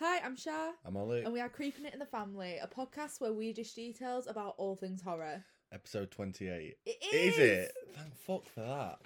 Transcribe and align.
Hi, 0.00 0.20
I'm 0.24 0.36
Shah, 0.36 0.70
I'm 0.84 0.96
Ollie. 0.96 1.22
and 1.24 1.32
we 1.32 1.40
are 1.40 1.48
Creeping 1.48 1.84
It 1.84 1.92
in 1.92 1.98
the 1.98 2.06
Family, 2.06 2.58
a 2.62 2.68
podcast 2.68 3.20
where 3.20 3.32
we 3.32 3.52
dish 3.52 3.72
details 3.74 4.26
about 4.28 4.54
all 4.56 4.76
things 4.76 5.02
horror. 5.02 5.44
Episode 5.72 6.10
28. 6.12 6.76
It 6.86 6.90
Is 7.12 7.34
is! 7.34 7.38
it? 7.38 7.72
Thank 7.96 8.14
fuck 8.16 8.44
for 8.44 8.60
that. 8.60 8.98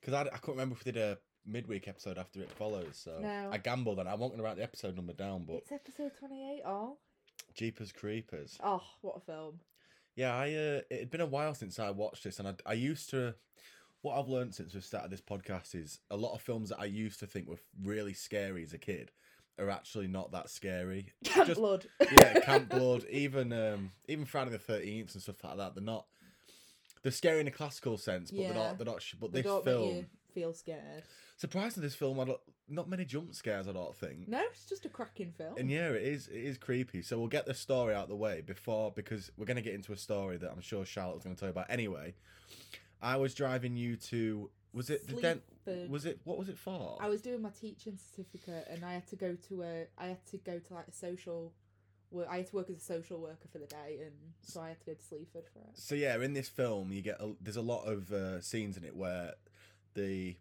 Because 0.00 0.14
I, 0.14 0.22
I 0.22 0.38
couldn't 0.38 0.54
remember 0.54 0.76
if 0.76 0.84
we 0.84 0.92
did 0.92 1.00
a 1.00 1.18
midweek 1.46 1.88
episode 1.88 2.16
after 2.16 2.40
it 2.40 2.50
follows. 2.50 2.98
So 3.04 3.18
No. 3.20 3.50
I 3.52 3.58
gambled 3.58 3.98
and 3.98 4.08
I 4.08 4.14
wasn't 4.14 4.32
going 4.32 4.38
to 4.38 4.44
write 4.44 4.56
the 4.56 4.62
episode 4.62 4.96
number 4.96 5.12
down, 5.12 5.44
but 5.46 5.56
It's 5.58 5.72
episode 5.72 6.12
28, 6.18 6.62
oh. 6.66 6.96
Jeepers 7.54 7.92
Creepers. 7.92 8.58
Oh, 8.64 8.82
what 9.02 9.18
a 9.18 9.20
film. 9.20 9.60
Yeah, 10.16 10.34
I 10.34 10.46
uh, 10.48 10.80
it 10.90 11.00
had 11.00 11.10
been 11.10 11.20
a 11.20 11.26
while 11.26 11.54
since 11.54 11.78
I 11.78 11.90
watched 11.90 12.24
this, 12.24 12.38
and 12.38 12.48
I, 12.48 12.54
I 12.66 12.72
used 12.74 13.10
to. 13.10 13.34
What 14.02 14.18
I've 14.18 14.28
learned 14.28 14.52
since 14.54 14.74
we've 14.74 14.82
started 14.84 15.12
this 15.12 15.20
podcast 15.20 15.76
is 15.76 16.00
a 16.10 16.16
lot 16.16 16.34
of 16.34 16.42
films 16.42 16.70
that 16.70 16.80
I 16.80 16.86
used 16.86 17.20
to 17.20 17.26
think 17.26 17.46
were 17.48 17.60
really 17.80 18.12
scary 18.14 18.64
as 18.64 18.72
a 18.72 18.78
kid 18.78 19.12
are 19.58 19.70
actually 19.70 20.06
not 20.08 20.32
that 20.32 20.50
scary. 20.50 21.12
Camp 21.24 21.48
Just- 21.48 21.60
Blood. 21.60 21.86
yeah, 22.00 22.40
Camp 22.40 22.68
Blood, 22.68 23.04
even 23.10 23.52
um, 23.52 23.92
even 24.08 24.24
Friday 24.24 24.50
the 24.50 24.58
Thirteenth 24.58 25.14
and 25.14 25.22
stuff 25.22 25.42
like 25.44 25.56
that. 25.56 25.74
They're 25.74 25.84
not. 25.84 26.06
They're 27.02 27.10
scary 27.12 27.40
in 27.40 27.48
a 27.48 27.52
classical 27.52 27.98
sense, 27.98 28.30
but 28.30 28.38
they're 28.40 28.54
not. 28.54 28.78
They're 28.78 28.86
not. 28.86 29.04
But 29.20 29.32
They 29.32 29.42
this 29.42 29.50
don't 29.50 29.64
film, 29.64 30.06
feel 30.34 30.54
scared. 30.54 31.02
surprisingly, 31.36 31.86
this 31.88 31.96
film, 31.96 32.16
don't, 32.16 32.38
not 32.68 32.88
many 32.88 33.04
jump 33.04 33.34
scares. 33.34 33.66
I 33.66 33.72
don't 33.72 33.94
think. 33.96 34.28
No, 34.28 34.40
it's 34.50 34.66
just 34.66 34.84
a 34.86 34.88
cracking 34.88 35.32
film. 35.32 35.54
And 35.58 35.68
yeah, 35.68 35.88
it 35.90 36.02
is. 36.02 36.28
It 36.28 36.44
is 36.44 36.58
creepy. 36.58 37.02
So 37.02 37.18
we'll 37.18 37.26
get 37.26 37.44
the 37.46 37.54
story 37.54 37.92
out 37.92 38.04
of 38.04 38.08
the 38.08 38.16
way 38.16 38.40
before 38.40 38.92
because 38.94 39.32
we're 39.36 39.46
going 39.46 39.56
to 39.56 39.62
get 39.62 39.74
into 39.74 39.92
a 39.92 39.96
story 39.96 40.36
that 40.36 40.50
I'm 40.52 40.60
sure 40.60 40.84
Charlotte's 40.84 41.24
going 41.24 41.34
to 41.34 41.40
tell 41.40 41.48
you 41.48 41.52
about 41.52 41.66
anyway. 41.70 42.14
I 43.02 43.16
was 43.16 43.34
driving 43.34 43.76
you 43.76 43.96
to. 43.96 44.48
Was 44.72 44.88
it 44.88 45.06
the 45.08 45.20
dent? 45.20 45.42
Sleaford. 45.64 45.90
Was 45.90 46.06
it 46.06 46.20
what 46.24 46.38
was 46.38 46.48
it 46.48 46.58
for? 46.58 46.98
I 47.00 47.08
was 47.08 47.20
doing 47.22 47.42
my 47.42 47.50
teaching 47.50 47.98
certificate 47.98 48.66
and 48.70 48.84
I 48.84 48.94
had 48.94 49.06
to 49.08 49.16
go 49.16 49.36
to 49.48 49.62
a 49.62 49.86
I 49.98 50.06
had 50.06 50.24
to 50.26 50.38
go 50.38 50.58
to 50.58 50.74
like 50.74 50.88
a 50.88 50.92
social 50.92 51.52
work 52.10 52.28
I 52.30 52.38
had 52.38 52.48
to 52.48 52.56
work 52.56 52.70
as 52.70 52.76
a 52.76 52.80
social 52.80 53.18
worker 53.18 53.48
for 53.50 53.58
the 53.58 53.66
day 53.66 53.98
and 54.02 54.12
so 54.42 54.60
I 54.60 54.68
had 54.68 54.80
to 54.80 54.86
go 54.86 54.94
to 54.94 55.02
Sleaford 55.02 55.44
for 55.52 55.60
it. 55.60 55.74
So 55.74 55.94
yeah, 55.94 56.16
in 56.20 56.34
this 56.34 56.48
film, 56.48 56.92
you 56.92 57.02
get 57.02 57.20
a, 57.20 57.32
there's 57.40 57.56
a 57.56 57.62
lot 57.62 57.84
of 57.84 58.12
uh, 58.12 58.40
scenes 58.40 58.76
in 58.76 58.84
it 58.84 58.94
where 58.94 59.34
the, 59.94 60.36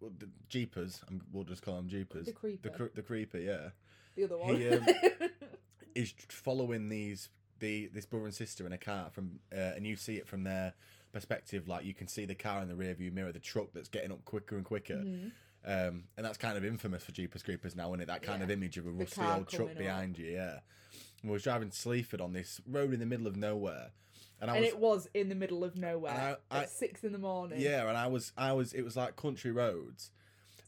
well, 0.00 0.12
the 0.18 0.28
jeepers, 0.48 1.00
I'm, 1.08 1.22
we'll 1.32 1.44
just 1.44 1.62
call 1.62 1.76
them 1.76 1.88
jeepers, 1.88 2.26
The 2.26 2.32
creeper. 2.32 2.70
the, 2.70 2.90
the 2.94 3.02
creeper, 3.02 3.38
yeah, 3.38 3.68
The 4.16 4.24
other 4.24 4.38
one. 4.38 4.56
He, 4.56 4.68
um, 4.68 4.86
is 5.94 6.12
following 6.28 6.88
these 6.88 7.28
the 7.60 7.86
this 7.94 8.04
brother 8.04 8.26
and 8.26 8.34
sister 8.34 8.66
in 8.66 8.72
a 8.72 8.78
car 8.78 9.10
from, 9.12 9.38
uh, 9.56 9.72
and 9.76 9.86
you 9.86 9.94
see 9.94 10.16
it 10.16 10.26
from 10.26 10.42
their 10.42 10.74
perspective. 11.14 11.66
Like 11.68 11.86
you 11.86 11.94
can 11.94 12.06
see 12.08 12.26
the 12.26 12.34
car 12.34 12.60
in 12.60 12.68
the 12.68 12.74
rearview 12.74 13.10
mirror, 13.12 13.32
the 13.32 13.38
truck 13.38 13.68
that's 13.72 13.88
getting 13.88 14.12
up 14.12 14.24
quicker 14.26 14.56
and 14.56 14.64
quicker. 14.64 14.96
Mhm. 14.96 15.32
Um, 15.66 16.04
and 16.18 16.26
that's 16.26 16.36
kind 16.36 16.58
of 16.58 16.64
infamous 16.66 17.02
for 17.04 17.12
Jeepers 17.12 17.42
Creepers 17.42 17.74
now, 17.74 17.88
isn't 17.88 18.02
it? 18.02 18.06
That 18.08 18.22
kind 18.22 18.42
of 18.42 18.50
image 18.50 18.76
of 18.76 18.86
a 18.86 18.90
rusty 18.90 19.22
old 19.22 19.48
truck 19.48 19.70
up. 19.70 19.78
behind 19.78 20.18
you, 20.18 20.26
yeah. 20.26 20.58
And 21.22 21.30
we 21.30 21.32
was 21.32 21.42
driving 21.42 21.70
to 21.70 21.76
Sleaford 21.76 22.20
on 22.20 22.34
this 22.34 22.60
road 22.66 22.92
in 22.92 23.00
the 23.00 23.06
middle 23.06 23.26
of 23.26 23.34
nowhere, 23.34 23.92
and 24.42 24.50
I 24.50 24.56
and 24.56 24.64
was 24.64 24.72
it 24.74 24.78
was 24.78 25.08
in 25.14 25.30
the 25.30 25.34
middle 25.34 25.64
of 25.64 25.74
nowhere 25.74 26.36
I- 26.50 26.56
I- 26.58 26.62
at 26.64 26.68
six 26.70 27.02
in 27.02 27.12
the 27.12 27.18
morning. 27.18 27.60
Yeah, 27.62 27.88
and 27.88 27.96
I 27.96 28.08
was, 28.08 28.32
I 28.36 28.52
was, 28.52 28.74
it 28.74 28.82
was 28.82 28.94
like 28.94 29.16
country 29.16 29.52
roads, 29.52 30.10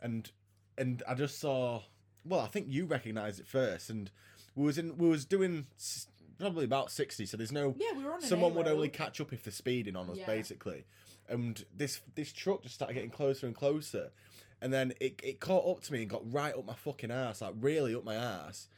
and 0.00 0.30
and 0.78 1.02
I 1.06 1.14
just 1.14 1.38
saw. 1.40 1.82
Well, 2.24 2.40
I 2.40 2.46
think 2.46 2.66
you 2.70 2.86
recognised 2.86 3.38
it 3.38 3.46
first, 3.46 3.90
and 3.90 4.10
we 4.54 4.64
was 4.64 4.78
in, 4.78 4.96
we 4.96 5.08
was 5.10 5.26
doing 5.26 5.66
probably 6.38 6.64
about 6.64 6.90
sixty. 6.90 7.26
So 7.26 7.36
there's 7.36 7.52
no. 7.52 7.74
Yeah, 7.78 7.96
we 7.96 8.04
were 8.04 8.14
on 8.14 8.20
Someone 8.20 8.54
would 8.54 8.68
only 8.68 8.88
catch 8.88 9.20
up 9.20 9.32
if 9.32 9.42
they're 9.44 9.52
speeding 9.52 9.96
on 9.96 10.10
us, 10.10 10.16
Yeah. 10.18 10.26
basically. 10.26 10.84
And 11.28 11.64
this 11.76 12.00
this 12.14 12.32
truck 12.32 12.62
just 12.62 12.74
started 12.74 12.94
getting 12.94 13.10
closer 13.10 13.46
and 13.46 13.54
closer, 13.54 14.10
and 14.62 14.72
then 14.72 14.92
it 15.00 15.20
it 15.24 15.40
caught 15.40 15.68
up 15.76 15.82
to 15.84 15.92
me 15.92 16.02
and 16.02 16.10
got 16.10 16.22
right 16.32 16.54
up 16.54 16.64
my 16.66 16.74
fucking 16.74 17.10
ass, 17.10 17.40
like 17.42 17.54
really 17.60 17.94
up 17.94 18.04
my 18.04 18.14
ass, 18.14 18.68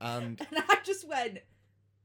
and 0.00 0.40
And 0.50 0.64
I 0.68 0.78
just 0.84 1.06
went 1.06 1.38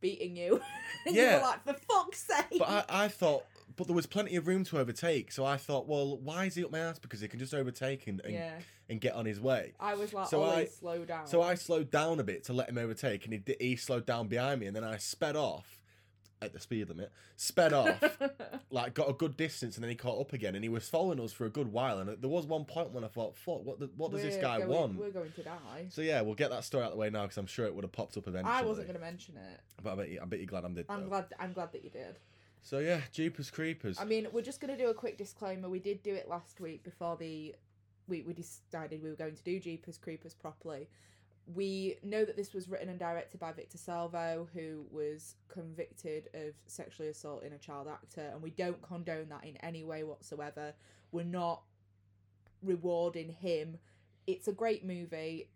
beating 0.02 0.36
you. 0.36 0.60
and 1.06 1.16
you 1.16 1.22
Yeah. 1.22 1.38
were 1.38 1.44
like, 1.44 1.64
for 1.64 1.74
fuck's 1.74 2.28
sake. 2.28 2.60
But 2.60 2.68
I, 2.90 3.06
I 3.06 3.08
thought, 3.08 3.46
but 3.76 3.88
there 3.88 3.96
was 3.96 4.06
plenty 4.06 4.36
of 4.36 4.48
room 4.48 4.64
to 4.66 4.80
overtake. 4.80 5.32
So 5.32 5.46
I 5.46 5.58
thought, 5.58 5.88
well, 5.88 6.18
why 6.18 6.46
is 6.46 6.56
he 6.56 6.64
up 6.64 6.72
my 6.72 6.80
ass? 6.80 7.00
Because 7.00 7.22
he 7.22 7.28
can 7.28 7.40
just 7.40 7.54
overtake 7.54 8.08
and, 8.08 8.22
and, 8.22 8.34
yeah. 8.34 8.52
and 8.90 9.00
get 9.02 9.14
on 9.16 9.26
his 9.26 9.40
way. 9.40 9.74
I 9.80 9.96
was 9.96 10.14
like, 10.14 10.28
So 10.28 10.42
Ollie, 10.44 10.64
I- 10.64 10.66
slow 10.66 11.06
down. 11.06 11.28
So 11.28 11.42
I 11.42 11.56
slowed 11.56 11.90
down 11.92 12.20
a 12.20 12.24
bit 12.24 12.44
to 12.46 12.54
let 12.54 12.70
him 12.70 12.78
overtake, 12.78 13.24
and 13.26 13.34
he, 13.34 13.40
di- 13.40 13.58
he 13.60 13.76
slowed 13.76 14.06
down 14.06 14.28
behind 14.28 14.60
me, 14.62 14.68
and 14.68 14.76
then 14.76 14.84
I 14.84 14.98
sped 14.98 15.36
off 15.36 15.80
at 16.42 16.52
the 16.52 16.60
speed 16.60 16.90
limit, 16.90 17.10
sped 17.38 17.72
off, 17.72 18.04
like 18.70 18.94
got 18.94 19.10
a 19.10 19.14
good 19.14 19.38
distance, 19.38 19.76
and 19.78 19.84
then 19.84 19.90
he 19.90 19.96
caught 19.96 20.20
up 20.20 20.34
again, 20.34 20.56
and 20.56 20.64
he 20.64 20.68
was 20.68 20.90
following 20.90 21.18
us 21.22 21.32
for 21.32 21.46
a 21.46 21.50
good 21.50 21.72
while. 21.72 22.00
And 22.00 22.10
there 22.22 22.30
was 22.30 22.46
one 22.46 22.66
point 22.66 22.92
when 22.92 23.06
I 23.06 23.08
thought, 23.08 23.38
fuck, 23.38 23.64
what, 23.64 23.80
the, 23.80 23.90
what 23.96 24.12
does 24.12 24.24
this 24.24 24.36
We're 24.36 24.42
guy 24.42 24.58
going- 24.58 24.70
want? 24.70 24.96
We're 25.00 25.10
going 25.12 25.32
to 25.32 25.42
die. 25.44 25.86
So 25.90 26.02
yeah, 26.02 26.20
we'll 26.20 26.36
get 26.36 26.50
that 26.50 26.66
story 26.66 26.84
out 26.84 26.88
of 26.88 26.94
the 26.96 27.00
way 27.00 27.10
now 27.10 27.22
because 27.22 27.38
I'm 27.38 27.46
sure 27.48 27.66
it 27.66 27.74
would 27.74 27.86
have 27.86 27.94
popped 27.94 28.18
up 28.18 28.28
eventually. 28.28 28.54
I 28.54 28.62
wasn't 28.62 28.88
going 28.88 29.00
to 29.00 29.06
mention 29.06 29.38
it. 29.38 29.62
But 29.82 29.94
I 29.94 29.96
bet, 29.96 30.10
you, 30.10 30.20
I 30.22 30.26
bet 30.26 30.40
you're 30.40 30.48
glad 30.48 30.66
I 30.66 30.70
did. 30.70 30.86
I'm 30.90 31.04
though. 31.04 31.08
glad. 31.10 31.26
I'm 31.40 31.54
glad 31.54 31.72
that 31.72 31.84
you 31.84 31.90
did. 31.90 32.18
So 32.64 32.80
yeah, 32.80 33.02
Jeepers 33.12 33.52
Creepers. 33.52 34.00
I 34.00 34.06
mean, 34.06 34.28
we're 34.32 34.42
just 34.42 34.62
going 34.62 34.76
to 34.76 34.82
do 34.82 34.90
a 34.90 34.94
quick 34.94 35.18
disclaimer. 35.18 35.70
We 35.70 35.80
did 35.80 36.02
do 36.02 36.14
it 36.16 36.30
last 36.30 36.62
week 36.62 36.84
before 36.84 37.18
the 37.18 37.54
we 38.08 38.22
we 38.22 38.34
decided 38.34 39.04
we 39.04 39.10
were 39.10 39.16
going 39.16 39.36
to 39.36 39.44
do 39.44 39.60
Jeepers 39.60 39.98
Creepers 39.98 40.34
properly. 40.34 40.88
We 41.54 41.98
know 42.04 42.24
that 42.24 42.38
this 42.38 42.54
was 42.54 42.70
written 42.70 42.88
and 42.88 42.98
directed 42.98 43.38
by 43.38 43.52
Victor 43.52 43.78
Salva, 43.78 44.46
who 44.54 44.86
was 44.92 45.36
convicted 45.50 46.30
of 46.34 46.54
sexually 46.68 47.10
assaulting 47.10 47.52
a 47.52 47.58
child 47.58 47.90
actor, 47.90 48.30
and 48.32 48.42
we 48.42 48.52
don't 48.52 48.82
condone 48.82 49.28
that 49.28 49.44
in 49.44 49.58
any 49.58 49.84
way 49.84 50.04
whatsoever. 50.04 50.74
We're 51.12 51.26
not 51.26 51.64
rewarding 52.62 53.30
him. 53.30 53.78
It's 54.26 54.48
a 54.48 54.54
great 54.54 54.86
movie, 54.86 55.50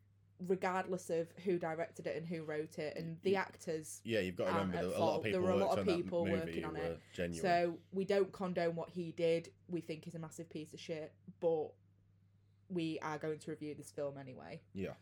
regardless 0.45 1.09
of 1.09 1.27
who 1.43 1.57
directed 1.57 2.05
it 2.05 2.15
and 2.15 2.27
who 2.27 2.43
wrote 2.43 2.77
it, 2.77 2.95
and 2.95 3.17
the 3.23 3.35
actors 3.35 4.01
yeah, 4.03 4.19
you've 4.19 4.35
got 4.35 4.45
to 4.45 4.51
remember 4.53 4.77
at 4.77 4.83
that 4.89 4.97
a 4.99 5.03
lot 5.03 5.17
of 5.17 5.23
people 5.23 5.41
There 5.41 5.49
were 5.51 5.61
a 5.61 5.65
lot 5.65 5.79
of 5.79 5.85
people 5.87 6.25
movie 6.25 6.37
working 6.39 6.65
on 6.65 6.75
it. 6.75 6.99
Genuine. 7.13 7.41
So 7.41 7.77
we 7.91 8.05
don't 8.05 8.31
condone 8.31 8.75
what 8.75 8.89
he 8.89 9.11
did. 9.13 9.49
We 9.67 9.81
think 9.81 10.05
he's 10.05 10.15
a 10.15 10.19
massive 10.19 10.49
piece 10.49 10.73
of 10.73 10.79
shit, 10.79 11.11
but 11.39 11.69
we 12.69 12.99
are 13.01 13.17
going 13.17 13.39
to 13.39 13.51
review 13.51 13.73
this 13.75 13.91
film 13.91 14.17
anyway. 14.17 14.61
yeah. 14.73 14.93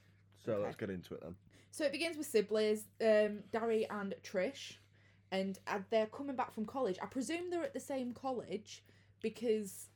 So 0.46 0.54
Okay. 0.54 0.64
let's 0.64 0.76
get 0.76 0.90
into 0.92 1.16
it 1.16 1.22
then. 1.22 1.36
So 1.72 1.86
it 1.86 1.92
begins 1.92 2.18
with 2.18 2.28
siblings, 2.28 2.86
um, 3.02 3.40
Dari 3.52 3.86
and 3.90 4.14
Trish, 4.24 4.78
and 5.32 5.58
uh, 5.68 5.80
they're 5.90 6.06
coming 6.06 6.36
back 6.36 6.54
from 6.54 6.66
college. 6.66 6.98
I 7.02 7.08
presume 7.08 7.50
they're 7.50 7.64
at 7.64 7.74
the 7.74 7.80
same 7.80 8.14
college 8.14 8.84
because 9.22 9.88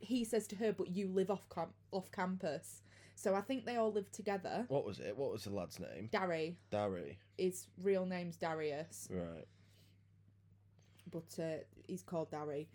he 0.00 0.24
says 0.24 0.46
to 0.48 0.56
her, 0.56 0.72
"But 0.72 0.88
you 0.88 1.08
live 1.08 1.30
off 1.30 1.46
cam- 1.50 1.74
off 1.92 2.10
campus." 2.10 2.82
So 3.20 3.34
I 3.34 3.40
think 3.40 3.66
they 3.66 3.74
all 3.74 3.90
live 3.90 4.12
together. 4.12 4.64
What 4.68 4.86
was 4.86 5.00
it? 5.00 5.16
What 5.16 5.32
was 5.32 5.42
the 5.42 5.50
lad's 5.50 5.80
name? 5.80 6.08
Dari, 6.12 6.56
Darry. 6.70 7.18
his 7.36 7.66
real 7.82 8.06
name's 8.06 8.36
Darius. 8.36 9.08
Right. 9.10 9.44
but 11.10 11.42
uh, 11.42 11.64
he's 11.88 12.04
called 12.04 12.30
Dari. 12.30 12.68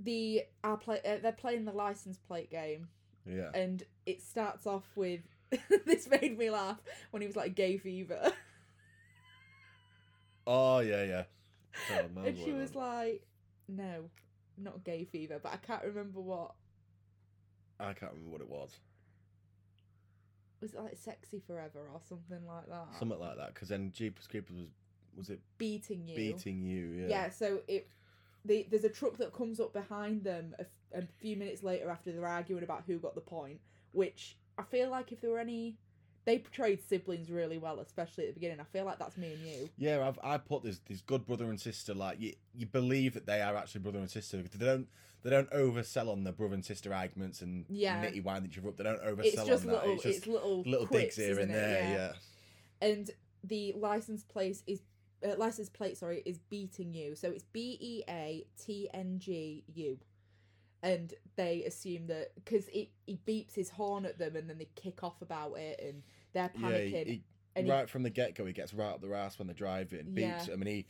The 0.00 0.44
are 0.64 0.78
play 0.78 1.00
uh, 1.04 1.18
they're 1.20 1.32
playing 1.32 1.66
the 1.66 1.72
license 1.72 2.16
plate 2.16 2.50
game, 2.50 2.88
Yeah. 3.26 3.50
and 3.52 3.82
it 4.06 4.22
starts 4.22 4.66
off 4.66 4.88
with 4.96 5.20
this 5.84 6.08
made 6.08 6.38
me 6.38 6.48
laugh 6.48 6.80
when 7.10 7.20
he 7.20 7.26
was 7.26 7.36
like 7.36 7.54
gay 7.54 7.76
fever, 7.76 8.32
Oh 10.46 10.80
yeah, 10.80 11.04
yeah. 11.04 11.22
Oh, 11.92 12.08
man, 12.14 12.26
and 12.28 12.38
she 12.38 12.52
was 12.52 12.74
like, 12.74 13.22
"No, 13.68 14.10
not 14.56 14.84
gay 14.84 15.04
fever," 15.04 15.38
but 15.42 15.52
I 15.52 15.56
can't 15.56 15.84
remember 15.84 16.20
what 16.20 16.52
I 17.78 17.92
can't 17.92 18.12
remember 18.12 18.30
what 18.30 18.40
it 18.40 18.48
was. 18.48 18.78
Was 20.60 20.74
it 20.74 20.80
like 20.80 20.96
sexy 20.96 21.40
forever 21.46 21.88
or 21.92 22.00
something 22.08 22.46
like 22.46 22.66
that. 22.68 22.86
Something 22.98 23.18
like 23.18 23.36
that. 23.36 23.54
Because 23.54 23.68
then 23.68 23.92
Jeepers 23.94 24.26
Creepers 24.26 24.56
was 24.56 24.66
was 25.16 25.30
it 25.30 25.40
beating 25.58 26.06
you. 26.06 26.16
beating 26.16 26.62
you? 26.62 26.86
Yeah. 27.00 27.08
Yeah, 27.08 27.30
so 27.30 27.60
it 27.68 27.88
the 28.44 28.66
there's 28.70 28.84
a 28.84 28.88
truck 28.88 29.16
that 29.18 29.32
comes 29.32 29.60
up 29.60 29.72
behind 29.72 30.24
them 30.24 30.54
a, 30.58 30.62
f- 30.62 31.02
a 31.02 31.06
few 31.20 31.36
minutes 31.36 31.62
later 31.62 31.90
after 31.90 32.12
they're 32.12 32.26
arguing 32.26 32.62
about 32.62 32.84
who 32.86 32.98
got 32.98 33.14
the 33.14 33.20
point, 33.20 33.60
which 33.92 34.36
I 34.56 34.62
feel 34.62 34.90
like 34.90 35.12
if 35.12 35.20
there 35.20 35.30
were 35.30 35.38
any 35.40 35.76
they 36.28 36.36
portrayed 36.38 36.86
siblings 36.86 37.30
really 37.30 37.56
well, 37.56 37.80
especially 37.80 38.24
at 38.24 38.34
the 38.34 38.34
beginning. 38.34 38.60
I 38.60 38.64
feel 38.64 38.84
like 38.84 38.98
that's 38.98 39.16
me 39.16 39.32
and 39.32 39.40
you. 39.40 39.70
Yeah, 39.78 40.06
I've 40.06 40.18
I 40.22 40.36
put 40.36 40.62
this 40.62 40.78
this 40.86 41.00
good 41.00 41.24
brother 41.24 41.46
and 41.46 41.58
sister 41.58 41.94
like 41.94 42.20
you 42.20 42.34
you 42.54 42.66
believe 42.66 43.14
that 43.14 43.24
they 43.24 43.40
are 43.40 43.56
actually 43.56 43.80
brother 43.80 43.98
and 43.98 44.10
sister. 44.10 44.36
They 44.42 44.66
don't 44.66 44.88
they 45.22 45.30
don't 45.30 45.50
oversell 45.52 46.12
on 46.12 46.24
the 46.24 46.32
brother 46.32 46.52
and 46.52 46.62
sister 46.62 46.92
arguments 46.92 47.40
and 47.40 47.64
Yeah. 47.70 48.04
nitty 48.04 48.22
wind 48.22 48.44
each 48.44 48.58
other 48.58 48.68
up. 48.68 48.76
They 48.76 48.84
don't 48.84 49.02
oversell 49.02 49.24
It's 49.24 49.44
just 49.46 49.64
on 49.64 49.72
little 49.72 49.86
that. 49.86 49.94
It's 49.94 50.02
just 50.02 50.18
it's 50.18 50.26
little 50.26 50.62
little 50.66 50.86
quips, 50.86 51.16
digs 51.16 51.16
here 51.16 51.38
and 51.38 51.50
there. 51.50 52.12
Yeah. 52.82 52.86
And 52.86 53.10
the 53.42 53.72
license 53.78 54.22
plate 54.22 54.62
is 54.66 54.82
uh, 55.26 55.34
license 55.38 55.70
plate, 55.70 55.96
sorry, 55.96 56.22
is 56.26 56.38
beating 56.50 56.92
you. 56.92 57.16
So 57.16 57.30
it's 57.30 57.44
B 57.54 57.78
E 57.80 58.02
A 58.06 58.44
T 58.62 58.90
N 58.92 59.18
G 59.18 59.64
U. 59.74 59.98
And 60.82 61.14
they 61.36 61.64
assume 61.64 62.06
that 62.06 62.32
because 62.36 62.68
he, 62.68 62.90
he 63.06 63.18
beeps 63.26 63.54
his 63.54 63.70
horn 63.70 64.04
at 64.04 64.18
them 64.18 64.36
and 64.36 64.48
then 64.48 64.58
they 64.58 64.68
kick 64.76 65.02
off 65.02 65.20
about 65.22 65.58
it 65.58 65.80
and 65.82 66.02
they're 66.38 66.50
Yeah, 66.54 66.68
panicking. 66.70 67.06
he, 67.06 67.22
he- 67.56 67.62
he- 67.62 67.70
right 67.70 67.88
from 67.90 68.02
the 68.04 68.10
get 68.10 68.34
go, 68.34 68.44
he 68.46 68.52
gets 68.52 68.72
right 68.72 68.90
up 68.92 69.00
their 69.00 69.14
ass 69.14 69.38
when 69.38 69.48
they're 69.48 69.54
driving. 69.54 70.12
Beats 70.14 70.26
Yeah. 70.26 70.44
them, 70.44 70.62
and 70.62 70.68
he, 70.68 70.86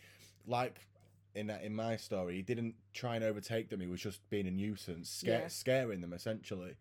like 0.47 0.87
in 1.35 1.47
that 1.47 1.63
in 1.63 1.75
my 1.75 1.97
story, 1.97 2.37
he 2.37 2.43
didn't 2.43 2.75
try 2.93 3.15
and 3.17 3.25
overtake 3.25 3.69
them. 3.71 3.81
He 3.81 3.87
was 3.87 4.01
just 4.01 4.29
being 4.31 4.47
a 4.47 4.51
nuisance, 4.51 5.09
scare, 5.11 5.43
Yeah. 5.43 5.49
scaring 5.49 6.01
them 6.01 6.13
essentially. 6.13 6.75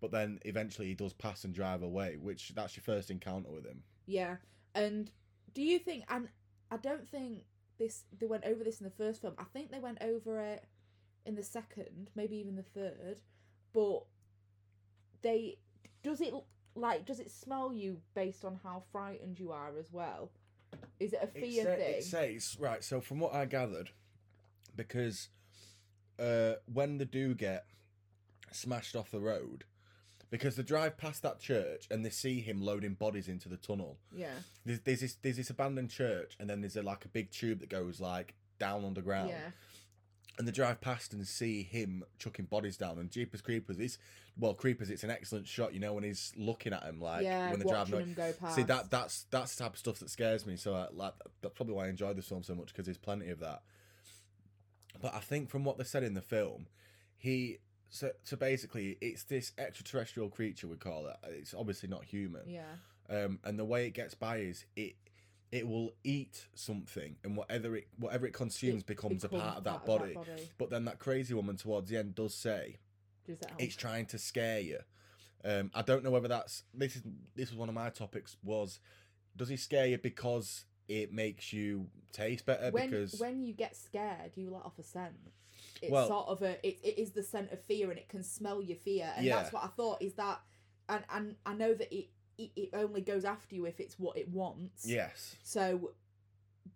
But 0.00 0.10
then 0.12 0.38
eventually 0.44 0.88
he 0.88 0.94
does 0.94 1.12
pass 1.14 1.44
and 1.44 1.54
drive 1.54 1.82
away, 1.82 2.16
which 2.16 2.50
that's 2.54 2.76
your 2.76 2.82
first 2.84 3.10
encounter 3.10 3.50
with 3.50 3.64
him. 3.66 3.82
Yeah, 4.06 4.36
and 4.74 5.10
do 5.54 5.62
you 5.62 5.78
think? 5.78 6.04
And 6.08 6.28
I 6.70 6.76
don't 6.78 7.08
think 7.08 7.44
this 7.78 8.04
they 8.18 8.26
went 8.26 8.44
over 8.44 8.62
this 8.64 8.80
in 8.80 8.84
the 8.84 8.90
first 8.90 9.20
film. 9.22 9.34
I 9.38 9.44
think 9.44 9.70
they 9.70 9.78
went 9.80 9.98
over 10.02 10.40
it 10.40 10.64
in 11.26 11.34
the 11.34 11.42
second, 11.42 12.10
maybe 12.14 12.36
even 12.36 12.54
the 12.56 12.62
third. 12.62 13.20
But 13.72 14.04
they 15.22 15.56
does 16.02 16.20
it 16.20 16.34
like 16.74 17.06
does 17.06 17.20
it 17.20 17.30
smell 17.30 17.72
you 17.72 17.98
based 18.14 18.44
on 18.44 18.58
how 18.62 18.82
frightened 18.92 19.38
you 19.38 19.52
are 19.52 19.72
as 19.78 19.92
well? 19.92 20.30
Is 20.98 21.12
it 21.12 21.20
a 21.22 21.26
fear 21.26 21.62
it, 21.68 22.02
sa- 22.04 22.10
thing? 22.14 22.30
it 22.30 22.40
says 22.40 22.56
right. 22.60 22.82
So 22.82 23.00
from 23.00 23.20
what 23.20 23.34
I 23.34 23.44
gathered, 23.44 23.90
because 24.76 25.28
uh, 26.18 26.54
when 26.72 26.98
they 26.98 27.04
do 27.04 27.34
get 27.34 27.66
smashed 28.50 28.94
off 28.96 29.10
the 29.10 29.20
road, 29.20 29.64
because 30.30 30.56
they 30.56 30.62
drive 30.62 30.96
past 30.96 31.22
that 31.22 31.38
church 31.40 31.86
and 31.90 32.04
they 32.04 32.10
see 32.10 32.40
him 32.40 32.60
loading 32.60 32.94
bodies 32.94 33.28
into 33.28 33.48
the 33.48 33.56
tunnel. 33.56 33.98
yeah, 34.14 34.28
There's, 34.64 34.80
there's 34.80 35.00
this 35.00 35.16
there's 35.22 35.36
this 35.36 35.50
abandoned 35.50 35.90
church, 35.90 36.36
and 36.40 36.48
then 36.50 36.60
there's 36.60 36.76
a, 36.76 36.82
like 36.82 37.04
a 37.04 37.08
big 37.08 37.30
tube 37.30 37.60
that 37.60 37.68
goes 37.68 38.00
like 38.00 38.34
down 38.58 38.84
underground. 38.84 39.30
yeah, 39.30 39.50
And 40.38 40.48
they 40.48 40.52
drive 40.52 40.80
past 40.80 41.12
and 41.12 41.26
see 41.26 41.62
him 41.62 42.02
chucking 42.18 42.46
bodies 42.46 42.76
down. 42.76 42.98
And 42.98 43.10
Jeepers 43.10 43.40
Creepers, 43.40 43.78
it's 43.78 43.98
well, 44.36 44.52
Creepers, 44.52 44.90
it's 44.90 45.04
an 45.04 45.10
excellent 45.10 45.46
shot. 45.46 45.74
You 45.74 45.80
know 45.80 45.92
when 45.92 46.02
he's 46.02 46.32
looking 46.36 46.72
at 46.72 46.82
him, 46.82 47.00
like 47.00 47.22
yeah. 47.22 47.50
when 47.50 47.60
they're 47.60 47.68
watching 47.68 47.92
driving. 47.92 48.14
them 48.14 48.32
go 48.32 48.32
past. 48.32 48.56
See 48.56 48.62
that 48.64 48.90
that's 48.90 49.26
that's 49.30 49.54
the 49.54 49.62
type 49.62 49.74
of 49.74 49.78
stuff 49.78 50.00
that 50.00 50.10
scares 50.10 50.44
me. 50.44 50.56
So 50.56 50.74
I, 50.74 50.88
like 50.92 51.14
that's 51.40 51.54
probably 51.54 51.74
why 51.74 51.86
I 51.86 51.88
enjoy 51.88 52.14
this 52.14 52.26
film 52.26 52.42
so 52.42 52.54
much 52.54 52.68
because 52.68 52.86
there's 52.86 52.98
plenty 52.98 53.30
of 53.30 53.38
that. 53.40 53.62
But 55.00 55.14
I 55.14 55.20
think 55.20 55.50
from 55.50 55.64
what 55.64 55.78
they 55.78 55.84
said 55.84 56.02
in 56.02 56.14
the 56.14 56.20
film, 56.22 56.66
he 57.16 57.58
so 57.90 58.10
so 58.24 58.36
basically 58.36 58.98
it's 59.00 59.22
this 59.24 59.52
extraterrestrial 59.56 60.30
creature 60.30 60.66
we 60.66 60.76
call 60.76 61.06
it. 61.06 61.16
It's 61.28 61.54
obviously 61.54 61.88
not 61.88 62.04
human. 62.04 62.42
Yeah, 62.46 62.62
Um, 63.08 63.38
and 63.44 63.56
the 63.58 63.64
way 63.64 63.86
it 63.86 63.94
gets 63.94 64.14
by 64.14 64.38
is 64.38 64.64
it 64.74 64.96
it 65.54 65.66
will 65.68 65.92
eat 66.02 66.46
something, 66.54 67.16
and 67.24 67.36
whatever 67.36 67.76
it 67.76 67.86
whatever 67.96 68.26
it 68.26 68.32
consumes 68.32 68.82
It 68.82 68.86
becomes, 68.86 69.22
a 69.24 69.28
becomes 69.28 69.42
part 69.44 69.56
of 69.58 69.64
that 69.64 69.72
part 69.72 69.86
body. 69.86 70.14
of 70.14 70.26
that 70.26 70.30
body. 70.36 70.48
But 70.58 70.70
then 70.70 70.84
that 70.86 70.98
crazy 70.98 71.32
woman 71.34 71.56
towards 71.56 71.88
the 71.90 71.96
end 71.96 72.14
does 72.14 72.34
say 72.34 72.78
Does 73.26 73.38
that 73.38 73.52
it's 73.58 73.76
trying 73.76 74.06
to 74.06 74.18
scare 74.18 74.60
you. 74.60 74.78
Um, 75.44 75.70
I 75.74 75.82
don't 75.82 76.02
know 76.02 76.10
whether 76.10 76.28
that's 76.28 76.64
this 76.74 76.96
is 76.96 77.02
this 77.36 77.50
was 77.50 77.58
one 77.58 77.68
of 77.68 77.74
my 77.74 77.90
topics 77.90 78.36
was 78.42 78.80
does 79.36 79.48
he 79.48 79.56
scare 79.56 79.86
you 79.86 79.98
because 79.98 80.64
it 80.88 81.12
makes 81.12 81.52
you 81.52 81.86
taste 82.12 82.46
better 82.46 82.70
when 82.70 82.90
because 82.90 83.14
when 83.20 83.42
you 83.42 83.52
get 83.52 83.76
scared, 83.76 84.32
you 84.36 84.50
let 84.50 84.64
off 84.64 84.78
a 84.78 84.82
scent. 84.82 85.14
It's 85.80 85.90
Well- 85.92 86.08
sort 86.08 86.28
of 86.28 86.42
a 86.42 86.66
it, 86.66 86.78
it 86.82 86.98
is 87.00 87.12
the 87.12 87.22
scent 87.22 87.52
of 87.52 87.62
fear, 87.62 87.90
and 87.90 87.98
it 87.98 88.08
can 88.08 88.22
smell 88.24 88.60
your 88.62 88.76
fear, 88.76 89.12
and 89.16 89.24
Yeah. 89.24 89.36
that's 89.36 89.52
what 89.52 89.62
I 89.64 89.68
thought 89.68 90.02
is 90.02 90.14
that, 90.14 90.40
and 90.88 91.04
and 91.10 91.36
I 91.46 91.54
know 91.54 91.74
that 91.74 91.94
it, 91.94 92.08
it 92.38 92.50
it 92.56 92.70
only 92.72 93.00
goes 93.00 93.24
after 93.24 93.54
you 93.54 93.64
if 93.66 93.80
it's 93.80 93.98
what 93.98 94.16
it 94.16 94.28
wants. 94.28 94.86
yes 94.86 95.36
So, 95.42 95.92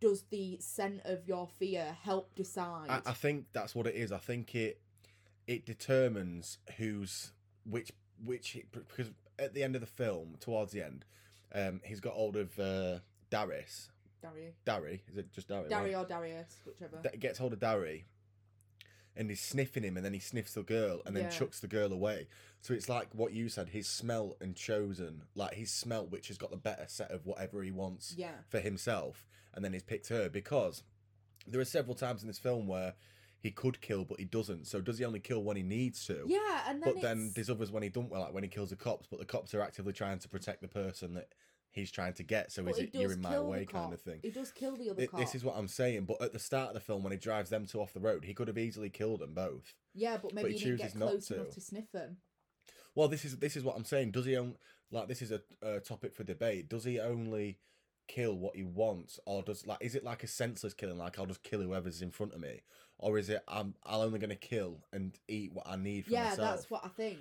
does 0.00 0.22
the 0.30 0.58
scent 0.60 1.00
of 1.04 1.26
your 1.26 1.48
fear 1.58 1.96
help 2.02 2.34
decide? 2.34 2.88
I, 2.90 3.00
I 3.06 3.12
think 3.12 3.46
that's 3.52 3.74
what 3.74 3.86
it 3.86 3.94
is. 3.94 4.12
I 4.12 4.18
think 4.18 4.54
it 4.54 4.80
it 5.46 5.64
determines 5.64 6.58
who's 6.76 7.32
which 7.64 7.90
which 8.24 8.58
because 8.72 9.10
at 9.38 9.54
the 9.54 9.62
end 9.62 9.74
of 9.74 9.80
the 9.80 9.86
film 9.86 10.36
towards 10.40 10.72
the 10.72 10.82
end 10.82 11.04
um 11.54 11.80
he's 11.84 12.00
got 12.00 12.12
hold 12.14 12.36
of 12.36 12.58
uh 12.58 12.98
Darius 13.30 13.90
Dari, 14.20 14.52
Dari 14.64 15.02
is 15.10 15.16
it 15.16 15.32
just 15.32 15.48
Dari 15.48 15.68
Dari 15.68 15.94
right? 15.94 16.02
or 16.02 16.04
Darius, 16.04 16.56
whichever. 16.66 16.98
Da- 17.02 17.16
gets 17.18 17.38
hold 17.38 17.52
of 17.52 17.60
Dari 17.60 18.04
and 19.18 19.28
he's 19.28 19.40
sniffing 19.40 19.82
him 19.82 19.96
and 19.96 20.06
then 20.06 20.14
he 20.14 20.20
sniffs 20.20 20.54
the 20.54 20.62
girl 20.62 21.02
and 21.04 21.14
then 21.14 21.24
Yeah. 21.24 21.30
chucks 21.30 21.60
the 21.60 21.66
girl 21.68 21.92
away. 21.92 22.28
So 22.62 22.72
it's 22.72 22.88
like 22.88 23.08
what 23.14 23.32
you 23.34 23.48
said, 23.50 23.68
his 23.70 23.86
smell 23.86 24.36
and 24.40 24.54
chosen, 24.56 25.24
like 25.34 25.54
his 25.54 25.70
smell 25.70 26.06
which 26.06 26.28
has 26.28 26.38
got 26.38 26.50
the 26.50 26.56
better 26.56 26.84
set 26.88 27.10
of 27.10 27.26
whatever 27.26 27.62
he 27.62 27.70
wants 27.70 28.14
yeah, 28.16 28.36
for 28.48 28.60
himself 28.60 29.26
and 29.52 29.64
then 29.64 29.72
he's 29.74 29.82
picked 29.82 30.08
her 30.08 30.28
because 30.30 30.82
there 31.46 31.60
are 31.60 31.64
several 31.66 31.94
times 31.94 32.22
in 32.22 32.28
this 32.28 32.38
film 32.38 32.66
where 32.66 32.94
he 33.40 33.50
could 33.50 33.80
kill 33.80 34.04
but 34.04 34.18
he 34.18 34.24
doesn't. 34.24 34.66
So 34.66 34.80
does 34.80 34.98
he 34.98 35.04
only 35.04 35.20
kill 35.20 35.42
when 35.44 35.56
he 35.56 35.62
needs 35.62 36.04
to? 36.06 36.24
yeah, 36.26 36.62
and 36.68 36.82
then 36.82 36.94
But 36.94 37.02
then 37.02 37.18
it's- 37.18 37.34
there's 37.34 37.50
others 37.50 37.70
when 37.70 37.82
he 37.82 37.88
don't 37.88 38.08
well, 38.10 38.20
like 38.22 38.32
when 38.32 38.42
he 38.44 38.48
kills 38.48 38.70
the 38.70 38.76
cops, 38.76 39.06
but 39.06 39.18
the 39.18 39.26
cops 39.26 39.54
are 39.54 39.60
actively 39.60 39.92
trying 39.92 40.18
to 40.20 40.28
protect 40.28 40.62
the 40.62 40.68
person 40.68 41.14
that 41.14 41.32
he's 41.78 41.90
trying 41.90 42.12
to 42.14 42.22
get. 42.22 42.52
So 42.52 42.62
but 42.62 42.72
is 42.74 42.78
it 42.80 42.90
you're 42.94 43.12
in 43.12 43.20
my 43.22 43.38
way 43.40 43.64
kind 43.64 43.92
of 43.92 44.00
thing? 44.00 44.20
He 44.22 44.30
does 44.30 44.50
kill 44.52 44.76
the 44.76 44.90
other 44.90 44.96
Th- 44.98 45.10
cop. 45.10 45.20
This 45.20 45.34
is 45.34 45.44
what 45.44 45.56
I'm 45.56 45.68
saying. 45.68 46.04
But 46.04 46.20
at 46.20 46.32
the 46.32 46.38
start 46.38 46.68
of 46.68 46.74
the 46.74 46.80
film, 46.80 47.02
when 47.02 47.12
he 47.12 47.18
drives 47.18 47.50
them 47.50 47.66
two 47.66 47.80
off 47.80 47.92
the 47.92 48.00
road, 48.00 48.24
he 48.24 48.34
could 48.34 48.48
have 48.48 48.58
easily 48.58 48.90
killed 48.90 49.20
them 49.20 49.34
both. 49.34 49.74
yeah, 49.94 50.16
but 50.20 50.34
maybe 50.34 50.52
he 50.52 50.58
he 50.58 50.64
didn't 50.66 50.78
get 50.78 50.94
not 50.96 51.10
close 51.10 51.28
to. 51.28 51.34
enough 51.36 51.50
to 51.50 51.60
sniff 51.60 51.90
them. 51.92 52.18
Well, 52.94 53.08
this 53.08 53.24
is 53.24 53.36
this 53.38 53.56
is 53.56 53.64
what 53.64 53.76
I'm 53.76 53.84
saying. 53.84 54.10
Does 54.10 54.26
he 54.26 54.36
own 54.36 54.56
like 54.90 55.08
this 55.08 55.22
is 55.22 55.30
a, 55.30 55.40
a 55.62 55.80
topic 55.80 56.14
for 56.14 56.24
debate? 56.24 56.68
Does 56.68 56.84
he 56.84 56.98
only 56.98 57.58
kill 58.08 58.34
what 58.38 58.56
he 58.56 58.62
wants, 58.64 59.20
or 59.26 59.42
does 59.42 59.66
like 59.66 59.78
is 59.80 59.94
it 59.94 60.02
like 60.04 60.24
a 60.24 60.26
senseless 60.26 60.74
killing? 60.74 60.98
Like 60.98 61.18
I'll 61.18 61.26
just 61.26 61.42
kill 61.42 61.60
whoever's 61.60 62.02
in 62.02 62.10
front 62.10 62.32
of 62.34 62.40
me, 62.40 62.62
or 62.98 63.18
is 63.18 63.28
it 63.28 63.42
I'm 63.46 63.74
I'm 63.84 64.00
only 64.00 64.18
going 64.18 64.30
to 64.30 64.36
kill 64.36 64.84
and 64.92 65.16
eat 65.28 65.52
what 65.52 65.68
I 65.68 65.76
need 65.76 66.06
for 66.06 66.12
Yeah, 66.12 66.24
myself? 66.24 66.38
Yeah, 66.38 66.50
that's 66.56 66.70
what 66.70 66.84
I 66.84 66.88
think. 66.88 67.18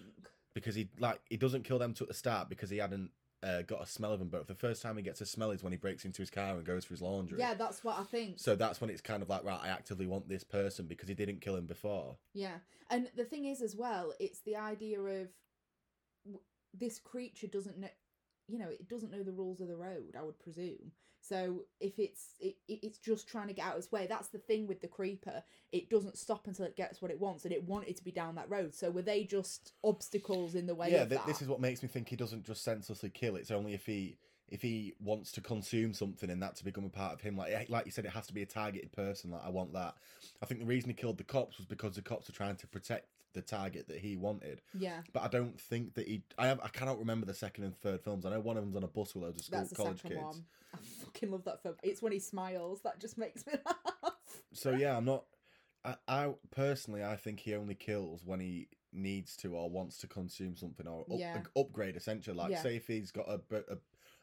because 0.54 0.76
he 0.76 0.90
like 1.00 1.20
he 1.30 1.38
doesn't 1.38 1.64
kill 1.64 1.78
them 1.80 1.94
at 2.00 2.08
the 2.08 2.14
start 2.14 2.50
because 2.50 2.70
he 2.70 2.78
hadn't 2.78 3.12
uh, 3.44 3.62
got 3.62 3.84
a 3.84 3.86
smell 3.86 4.14
of 4.14 4.20
them 4.20 4.30
both. 4.30 4.48
The 4.48 4.56
first 4.56 4.82
time 4.82 4.98
he 4.98 5.04
gets 5.04 5.22
a 5.22 5.26
smell 5.26 5.52
is 5.52 5.64
when 5.64 5.72
he 5.72 5.78
breaks 5.78 6.06
into 6.06 6.22
his 6.22 6.30
car 6.30 6.56
and 6.56 6.66
goes 6.66 6.86
for 6.86 6.94
his 6.94 7.02
laundry. 7.02 7.40
Yeah, 7.40 7.54
that's 7.54 7.84
what 7.84 8.00
I 8.00 8.04
think. 8.04 8.40
So 8.40 8.56
that's 8.56 8.82
when 8.82 8.90
it's 8.90 9.02
kind 9.02 9.22
of 9.22 9.30
like 9.30 9.44
right, 9.44 9.60
I 9.62 9.68
actively 9.70 10.08
want 10.08 10.28
this 10.28 10.44
person 10.44 10.86
because 10.86 11.08
he 11.08 11.16
didn't 11.16 11.42
kill 11.42 11.56
him 11.56 11.66
before. 11.66 12.18
Yeah, 12.34 12.58
and 12.90 13.10
the 13.16 13.26
thing 13.26 13.46
is 13.46 13.62
as 13.62 13.76
well, 13.76 14.14
it's 14.20 14.40
the 14.42 14.56
idea 14.56 15.00
of 15.00 15.30
w- 16.26 16.42
this 16.74 17.00
creature 17.00 17.48
doesn't 17.48 17.78
know, 17.78 17.90
you 18.48 18.58
know, 18.60 18.70
it 18.70 18.88
doesn't 18.90 19.12
know 19.12 19.24
the 19.24 19.32
rules 19.32 19.62
of 19.62 19.68
the 19.68 19.76
road. 19.76 20.16
I 20.18 20.24
would 20.24 20.40
presume. 20.40 20.92
So 21.22 21.64
if 21.82 22.00
it's 22.00 22.36
it, 22.40 22.56
it- 22.68 22.80
it's 22.84 23.00
just 23.00 23.28
trying 23.28 23.48
to 23.48 23.54
get 23.54 23.66
out 23.66 23.74
of 23.74 23.80
its 23.80 23.92
way, 23.92 24.08
that's 24.08 24.30
the 24.30 24.38
thing 24.38 24.68
with 24.68 24.82
the 24.82 24.88
creeper. 24.88 25.44
It 25.72 25.90
doesn't 25.90 26.18
stop 26.18 26.48
until 26.48 26.66
it 26.66 26.78
gets 26.78 27.02
what 27.02 27.12
it 27.12 27.20
wants, 27.20 27.44
and 27.44 27.54
it 27.54 27.64
wanted 27.64 27.98
to 27.98 28.04
be 28.04 28.12
down 28.12 28.36
that 28.36 28.50
road. 28.50 28.74
So 28.74 28.90
were 28.92 29.02
they 29.02 29.24
just 29.26 29.74
obstacles 29.84 30.56
in 30.56 30.68
the 30.68 30.76
way 30.76 30.92
yeah, 30.92 31.00
th- 31.00 31.10
that? 31.10 31.28
this 31.28 31.42
is 31.42 31.48
what 31.48 31.60
makes 31.60 31.82
me 31.84 31.90
think 31.90 32.08
he 32.08 32.16
doesn't 32.16 32.46
just 32.46 32.64
senselessly 32.64 33.10
kill. 33.10 33.36
It's 33.36 33.52
only 33.52 33.74
if 33.74 33.86
he 33.86 34.18
if 34.48 34.62
he 34.62 34.94
wants 35.02 35.34
to 35.34 35.42
consume 35.42 35.94
something 35.94 36.30
and 36.30 36.42
that 36.42 36.56
to 36.56 36.64
become 36.64 36.86
a 36.86 36.90
part 36.90 37.12
of 37.14 37.20
him. 37.20 37.36
Like 37.36 37.52
eh, 37.52 37.66
like 37.68 37.86
you 37.86 37.92
said, 37.92 38.06
it 38.06 38.12
has 38.12 38.28
to 38.28 38.34
be 38.34 38.44
a 38.44 38.46
targeted 38.46 38.94
person. 38.94 39.32
Like 39.32 39.44
I 39.46 39.50
want 39.50 39.74
that. 39.74 39.96
I 40.42 40.46
think 40.46 40.62
the 40.62 40.66
reason 40.66 40.90
he 40.90 40.94
killed 40.94 41.18
the 41.18 41.26
cops 41.26 41.58
was 41.58 41.66
because 41.66 41.96
the 41.96 42.02
cops 42.02 42.30
were 42.30 42.34
trying 42.36 42.56
to 42.56 42.68
protect 42.68 43.08
the 43.38 43.42
target 43.42 43.88
that 43.88 44.00
he 44.00 44.18
wanted. 44.18 44.62
yeah, 44.78 45.02
But 45.14 45.24
I 45.24 45.28
don't 45.30 45.60
think 45.60 45.94
that 45.94 46.08
he. 46.08 46.24
I 46.38 46.48
have. 46.48 46.60
I 46.62 46.68
cannot 46.68 47.00
remember 47.00 47.26
the 47.26 47.34
second 47.34 47.64
and 47.64 47.78
third 47.78 48.02
films. 48.04 48.26
I 48.26 48.32
know 48.32 48.40
one 48.42 48.58
of 48.58 48.64
them's 48.64 48.76
on 48.76 48.84
a 48.84 48.88
bus 48.88 49.16
with 49.16 49.24
loads 49.24 49.40
of 49.40 49.46
school 49.46 49.60
that's 49.60 49.70
the 49.70 49.76
college 49.76 50.02
second 50.02 50.18
kids. 50.18 50.24
one. 50.26 50.46
I 50.74 50.78
fucking 51.06 51.32
love 51.32 51.44
that 51.46 51.64
film. 51.64 51.76
It's 51.84 52.02
when 52.02 52.12
he 52.12 52.20
smiles 52.20 52.82
that 52.82 53.00
just 53.00 53.18
makes 53.18 53.46
me 53.48 53.54
laugh. 53.66 54.14
So 54.54 54.72
yeah, 54.72 54.98
I'm 54.98 55.06
not. 55.06 55.24
I, 55.86 55.96
I 56.08 56.34
personally, 56.52 57.04
I 57.04 57.16
think 57.16 57.40
he 57.40 57.54
only 57.56 57.76
kills 57.76 58.26
when 58.26 58.40
he 58.42 58.68
needs 58.92 59.36
to 59.38 59.56
or 59.56 59.70
wants 59.70 59.98
to 60.00 60.08
consume 60.08 60.56
something 60.58 60.88
or 60.88 61.02
up, 61.02 61.08
Yeah. 61.20 61.42
upgrade. 61.56 61.96
Essentially, 61.96 62.36
like 62.36 62.52
Yeah. 62.52 62.62
say 62.64 62.76
if 62.76 62.88
he's 62.88 63.12
got 63.12 63.28
a, 63.30 63.40
a 63.52 63.78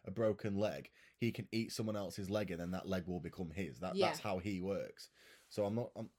a 0.07 0.11
broken 0.11 0.57
leg, 0.59 0.91
he 1.17 1.33
can 1.33 1.49
eat 1.53 1.73
someone 1.73 1.97
else's 1.97 2.29
leg 2.29 2.51
and 2.51 2.61
then 2.61 2.73
that 2.73 2.87
leg 2.87 3.05
will 3.07 3.21
become 3.21 3.51
his. 3.55 3.79
That 3.79 3.95
Yeah. 3.97 4.07
that's 4.09 4.19
how 4.19 4.39
he 4.39 4.61
works. 4.61 5.09
So 5.49 5.65
I'm 5.65 5.75
not. 5.77 5.91
I'm, 5.97 6.11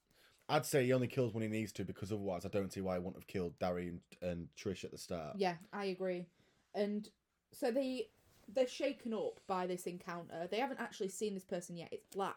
I'd 0.48 0.66
say 0.66 0.84
he 0.84 0.92
only 0.92 1.08
kills 1.08 1.34
when 1.34 1.42
he 1.42 1.48
needs 1.48 1.72
to 1.72 1.84
because 1.84 2.12
otherwise 2.12 2.44
I 2.44 2.48
don't 2.48 2.72
see 2.72 2.80
why 2.80 2.94
he 2.94 2.98
wouldn't 3.00 3.16
have 3.16 3.26
killed 3.26 3.58
Darry 3.58 3.88
and, 3.88 4.00
and 4.22 4.48
Trish 4.56 4.84
at 4.84 4.92
the 4.92 4.98
start. 4.98 5.36
Yeah, 5.36 5.54
I 5.72 5.86
agree. 5.86 6.26
And 6.74 7.08
so 7.52 7.70
they 7.70 8.08
they're 8.54 8.68
shaken 8.68 9.12
up 9.12 9.40
by 9.48 9.66
this 9.66 9.86
encounter. 9.86 10.46
They 10.50 10.58
haven't 10.58 10.80
actually 10.80 11.08
seen 11.08 11.34
this 11.34 11.44
person 11.44 11.76
yet. 11.76 11.88
It's 11.90 12.06
black. 12.14 12.36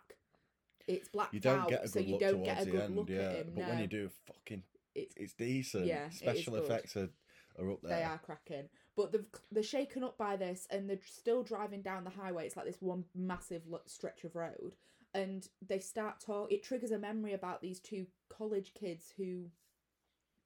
It's 0.87 1.09
blacked 1.09 1.35
You 1.35 1.39
don't 1.39 1.59
out, 1.59 1.69
get 1.69 1.85
a 1.85 1.87
so 1.87 1.99
good 1.99 2.07
you 2.07 2.11
look 2.13 2.21
don't 2.21 2.33
towards 2.33 2.47
get 2.47 2.61
a 2.61 2.65
the 2.65 2.71
good 2.71 2.81
end, 2.81 2.95
look 2.95 3.09
yeah. 3.09 3.17
at 3.19 3.35
him. 3.35 3.51
but 3.53 3.61
no. 3.61 3.69
when 3.69 3.79
you 3.79 3.87
do, 3.87 4.09
fucking, 4.25 4.63
It's- 4.95 5.13
it's 5.15 5.33
decent. 5.33 5.85
Yeah, 5.85 6.09
special 6.09 6.55
effects 6.55 6.97
are, 6.97 7.09
are 7.59 7.71
up 7.71 7.81
there. 7.83 7.95
They 7.95 8.03
are 8.03 8.17
cracking. 8.17 8.69
But 8.95 9.11
they've, 9.11 9.25
they're 9.51 9.61
shaken 9.61 10.03
up 10.03 10.17
by 10.17 10.35
this 10.35 10.67
and 10.71 10.89
they're 10.89 10.97
still 11.05 11.43
driving 11.43 11.83
down 11.83 12.05
the 12.05 12.09
highway. 12.09 12.47
It's 12.47 12.57
like 12.57 12.65
this 12.65 12.81
one 12.81 13.05
massive 13.15 13.61
stretch 13.85 14.23
of 14.23 14.35
road. 14.35 14.75
And 15.13 15.47
they 15.67 15.79
start 15.79 16.19
talk. 16.19 16.51
It 16.51 16.63
triggers 16.63 16.91
a 16.91 16.99
memory 16.99 17.33
about 17.33 17.61
these 17.61 17.79
two 17.79 18.05
college 18.29 18.73
kids 18.79 19.13
who 19.17 19.45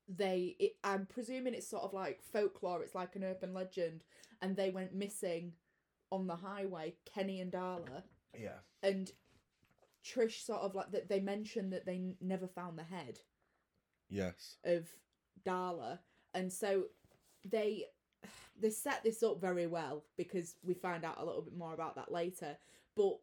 they. 0.08 0.56
It, 0.60 0.76
I'm 0.84 1.06
presuming 1.06 1.54
it's 1.54 1.68
sort 1.70 1.84
of 1.84 1.94
like 1.94 2.22
folklore. 2.22 2.82
It's 2.84 2.96
like 2.96 3.16
an 3.16 3.24
urban 3.24 3.54
legend. 3.54 4.04
And 4.42 4.56
they 4.56 4.70
went 4.70 4.94
missing 4.96 5.54
on 6.12 6.28
the 6.28 6.36
highway, 6.36 6.94
Kenny 7.14 7.42
and 7.42 7.52
Darla. 7.52 8.04
Yeah. 8.38 8.60
And 8.82 9.12
Trish 10.06 10.44
sort 10.46 10.62
of 10.62 10.76
like 10.76 10.92
that 10.92 11.08
they 11.10 11.20
mentioned 11.20 11.72
that 11.74 11.86
they 11.86 11.96
n- 11.96 12.16
never 12.20 12.48
found 12.48 12.78
the 12.78 12.84
head 12.84 13.20
Yes. 14.10 14.58
of 14.66 14.88
Darla, 15.46 16.00
and 16.34 16.52
so 16.52 16.84
they 17.46 17.86
they 18.60 18.70
set 18.70 19.04
this 19.04 19.24
up 19.24 19.40
very 19.42 19.66
well 19.66 20.04
because 20.18 20.56
we 20.64 20.74
find 20.74 21.04
out 21.06 21.20
a 21.20 21.26
little 21.26 21.42
bit 21.42 21.56
more 21.58 21.74
about 21.74 21.96
that 21.96 22.12
later. 22.12 22.58
But 22.96 23.18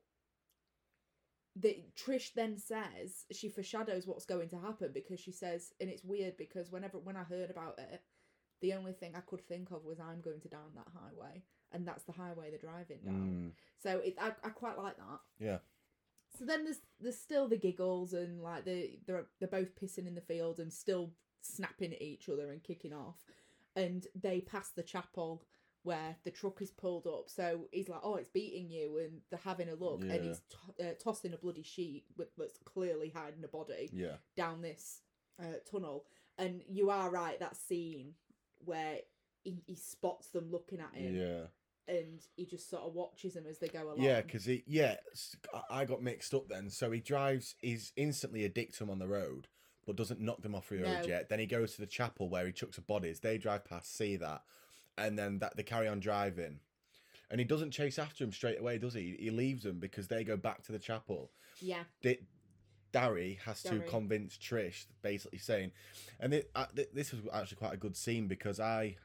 the 1.57 1.83
Trish 1.97 2.33
then 2.35 2.57
says 2.59 3.25
she 3.33 3.49
foreshadows 3.49 4.07
what's 4.07 4.25
going 4.25 4.49
to 4.50 4.59
happen 4.59 4.90
because 4.95 5.21
she 5.21 5.33
says, 5.33 5.73
and 5.80 5.90
it's 5.90 6.04
weird 6.04 6.37
because 6.37 6.71
whenever 6.71 6.99
when 6.99 7.16
I 7.16 7.25
heard 7.25 7.50
about 7.50 7.78
it, 7.78 8.02
the 8.61 8.75
only 8.75 8.92
thing 8.92 9.12
I 9.16 9.21
could 9.21 9.40
think 9.47 9.71
of 9.71 9.85
was 9.85 9.99
I'm 10.00 10.21
going 10.21 10.40
to 10.40 10.49
down 10.49 10.71
that 10.76 10.87
highway, 10.95 11.42
and 11.73 11.87
that's 11.87 12.04
the 12.04 12.12
highway 12.12 12.50
they're 12.50 12.59
driving 12.59 12.99
down. 13.04 13.14
Mm, 13.14 13.50
So 13.83 13.99
it, 14.04 14.16
I, 14.21 14.33
I 14.45 14.50
quite 14.50 14.78
like 14.78 14.97
that. 14.97 15.21
yeah. 15.38 15.59
So 16.38 16.45
then 16.45 16.62
there's 16.64 16.78
there's 17.00 17.19
still 17.19 17.49
the 17.49 17.57
giggles 17.57 18.12
and 18.12 18.40
like 18.40 18.64
they 18.64 19.00
they're 19.07 19.26
they're 19.40 19.49
both 19.49 19.75
pissing 19.75 20.07
in 20.07 20.14
the 20.14 20.21
field 20.21 20.61
and 20.61 20.73
still 20.73 21.11
snapping 21.40 21.92
at 21.92 22.00
each 22.00 22.28
other 22.28 22.52
and 22.52 22.62
kicking 22.62 22.92
off, 22.92 23.16
and 23.75 24.07
they 24.14 24.40
pass 24.40 24.69
the 24.71 24.83
chapel 24.85 25.42
where 25.82 26.16
the 26.25 26.30
truck 26.30 26.60
is 26.60 26.70
pulled 26.70 27.06
up. 27.06 27.28
So 27.30 27.68
he's 27.72 27.88
like, 27.88 28.00
"Oh, 28.02 28.16
it's 28.16 28.28
beating 28.28 28.68
you," 28.70 28.99
and 28.99 29.22
they're 29.30 29.38
having 29.40 29.68
a 29.68 29.75
look, 29.75 30.02
Yeah. 30.04 30.12
and 30.12 30.25
he's 30.26 30.40
to- 30.76 30.90
uh, 30.90 30.94
tossing 30.94 31.32
a 31.32 31.38
bloody 31.38 31.62
sheet 31.62 32.04
with 32.16 32.34
that's 32.37 32.58
clearly 32.58 33.08
hiding 33.10 33.44
a 33.44 33.49
body 33.49 33.88
Yeah. 33.92 34.16
down 34.37 34.60
this 34.62 35.02
uh, 35.38 35.54
tunnel. 35.64 36.04
And 36.37 36.62
you 36.68 36.90
are 36.90 37.10
right, 37.10 37.38
that 37.40 37.56
scene 37.56 38.14
where 38.58 38.99
he, 39.42 39.62
he 39.66 39.75
spots 39.75 40.28
them 40.28 40.50
looking 40.50 40.80
at 40.80 40.94
him, 40.94 41.16
Yeah. 41.16 41.46
and 41.88 42.20
he 42.37 42.44
just 42.44 42.68
sort 42.68 42.82
of 42.82 42.92
watches 42.94 43.32
them 43.34 43.46
as 43.46 43.58
they 43.58 43.68
go 43.68 43.84
along. 43.84 44.02
Yeah, 44.02 44.20
because 44.20 44.44
he 44.44 44.62
yeah, 44.66 44.96
I 45.70 45.87
got 45.87 46.02
mixed 46.02 46.34
up 46.34 46.49
then. 46.49 46.68
So 46.68 46.90
he 46.90 47.00
drives, 47.00 47.54
he's 47.62 47.92
instantly 47.96 48.44
a 48.44 48.50
dick 48.50 48.72
to 48.75 48.80
them 48.80 48.90
on 48.90 48.99
the 48.99 49.08
road, 49.08 49.49
but 49.87 49.96
doesn't 49.96 50.20
knock 50.20 50.42
them 50.42 50.54
off 50.54 50.68
the 50.68 50.76
road 50.82 51.02
No. 51.02 51.08
yet. 51.08 51.30
Then 51.30 51.38
he 51.38 51.46
goes 51.46 51.75
to 51.76 51.80
the 51.80 51.87
chapel 51.87 52.28
where 52.28 52.44
he 52.44 52.52
chucks 52.52 52.76
the 52.76 52.82
bodies. 52.82 53.20
They 53.20 53.38
drive 53.38 53.64
past, 53.64 53.96
see 53.96 54.16
that, 54.16 54.44
and 54.99 55.18
then 55.18 55.38
that 55.38 55.56
they 55.56 55.62
carry 55.62 55.88
on 55.88 56.00
driving. 56.00 56.61
And 57.30 57.38
he 57.38 57.44
doesn't 57.44 57.70
chase 57.70 57.99
after 57.99 58.25
him 58.25 58.32
straight 58.32 58.59
away, 58.59 58.78
does 58.78 58.94
he? 58.94 59.16
He 59.18 59.30
leaves 59.30 59.62
them 59.62 59.78
because 59.78 60.09
they 60.09 60.25
go 60.25 60.37
back 60.37 60.62
to 60.64 60.73
the 60.73 60.78
chapel. 60.80 61.30
yeah, 61.61 61.85
Di- 62.02 62.18
Darry 62.92 63.38
has 63.44 63.62
to 63.62 63.78
convince 63.88 64.37
Trish, 64.37 64.87
basically 65.00 65.38
saying, 65.38 65.70
and 66.18 66.35
it, 66.35 66.50
uh, 66.56 66.66
th- 66.75 66.88
this 66.92 67.12
was 67.12 67.20
actually 67.32 67.59
quite 67.59 67.73
a 67.73 67.76
good 67.76 67.97
scene 67.97 68.26
because 68.26 68.59
I, 68.59 68.97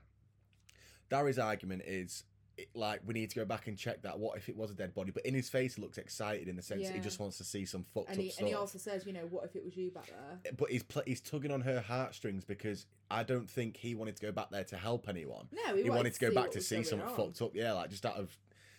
Darry's 1.12 1.38
argument 1.38 1.84
is 1.86 2.24
it, 2.58 2.70
like 2.74 3.01
we 3.06 3.13
need 3.13 3.30
to 3.30 3.36
go 3.36 3.46
back 3.46 3.68
and 3.68 3.77
check 3.77 4.01
that. 4.01 4.18
What 4.18 4.38
if 4.38 4.50
it 4.50 4.56
was 4.56 4.72
a 4.72 4.74
dead 4.74 4.96
body? 4.96 5.12
But 5.12 5.25
in 5.25 5.36
his 5.36 5.50
face, 5.50 5.75
he 5.75 5.82
looks 5.84 5.98
excited 6.00 6.48
in 6.48 6.56
the 6.56 6.63
sense 6.63 6.88
that 6.88 6.96
he 6.96 7.01
just 7.01 7.20
wants 7.20 7.38
to 7.38 7.44
see 7.44 7.65
some 7.65 7.84
fucked 7.94 8.10
and 8.10 8.18
up 8.18 8.24
he, 8.24 8.30
stuff. 8.32 8.39
and 8.39 8.48
he 8.48 8.56
also 8.56 8.80
says, 8.80 9.06
you 9.06 9.13
know, 9.13 9.27
what 9.30 9.46
if 9.46 9.56
it 9.56 9.63
was 9.63 9.75
you 9.77 9.92
back 9.92 10.08
there? 10.08 10.54
But 10.54 10.72
he's 10.72 10.82
pl- 10.84 11.04
he's 11.06 11.22
tugging 11.22 11.51
on 11.51 11.62
her 11.62 11.82
heartstrings 11.82 12.44
because 12.44 12.88
I 13.10 13.24
don't 13.24 13.50
think 13.50 13.78
he 13.78 13.96
wanted 13.96 14.16
to 14.18 14.22
go 14.22 14.32
back 14.32 14.50
there 14.50 14.64
to 14.66 14.78
help 14.78 15.08
anyone. 15.08 15.48
No, 15.52 15.76
He, 15.76 15.90
wanted 15.90 16.14
to 16.14 16.20
go 16.20 16.34
back 16.34 16.52
to 16.52 16.62
see 16.62 16.84
something 16.84 17.08
on. 17.08 17.16
fucked 17.16 17.42
up. 17.42 17.52
Yeah, 17.56 17.74
like 17.74 17.90
just 17.90 18.06
out 18.06 18.16
of. 18.18 18.36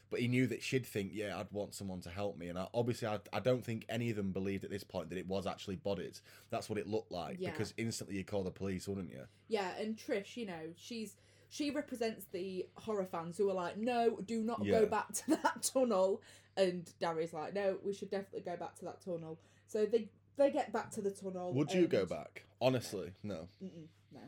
But 0.09 0.21
he 0.21 0.29
knew 0.29 0.47
that 0.47 0.63
she'd 0.63 0.87
think, 0.87 1.11
yeah, 1.13 1.37
I'd 1.37 1.51
want 1.51 1.75
someone 1.75 2.01
to 2.03 2.11
help 2.11 2.39
me, 2.39 2.49
and 2.49 2.57
I, 2.57 2.69
obviously, 2.73 3.09
I, 3.09 3.19
I 3.33 3.41
don't 3.41 3.65
think 3.65 3.85
any 3.89 4.11
of 4.11 4.17
them 4.17 4.31
believed 4.31 4.63
at 4.63 4.71
this 4.71 4.85
point 4.85 5.11
that 5.11 5.19
it 5.19 5.27
was 5.27 5.49
actually 5.49 5.75
bodies. 5.77 6.23
That's 6.51 6.69
what 6.71 6.79
it 6.79 6.87
looked 6.87 7.11
like 7.11 7.39
Yeah. 7.41 7.51
because 7.51 7.75
instantly 7.77 8.17
you 8.17 8.23
call 8.25 8.45
the 8.45 8.53
police, 8.53 8.87
wouldn't 8.87 9.11
you? 9.11 9.23
Yeah, 9.49 9.69
and 9.81 9.97
Trish, 9.97 10.37
you 10.37 10.47
know, 10.47 10.73
she's 10.77 11.17
she 11.49 11.71
represents 11.71 12.25
the 12.33 12.67
horror 12.77 13.05
fans 13.05 13.37
who 13.39 13.49
are 13.51 13.55
like, 13.55 13.79
no, 13.79 14.19
do 14.25 14.43
not 14.43 14.65
Yeah. 14.65 14.81
go 14.81 14.87
back 14.87 15.13
to 15.13 15.31
that 15.43 15.63
tunnel. 15.75 16.21
And 16.57 16.89
Darry's 17.01 17.33
like, 17.33 17.55
no, 17.55 17.79
we 17.85 17.93
should 17.93 18.11
definitely 18.11 18.41
go 18.49 18.57
back 18.57 18.77
to 18.77 18.85
that 18.87 19.01
tunnel. 19.05 19.39
So 19.67 19.87
they 19.87 20.09
they 20.37 20.51
get 20.51 20.73
back 20.73 20.91
to 20.93 21.01
the 21.01 21.11
tunnel. 21.11 21.53
Would 21.55 21.73
you 21.73 21.87
go 21.87 22.07
back? 22.07 22.45
Honestly, 22.61 23.13
no. 23.23 23.49
Mm-mm, 23.63 23.87
no, 24.13 24.21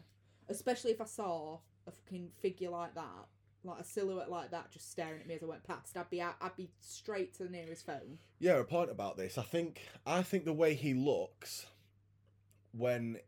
especially 0.49 0.91
if 0.91 1.01
I 1.01 1.07
saw 1.07 1.59
a 1.87 1.91
fucking 1.91 2.31
figure 2.41 2.71
like 2.71 2.95
that, 2.95 3.27
like 3.65 3.81
a 3.81 3.85
silhouette 3.85 4.31
like 4.31 4.51
that, 4.51 4.71
just 4.71 4.91
staring 4.91 5.21
at 5.21 5.27
me 5.27 5.35
as 5.35 5.43
I 5.43 5.47
went 5.47 5.65
past. 5.65 5.97
I'd 5.97 6.11
be 6.11 6.21
out. 6.21 6.37
I'd 6.41 6.57
be 6.57 6.71
straight 6.81 7.35
to 7.35 7.45
the 7.45 7.51
nearest 7.51 7.87
phone. 7.87 8.19
Yeah, 8.39 8.59
a 8.59 8.65
point 8.65 8.91
about 8.91 9.17
this. 9.17 9.39
I 9.39 9.43
think 9.43 9.81
I 10.07 10.23
think 10.23 10.45
the 10.45 10.53
way 10.53 10.75
he 10.75 10.95
looks 10.95 11.67
when 12.73 13.19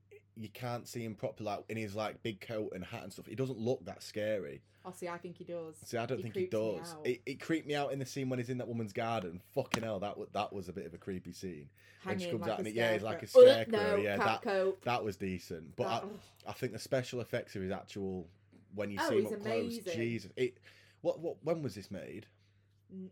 you 0.41 0.49
can't 0.49 0.89
see 0.89 1.05
him 1.05 1.15
properly, 1.15 1.51
like 1.51 1.65
in 1.69 1.77
his 1.77 1.95
like 1.95 2.23
big 2.23 2.41
coat 2.41 2.73
and 2.75 2.83
hat 2.85 3.03
and 3.03 3.13
stuff, 3.13 3.27
he 3.27 3.35
doesn't 3.35 3.59
look 3.59 3.85
that 3.85 4.03
scary. 4.03 4.63
Oh, 4.85 4.93
see, 4.97 5.09
I 5.09 5.19
think 5.19 5.37
he 5.37 5.45
does. 5.45 5.77
See, 5.85 5.99
I 5.99 6.07
don't 6.07 6.17
He 6.17 6.23
think 6.23 6.35
he 6.35 6.47
does. 6.47 6.95
It, 7.05 7.21
it 7.27 7.41
creeped 7.41 7.67
me 7.69 7.75
out 7.75 7.93
in 7.93 7.99
the 7.99 8.07
scene 8.07 8.31
when 8.31 8.39
he's 8.39 8.49
in 8.49 8.57
that 8.59 8.67
woman's 8.69 8.95
garden. 8.95 9.43
Fucking 9.55 9.83
hell, 9.83 10.01
that 10.01 10.17
was 10.17 10.29
that 10.33 10.53
was 10.53 10.69
a 10.71 10.73
bit 10.73 10.87
of 10.87 10.95
a 10.95 10.99
creepy 10.99 11.33
scene. 11.33 11.69
When 12.05 12.19
she 12.19 12.31
comes 12.31 12.41
like 12.41 12.51
out 12.53 12.59
and 12.61 12.67
it- 12.69 12.75
yeah, 12.75 12.95
he's 12.95 13.03
like 13.03 13.23
a 13.23 13.27
scarecrow. 13.27 13.79
No, 13.79 13.97
yeah, 13.97 14.17
that-. 14.17 14.83
That 14.85 15.05
was 15.05 15.17
decent, 15.19 15.77
but 15.77 15.85
That- 15.85 16.05
I. 16.47 16.51
I 16.51 16.53
think 16.55 16.73
the 16.73 16.79
special 16.79 17.21
effects 17.21 17.55
of 17.57 17.63
his 17.63 17.71
actual 17.71 18.27
when 18.75 18.91
you 18.91 18.99
Oh, 19.03 19.09
see 19.11 19.19
him 19.19 19.27
up 19.27 19.41
close. 19.43 19.79
Jesus, 19.79 20.33
it. 20.37 20.57
What 21.03 21.21
what 21.21 21.37
when 21.45 21.63
was 21.63 21.75
this 21.75 21.91
made? 21.91 22.27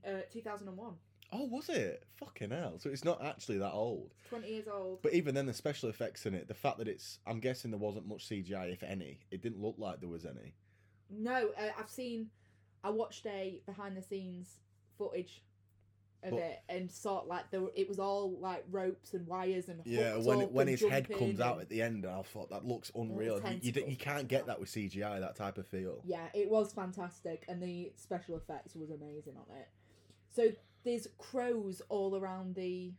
Uh, 0.06 0.22
2001. 0.32 0.94
Oh, 1.30 1.44
was 1.44 1.68
it? 1.68 2.04
Fucking 2.16 2.50
hell! 2.50 2.78
So 2.78 2.88
it's 2.88 3.04
not 3.04 3.22
actually 3.22 3.58
that 3.58 3.72
old. 3.72 4.10
20 4.30 4.48
years 4.48 4.66
old. 4.72 5.02
But 5.02 5.12
even 5.12 5.34
then, 5.34 5.46
the 5.46 5.52
special 5.52 5.88
effects 5.90 6.24
in 6.26 6.34
it, 6.34 6.48
the 6.48 6.54
fact 6.54 6.78
that 6.78 6.88
it's, 6.88 7.18
I'm 7.26 7.38
guessing 7.40 7.70
there 7.70 7.78
wasn't 7.78 8.08
much 8.08 8.28
CGI, 8.28 8.72
if 8.72 8.82
any. 8.82 9.18
It 9.30 9.42
didn't 9.42 9.60
look 9.60 9.74
like 9.78 10.00
there 10.00 10.08
was 10.08 10.24
any. 10.24 10.54
No, 11.10 11.50
uh, 11.58 11.68
I've 11.78 11.90
seen. 11.90 12.30
I 12.82 12.90
watched 12.90 13.26
a 13.26 13.60
behind 13.66 13.96
the 13.96 14.02
scenes 14.02 14.48
footage 14.96 15.42
of 16.22 16.30
But- 16.32 16.40
it 16.40 16.58
and 16.68 16.90
saw 16.90 17.20
like 17.26 17.50
there. 17.50 17.60
were- 17.60 17.72
It 17.74 17.88
was 17.88 17.98
all 17.98 18.30
like 18.38 18.64
ropes 18.70 19.14
and 19.14 19.26
wires 19.26 19.68
and 19.68 19.80
Yeah, 19.84 20.16
when 20.16 20.40
when 20.52 20.68
and 20.68 20.78
his 20.78 20.88
head 20.88 21.08
comes 21.10 21.40
out 21.40 21.60
at 21.60 21.68
the 21.68 21.82
end, 21.82 22.06
I 22.06 22.22
thought 22.22 22.50
that 22.50 22.64
looks 22.64 22.90
unreal. 22.94 23.40
You, 23.60 23.72
you, 23.72 23.84
you 23.88 23.96
can't 23.96 24.28
get 24.28 24.46
that 24.46 24.58
with 24.60 24.68
CGI, 24.70 25.20
that 25.20 25.36
type 25.36 25.58
of 25.58 25.66
feel. 25.66 26.00
Yeah, 26.04 26.26
it 26.34 26.50
was 26.50 26.72
fantastic, 26.72 27.44
and 27.48 27.62
the 27.62 27.92
special 27.96 28.36
effects 28.36 28.74
was 28.74 28.90
amazing 28.90 29.34
on 29.36 29.56
it. 29.56 29.68
So 30.30 30.48
there's 30.88 31.06
crows 31.18 31.82
all 31.88 32.16
around 32.16 32.54
the 32.54 32.92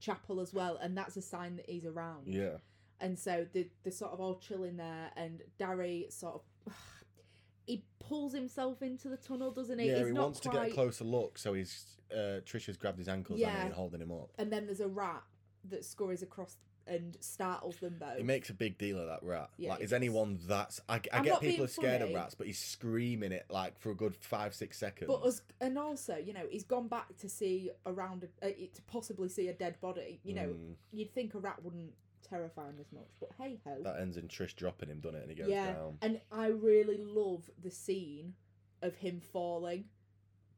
chapel 0.00 0.40
as 0.40 0.52
well, 0.54 0.76
and 0.80 0.96
that's 0.96 1.16
a 1.16 1.22
sign 1.22 1.56
that 1.56 1.68
he's 1.68 1.84
around. 1.84 2.26
Yeah. 2.26 2.58
and 3.00 3.18
so 3.18 3.46
they 3.52 3.68
they're 3.82 3.92
sort 3.92 4.12
of 4.12 4.20
all 4.20 4.38
chilling 4.38 4.76
there, 4.76 5.10
and 5.16 5.42
Darry 5.58 6.06
sort 6.10 6.34
of 6.66 6.72
he 7.66 7.84
pulls 7.98 8.32
himself 8.32 8.80
into 8.82 9.08
the 9.08 9.16
tunnel, 9.16 9.50
doesn't 9.50 9.78
he? 9.78 9.88
Yeah, 9.88 9.98
He's 9.98 10.06
he 10.08 10.12
wants 10.12 10.40
to 10.40 10.48
get 10.48 10.68
a 10.68 10.70
closer 10.70 11.04
look, 11.04 11.38
so 11.38 11.54
he's 11.54 11.96
uh, 12.12 12.40
Trisha's 12.46 12.76
grabbed 12.76 12.98
his 12.98 13.08
ankles 13.08 13.38
Yeah. 13.38 13.64
and 13.64 13.72
holding 13.74 14.00
him 14.00 14.10
up. 14.12 14.30
And 14.38 14.50
then 14.52 14.66
there's 14.66 14.80
a 14.80 14.88
rat 14.88 15.22
that 15.68 15.84
scurries 15.84 16.22
across 16.22 16.56
and 16.88 17.16
startles 17.20 17.76
them 17.76 17.96
both. 17.98 18.16
He 18.16 18.22
makes 18.22 18.50
a 18.50 18.54
big 18.54 18.78
deal 18.78 18.98
of 18.98 19.06
that 19.06 19.22
rat. 19.22 19.50
Yeah, 19.56 19.70
like, 19.70 19.80
is 19.80 19.90
does. 19.90 19.92
anyone 19.96 20.38
that's? 20.46 20.80
I, 20.88 21.00
I 21.12 21.20
get 21.22 21.40
people 21.40 21.64
are 21.64 21.68
scared 21.68 22.00
funny. 22.00 22.12
of 22.12 22.16
rats, 22.16 22.34
but 22.34 22.46
he's 22.46 22.58
screaming 22.58 23.32
it 23.32 23.46
like 23.50 23.78
for 23.78 23.90
a 23.90 23.94
good 23.94 24.16
five, 24.16 24.54
six 24.54 24.78
seconds. 24.78 25.08
But 25.08 25.26
as, 25.26 25.42
and 25.60 25.78
also, 25.78 26.16
you 26.16 26.32
know, 26.32 26.46
he's 26.50 26.64
gone 26.64 26.88
back 26.88 27.16
to 27.18 27.28
see 27.28 27.70
around 27.86 28.26
uh, 28.42 28.46
to 28.48 28.82
possibly 28.86 29.28
see 29.28 29.48
a 29.48 29.52
dead 29.54 29.80
body. 29.80 30.20
You 30.24 30.34
know, 30.34 30.46
Mm, 30.48 30.74
you'd 30.92 31.12
think 31.14 31.34
a 31.34 31.38
rat 31.38 31.62
wouldn't 31.62 31.92
terrify 32.28 32.66
him 32.68 32.76
as 32.80 32.90
much, 32.92 33.08
but 33.20 33.30
hey 33.38 33.58
ho. 33.64 33.76
that 33.84 34.00
ends 34.00 34.16
in 34.16 34.28
Trish 34.28 34.54
dropping 34.54 34.88
him, 34.88 35.00
doesn't 35.00 35.18
it? 35.18 35.22
And 35.22 35.30
he 35.30 35.36
goes 35.36 35.48
Yeah, 35.48 35.72
down. 35.72 35.98
and 36.02 36.20
I 36.32 36.46
really 36.48 36.98
love 36.98 37.48
the 37.62 37.70
scene 37.70 38.34
of 38.82 38.94
him 38.96 39.20
falling. 39.32 39.84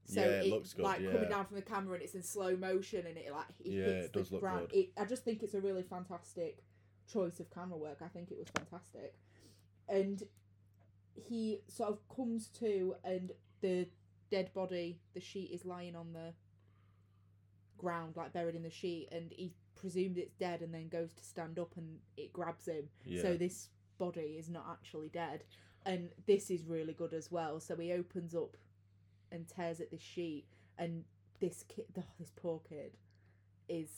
So 0.06 0.20
Yeah, 0.20 0.26
it 0.42 0.50
looks 0.50 0.72
good, 0.72 0.84
like 0.84 1.00
yeah. 1.00 1.10
coming 1.12 1.28
down 1.28 1.46
from 1.46 1.56
the 1.56 1.62
camera 1.62 1.94
and 1.94 2.02
it's 2.02 2.14
in 2.14 2.22
slow 2.22 2.56
motion 2.56 3.06
and 3.06 3.16
it 3.16 3.30
like 3.32 3.46
it 3.60 3.66
Yeah, 3.70 3.84
hits 3.84 4.06
it 4.06 4.12
does 4.12 4.28
the 4.28 4.34
look 4.34 4.42
ground. 4.42 4.68
good. 4.70 4.78
It, 4.78 4.92
I 4.98 5.04
just 5.04 5.24
think 5.24 5.42
it's 5.42 5.54
a 5.54 5.60
really 5.60 5.82
fantastic 5.82 6.62
choice 7.06 7.38
of 7.40 7.50
camera 7.50 7.76
work. 7.78 7.98
I 8.04 8.08
think 8.08 8.30
it 8.30 8.38
was 8.38 8.48
fantastic, 8.48 9.14
and 9.88 10.22
he 11.14 11.60
sort 11.68 11.90
of 11.90 11.98
comes 12.14 12.48
to 12.60 12.94
and 13.04 13.32
the 13.60 13.88
dead 14.30 14.52
body, 14.54 14.98
the 15.14 15.20
sheet 15.20 15.50
is 15.52 15.64
lying 15.64 15.94
on 15.96 16.12
the 16.12 16.32
ground, 17.78 18.16
like 18.16 18.32
buried 18.32 18.54
in 18.54 18.62
the 18.62 18.70
sheet, 18.70 19.08
and 19.12 19.32
he 19.32 19.52
presumed 19.74 20.18
it's 20.18 20.34
dead, 20.34 20.60
and 20.60 20.72
then 20.74 20.88
goes 20.88 21.12
to 21.12 21.24
stand 21.24 21.58
up 21.58 21.76
and 21.76 21.98
it 22.16 22.32
grabs 22.32 22.66
him. 22.66 22.88
Yeah. 23.04 23.22
So 23.22 23.36
this 23.36 23.68
body 23.98 24.36
is 24.38 24.48
not 24.48 24.66
actually 24.70 25.08
dead, 25.08 25.44
and 25.86 26.10
this 26.26 26.50
is 26.50 26.64
really 26.64 26.92
good 26.94 27.12
as 27.12 27.30
well. 27.30 27.60
So 27.60 27.76
he 27.76 27.92
opens 27.92 28.34
up 28.34 28.56
and 29.32 29.46
tears 29.48 29.80
at 29.80 29.90
this 29.90 30.00
sheet, 30.02 30.46
and 30.78 31.04
this 31.40 31.64
kid, 31.68 31.86
oh, 31.98 32.02
this 32.18 32.30
poor 32.36 32.60
kid, 32.68 32.96
is 33.68 33.88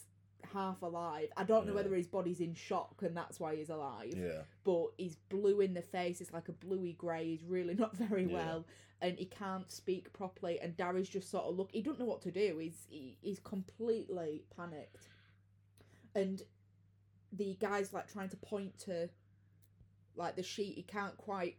half 0.53 0.81
alive. 0.81 1.29
I 1.37 1.43
don't 1.43 1.65
know 1.65 1.71
Yeah. 1.71 1.77
whether 1.77 1.95
his 1.95 2.07
body's 2.07 2.39
in 2.41 2.53
shock 2.53 3.01
and 3.01 3.15
that's 3.15 3.39
why 3.39 3.55
he's 3.55 3.69
alive 3.69 4.13
yeah. 4.15 4.41
but 4.65 4.87
he's 4.97 5.15
blue 5.29 5.61
in 5.61 5.73
the 5.73 5.81
face. 5.81 6.19
It's 6.19 6.33
like 6.33 6.49
a 6.49 6.51
bluey 6.53 6.93
grey. 6.93 7.25
He's 7.27 7.43
really 7.45 7.73
not 7.83 7.95
very 7.95 8.25
Yeah. 8.25 8.33
well, 8.33 8.65
and 9.01 9.17
he 9.17 9.25
can't 9.25 9.71
speak 9.71 10.11
properly. 10.13 10.59
And 10.59 10.75
Darry's 10.75 11.07
just 11.09 11.31
sort 11.31 11.45
of 11.45 11.55
look. 11.55 11.69
He 11.71 11.81
don't 11.81 11.97
know 11.99 12.05
what 12.05 12.21
to 12.23 12.31
do. 12.31 12.57
He's 12.59 12.85
he, 12.89 13.17
he's 13.21 13.39
completely 13.39 14.43
panicked, 14.55 15.07
and 16.13 16.41
the 17.31 17.55
guy's 17.59 17.93
like 17.93 18.11
trying 18.11 18.29
to 18.29 18.37
point 18.37 18.77
to 18.79 19.09
like 20.15 20.35
the 20.35 20.43
sheet. 20.43 20.75
He 20.75 20.83
can't 20.83 21.17
quite 21.17 21.55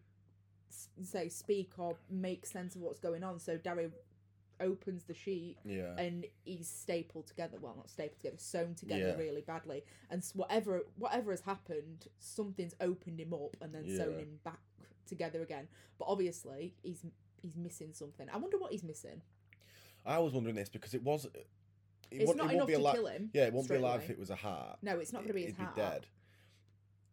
say 1.02 1.28
speak 1.28 1.72
or 1.78 1.96
make 2.10 2.46
sense 2.46 2.74
of 2.76 2.82
what's 2.82 2.98
going 3.00 3.22
on. 3.24 3.38
So 3.38 3.56
Darry 3.56 3.90
opens 4.60 5.04
the 5.04 5.14
sheet 5.14 5.56
Yeah. 5.64 5.96
and 5.98 6.26
he's 6.44 6.68
stapled 6.68 7.26
together. 7.26 7.58
Well, 7.60 7.74
not 7.76 7.90
stapled 7.90 8.18
together, 8.18 8.36
sewn 8.38 8.74
together 8.74 9.08
Yeah. 9.08 9.16
really 9.16 9.40
badly. 9.42 9.84
And 10.10 10.24
whatever 10.34 10.82
whatever 10.96 11.30
has 11.32 11.40
happened, 11.42 12.06
something's 12.18 12.74
opened 12.80 13.20
him 13.20 13.34
up 13.34 13.56
and 13.60 13.74
then 13.74 13.88
sewn 13.96 14.18
him 14.18 14.40
back 14.44 14.60
together 15.06 15.42
again. 15.42 15.68
But 15.98 16.06
obviously, 16.08 16.74
he's 16.82 17.04
he's 17.42 17.56
missing 17.56 17.92
something. 17.92 18.28
I 18.30 18.36
wonder 18.38 18.56
what 18.58 18.72
he's 18.72 18.84
missing. 18.84 19.20
I 20.06 20.18
was 20.18 20.32
wondering 20.32 20.54
this 20.56 20.68
because 20.68 20.94
it 20.94 21.02
was. 21.02 21.24
It 21.26 21.46
It's 22.10 22.28
wouldn't- 22.28 22.36
not 22.36 22.52
it 22.52 22.56
enough 22.56 22.68
to 22.68 22.74
ali- 22.74 22.92
kill 22.92 23.06
him. 23.06 23.30
Yeah, 23.34 23.46
it 23.46 23.52
won't 23.52 23.68
be 23.68 23.74
alive 23.74 23.96
away. 23.96 24.04
if 24.04 24.10
it 24.10 24.18
was 24.18 24.30
a 24.30 24.36
heart. 24.36 24.78
No, 24.82 24.98
it's 25.00 25.12
not 25.12 25.20
going 25.20 25.28
to 25.28 25.34
be 25.34 25.42
his 25.42 25.54
It'd 25.54 25.64
heart. 25.64 25.74
be 25.74 25.80
dead. 25.80 26.06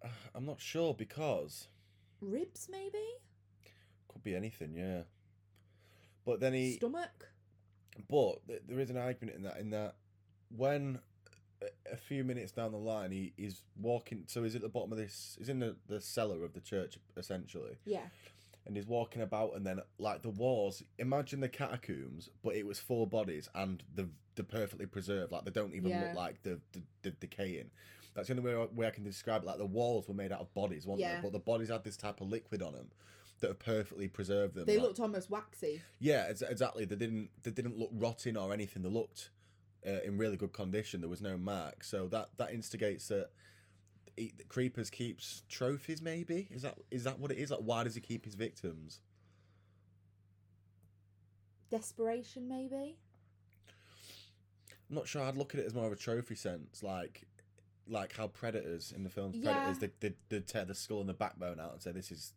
I'm 0.35 0.45
not 0.45 0.61
sure 0.61 0.93
because 0.93 1.67
Ribs, 2.19 2.67
maybe. 2.69 3.03
Could 4.11 4.23
be 4.23 4.35
anything. 4.35 4.73
Yeah. 4.75 5.03
But 6.25 6.39
then 6.39 6.53
he. 6.53 6.73
Stomach. 6.73 7.29
But 8.09 8.47
th- 8.47 8.61
there 8.67 8.79
is 8.79 8.89
an 8.89 8.97
argument 8.97 9.37
in 9.37 9.43
that 9.43 9.57
in 9.57 9.69
that 9.71 9.95
when 10.55 10.99
a- 11.91 11.97
few 11.97 12.23
minutes 12.23 12.51
down 12.51 12.71
the 12.71 12.77
line 12.77 13.11
he 13.11 13.33
is 13.37 13.61
walking 13.79 14.23
so 14.27 14.43
he's 14.43 14.55
at 14.55 14.61
the 14.61 14.69
bottom 14.69 14.91
of 14.91 14.97
this 14.97 15.35
he's 15.37 15.49
in 15.49 15.59
the, 15.59 15.75
the 15.87 16.01
cellar 16.01 16.43
of 16.43 16.53
the 16.53 16.59
church 16.61 16.97
essentially 17.17 17.77
Yeah. 17.85 18.05
and 18.65 18.75
he's 18.75 18.87
walking 18.87 19.21
about 19.21 19.55
and 19.55 19.65
then 19.65 19.79
like 19.99 20.23
the 20.23 20.29
walls 20.29 20.81
imagine 20.97 21.39
the 21.41 21.49
catacombs 21.49 22.29
but 22.43 22.55
it 22.55 22.65
was 22.65 22.79
four 22.79 23.05
bodies 23.07 23.47
and 23.53 23.83
the 23.93 24.09
the 24.35 24.43
perfectly 24.43 24.85
preserved 24.87 25.31
like 25.31 25.45
they 25.45 25.51
don't 25.51 25.75
even 25.75 25.91
Yeah. 25.91 26.05
look 26.07 26.15
like 26.15 26.41
the, 26.43 26.59
the, 26.71 26.81
the 27.03 27.11
decaying 27.11 27.69
that's 28.15 28.27
the 28.29 28.35
only 28.35 28.53
way, 28.55 28.67
way 28.73 28.87
I 28.87 28.91
can 28.91 29.03
describe 29.03 29.43
it 29.43 29.45
like 29.45 29.57
the 29.57 29.65
walls 29.65 30.07
were 30.07 30.13
made 30.15 30.31
out 30.31 30.39
of 30.41 30.53
bodies 30.53 30.87
weren't 30.87 30.99
Yeah. 31.01 31.17
they 31.17 31.21
but 31.21 31.33
the 31.33 31.39
bodies 31.39 31.69
had 31.69 31.83
this 31.83 31.97
type 31.97 32.19
of 32.21 32.29
liquid 32.29 32.61
on 32.63 32.73
them 32.73 32.87
that 33.41 33.47
have 33.49 33.59
perfectly 33.59 34.07
preserved 34.07 34.55
them 34.55 34.65
They 34.65 34.77
like- 34.77 34.83
looked 34.87 34.99
almost 34.99 35.29
waxy. 35.29 35.81
yeah, 35.99 36.25
ex- 36.29 36.41
exactly. 36.41 36.85
They 36.85 36.95
didn't 36.95 37.29
they 37.43 37.51
didn't 37.51 37.77
look 37.77 37.89
rotting 37.93 38.37
or 38.37 38.53
anything. 38.53 38.81
They 38.83 38.89
looked 38.89 39.29
uh, 39.85 40.01
in 40.03 40.17
really 40.17 40.37
good 40.37 40.53
condition. 40.53 41.01
There 41.01 41.09
was 41.09 41.21
no 41.21 41.37
mark, 41.37 41.83
so 41.83 42.07
that 42.07 42.29
that 42.37 42.51
instigates 42.53 43.07
that. 43.09 43.29
He, 44.17 44.33
Creepers 44.49 44.89
keeps 44.89 45.43
trophies. 45.47 46.01
Maybe 46.01 46.47
is 46.51 46.61
that 46.63 46.77
is 46.91 47.05
that 47.05 47.17
what 47.19 47.31
it 47.31 47.37
is? 47.37 47.49
Like, 47.51 47.61
why 47.61 47.83
does 47.85 47.95
he 47.95 48.01
keep 48.01 48.25
his 48.25 48.35
victims? 48.35 48.99
Desperation, 51.69 52.47
maybe. 52.49 52.97
I'm 54.89 54.95
not 54.95 55.07
sure. 55.07 55.21
I'd 55.23 55.37
look 55.37 55.53
at 55.53 55.61
it 55.61 55.65
as 55.65 55.73
more 55.73 55.85
of 55.85 55.93
a 55.93 55.95
trophy 55.95 56.35
sense, 56.35 56.83
like 56.83 57.23
like 57.87 58.15
how 58.15 58.27
predators 58.27 58.91
in 58.95 59.03
the 59.03 59.09
films 59.09 59.35
Yeah. 59.37 59.53
predators 59.53 59.79
they, 59.79 59.89
they 60.09 60.15
they 60.29 60.39
tear 60.41 60.65
the 60.65 60.75
skull 60.75 60.99
and 60.99 61.09
the 61.09 61.13
backbone 61.13 61.59
out 61.59 61.73
and 61.73 61.81
say 61.81 61.91
this 61.91 62.11
is 62.11 62.33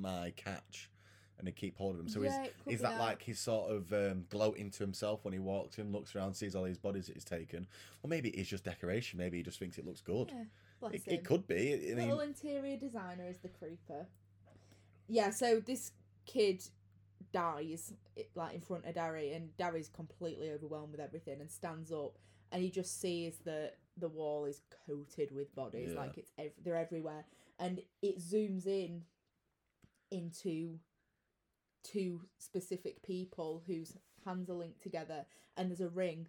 my 0.00 0.32
catch, 0.36 0.90
and 1.38 1.46
they 1.46 1.52
keep 1.52 1.76
hold 1.76 1.94
of 1.94 2.00
him. 2.00 2.08
So 2.08 2.22
Yeah, 2.22 2.44
is 2.44 2.50
is 2.76 2.80
that, 2.80 2.92
that. 2.92 3.00
like 3.00 3.22
he's 3.22 3.38
sort 3.38 3.70
of 3.70 3.92
um, 3.92 4.24
gloating 4.30 4.70
to 4.70 4.78
himself 4.78 5.24
when 5.24 5.32
he 5.32 5.38
walks 5.40 5.78
in, 5.78 5.92
looks 5.92 6.14
around, 6.16 6.34
sees 6.34 6.54
all 6.54 6.64
these 6.64 6.78
bodies 6.78 7.06
that 7.06 7.14
he's 7.14 7.24
taken? 7.24 7.66
Or 8.02 8.08
maybe 8.08 8.30
it 8.30 8.40
is 8.40 8.48
just 8.48 8.64
decoration. 8.64 9.18
Maybe 9.18 9.36
he 9.38 9.42
just 9.42 9.58
thinks 9.58 9.78
it 9.78 9.86
looks 9.86 10.00
good. 10.00 10.32
Yeah, 10.34 10.88
it, 10.92 11.02
it 11.06 11.24
could 11.24 11.46
be. 11.46 11.74
I 11.90 11.94
mean, 11.94 12.08
Little 12.08 12.20
interior 12.20 12.76
designer 12.76 13.26
is 13.28 13.38
the 13.38 13.48
creeper. 13.48 14.06
Yeah, 15.08 15.30
so 15.30 15.60
this 15.60 15.92
kid 16.26 16.62
dies 17.32 17.92
like 18.34 18.54
in 18.54 18.60
front 18.60 18.86
of 18.86 18.94
Darry, 18.94 19.32
and 19.32 19.54
Darry's 19.56 19.88
completely 19.88 20.50
overwhelmed 20.50 20.92
with 20.92 21.00
everything 21.00 21.40
and 21.40 21.50
stands 21.50 21.92
up, 21.92 22.18
and 22.52 22.62
he 22.62 22.70
just 22.70 23.00
sees 23.00 23.38
that 23.44 23.74
the 23.98 24.08
wall 24.08 24.44
is 24.46 24.60
coated 24.86 25.32
with 25.34 25.54
bodies, 25.54 25.90
Yeah. 25.92 26.00
like 26.00 26.18
it's 26.18 26.30
ev- 26.38 26.52
they're 26.62 26.76
everywhere, 26.76 27.24
and 27.58 27.80
it 28.02 28.18
zooms 28.18 28.66
in 28.66 29.02
into 30.10 30.78
two 31.82 32.22
specific 32.38 33.02
people 33.02 33.62
whose 33.66 33.96
hands 34.24 34.50
are 34.50 34.54
linked 34.54 34.82
together, 34.82 35.24
and 35.56 35.70
there's 35.70 35.80
a 35.80 35.88
ring 35.88 36.28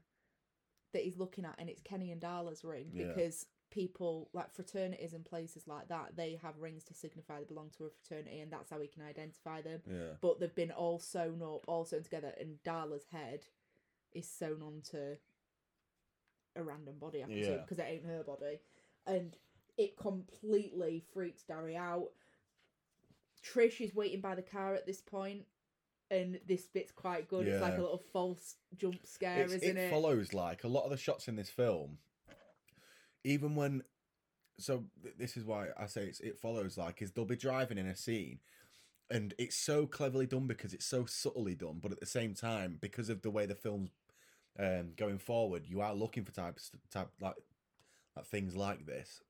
that 0.94 1.04
he's 1.04 1.18
looking 1.18 1.46
at, 1.46 1.56
and 1.58 1.70
it's 1.70 1.82
Kenny 1.82 2.12
and 2.12 2.22
Darla's 2.22 2.64
ring 2.64 2.92
Yeah. 2.94 3.08
because 3.08 3.46
people 3.70 4.30
like 4.34 4.54
fraternities 4.54 5.12
and 5.14 5.26
places 5.26 5.68
like 5.68 5.90
that 5.90 6.16
they 6.16 6.40
have 6.42 6.58
rings 6.58 6.86
to 6.86 6.94
signify 6.94 7.38
they 7.40 7.44
belong 7.46 7.70
to 7.72 7.86
a 7.86 7.90
fraternity, 7.90 8.40
and 8.40 8.52
that's 8.52 8.70
how 8.70 8.80
he 8.80 8.88
can 8.88 9.04
identify 9.04 9.62
them. 9.62 9.82
yeah, 9.86 10.14
But 10.22 10.40
they've 10.40 10.54
been 10.56 10.72
all 10.72 11.00
sewn 11.00 11.42
up, 11.42 11.66
all 11.68 11.84
sewn 11.86 12.04
together, 12.04 12.34
and 12.40 12.62
Darla's 12.64 13.06
head 13.12 13.46
is 14.14 14.28
sewn 14.28 14.62
onto 14.62 15.18
a 16.56 16.64
random 16.64 16.98
body, 16.98 17.22
I 17.24 17.26
presume, 17.28 17.52
Yeah. 17.56 17.62
because 17.62 17.80
it 17.80 17.84
ain't 17.88 18.06
her 18.06 18.24
body, 18.24 18.60
and 19.06 19.36
it 19.78 19.98
completely 19.98 21.02
freaks 21.14 21.44
Darry 21.44 21.76
out. 21.76 22.12
Trish 23.44 23.82
is 23.82 23.94
waiting 23.96 24.22
by 24.22 24.36
the 24.36 24.42
car 24.42 24.74
at 24.76 24.86
this 24.86 25.02
point, 25.02 25.46
and 26.12 26.40
this 26.48 26.68
bit's 26.68 26.92
quite 26.92 27.28
good. 27.28 27.48
It's 27.48 27.62
like 27.62 27.78
a 27.78 27.82
little 27.82 28.02
false 28.14 28.56
jump 28.76 29.06
scare, 29.06 29.44
It's- 29.46 29.62
isn't 29.62 29.78
it, 29.78 29.82
it? 29.86 29.90
follows 29.90 30.34
like 30.34 30.64
a 30.64 30.68
lot 30.68 30.84
of 30.86 30.92
the 30.92 30.98
shots 30.98 31.28
in 31.28 31.36
this 31.36 31.50
film. 31.50 31.98
Even 33.24 33.56
when, 33.56 33.84
so 34.58 34.86
th- 35.04 35.16
this 35.18 35.36
is 35.36 35.44
why 35.44 35.68
I 35.78 35.88
say 35.88 36.06
it's, 36.06 36.20
it 36.22 36.38
follows 36.38 36.78
like 36.78 37.02
is 37.02 37.12
they'll 37.12 37.26
be 37.26 37.36
driving 37.36 37.78
in 37.78 37.88
a 37.88 37.96
scene, 37.96 38.40
and 39.10 39.34
it's 39.38 39.56
so 39.58 39.86
cleverly 39.86 40.26
done 40.26 40.48
because 40.48 40.74
it's 40.74 40.86
so 40.86 41.06
subtly 41.06 41.56
done, 41.56 41.80
but 41.82 41.92
at 41.92 42.00
the 42.00 42.06
same 42.06 42.34
time 42.34 42.78
because 42.80 43.10
of 43.10 43.22
the 43.22 43.32
way 43.32 43.46
the 43.46 43.56
film's 43.56 43.90
um, 44.60 44.94
going 44.96 45.18
forward, 45.20 45.66
you 45.68 45.82
are 45.82 45.94
looking 45.94 46.24
for 46.26 46.32
types 46.32 46.72
type 46.92 47.10
like 47.22 47.36
like 48.16 48.26
things 48.26 48.56
like 48.56 48.86
this. 48.86 49.22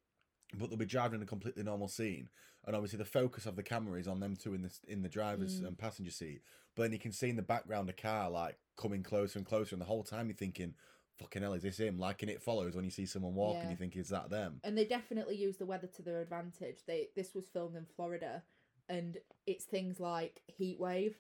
But 0.54 0.70
they'll 0.70 0.78
be 0.78 0.86
driving 0.86 1.17
in 1.17 1.24
a 1.24 1.26
completely 1.28 1.63
normal 1.63 1.89
scene, 1.89 2.30
and 2.68 2.76
obviously 2.76 2.98
the 2.98 3.06
focus 3.06 3.46
of 3.48 3.56
the 3.56 3.64
camera 3.64 4.00
is 4.00 4.08
on 4.08 4.20
them 4.20 4.36
two 4.36 4.54
in 4.54 4.62
the 4.62 4.72
in 4.88 5.02
the 5.02 5.10
driver's 5.10 5.62
Mm. 5.62 5.68
and 5.70 5.78
passenger 5.78 6.12
seat. 6.12 6.42
But 6.76 6.84
then 6.84 6.92
you 6.94 7.00
can 7.00 7.12
see 7.12 7.30
in 7.30 7.36
the 7.38 7.42
background 7.42 7.90
a 7.90 7.94
car 7.94 8.30
like 8.30 8.60
coming 8.76 9.02
closer 9.02 9.40
and 9.40 9.48
closer, 9.48 9.74
and 9.74 9.82
the 9.82 9.86
whole 9.86 10.04
time 10.04 10.28
you're 10.28 10.36
thinking, 10.36 10.76
"Fucking 11.18 11.42
hell, 11.42 11.54
is 11.54 11.64
this 11.64 11.78
him?" 11.80 11.98
Like, 11.98 12.22
and 12.22 12.30
it 12.30 12.42
follows 12.44 12.76
when 12.76 12.86
you 12.86 12.92
see 12.92 13.08
someone 13.08 13.34
walking, 13.34 13.64
Yeah. 13.64 13.70
you 13.72 13.76
think, 13.78 13.96
"Is 13.96 14.10
that 14.10 14.30
them?" 14.30 14.60
and 14.64 14.78
they 14.78 14.86
definitely 14.86 15.36
use 15.38 15.58
the 15.58 15.66
weather 15.66 15.88
to 15.88 16.02
their 16.04 16.22
advantage. 16.22 16.86
They 16.86 17.10
this 17.16 17.34
was 17.34 17.48
filmed 17.50 17.76
in 17.76 17.86
Florida, 17.86 18.44
and 18.90 19.18
it's 19.48 19.66
things 19.66 20.00
like 20.00 20.44
heat 20.48 20.80
wave, 20.80 21.18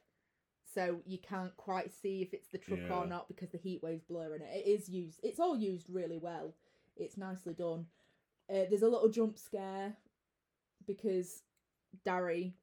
so 0.63 1.01
you 1.05 1.17
can't 1.17 1.55
quite 1.57 1.91
see 1.91 2.21
if 2.21 2.33
it's 2.33 2.49
the 2.49 2.57
truck 2.59 2.81
Yeah. 2.81 2.99
or 2.99 3.07
not 3.07 3.27
because 3.29 3.49
the 3.51 3.57
heat 3.57 3.81
wave's 3.81 4.03
blurring 4.03 4.41
it. 4.41 4.53
It 4.53 4.67
is 4.69 4.89
used. 4.89 5.21
It's 5.23 5.39
all 5.39 5.57
used 5.57 5.89
really 5.89 6.17
well. 6.17 6.53
It's 6.97 7.17
nicely 7.17 7.53
done. 7.53 7.87
Uh, 8.49 8.65
there's 8.69 8.81
a 8.83 8.89
little 8.89 9.09
jump 9.09 9.37
scare 9.37 9.97
because 10.87 11.43
Darry 12.05 12.53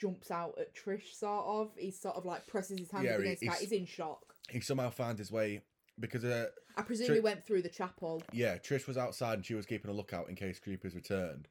jumps 0.00 0.30
out 0.30 0.54
at 0.58 0.74
Trish. 0.74 1.12
Sort 1.14 1.44
of. 1.46 1.70
He 1.76 1.90
sort 1.90 2.16
of 2.16 2.24
like 2.24 2.46
presses 2.46 2.78
his 2.78 2.90
hands 2.90 3.04
Yeah, 3.04 3.12
up 3.12 3.18
he- 3.20 3.24
against 3.26 3.40
the 3.40 3.46
he's- 3.46 3.60
He's 3.60 3.72
in 3.72 3.86
shock. 3.86 4.34
He 4.50 4.60
somehow 4.60 4.90
finds 4.90 5.18
his 5.18 5.30
way 5.32 5.62
because 5.98 6.24
uh, 6.24 6.46
I 6.76 6.82
presume 6.82 7.06
Tri- 7.06 7.14
he 7.16 7.20
went 7.20 7.44
through 7.46 7.62
the 7.62 7.68
chapel. 7.68 8.22
yeah, 8.32 8.56
Trish 8.58 8.86
was 8.86 8.96
outside 8.98 9.34
and 9.34 9.44
she 9.46 9.54
was 9.54 9.66
keeping 9.66 9.90
a 9.90 9.94
lookout 9.94 10.28
in 10.28 10.34
case 10.36 10.58
creepers 10.60 10.94
returned, 10.94 11.48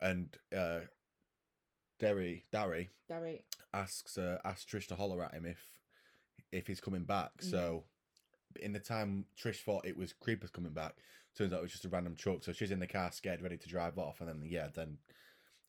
and 0.00 0.36
uh, 0.56 0.80
Derry 1.98 2.44
Darry 2.50 2.90
Darry. 3.08 3.44
asks 3.74 4.18
uh, 4.18 4.38
asks 4.44 4.64
Trish 4.70 4.86
to 4.88 4.94
holler 4.96 5.22
at 5.24 5.34
him 5.34 5.46
if 5.46 5.58
if 6.50 6.66
he's 6.66 6.80
coming 6.80 7.04
back. 7.04 7.30
Mm. 7.40 7.50
So 7.50 7.84
in 8.60 8.72
the 8.72 8.80
time 8.80 9.24
Trish 9.40 9.62
thought 9.62 9.84
it 9.86 9.96
was 9.96 10.12
creepers 10.12 10.50
coming 10.50 10.72
back, 10.72 10.94
turns 11.36 11.52
out 11.52 11.58
it 11.60 11.62
was 11.62 11.72
just 11.72 11.84
a 11.84 11.88
random 11.88 12.14
truck. 12.16 12.44
So 12.44 12.52
she's 12.52 12.70
in 12.70 12.80
the 12.80 12.86
car, 12.86 13.10
scared, 13.12 13.42
ready 13.42 13.56
to 13.56 13.68
drive 13.68 13.98
off, 13.98 14.20
and 14.20 14.28
then 14.28 14.42
yeah, 14.46 14.68
then 14.74 14.98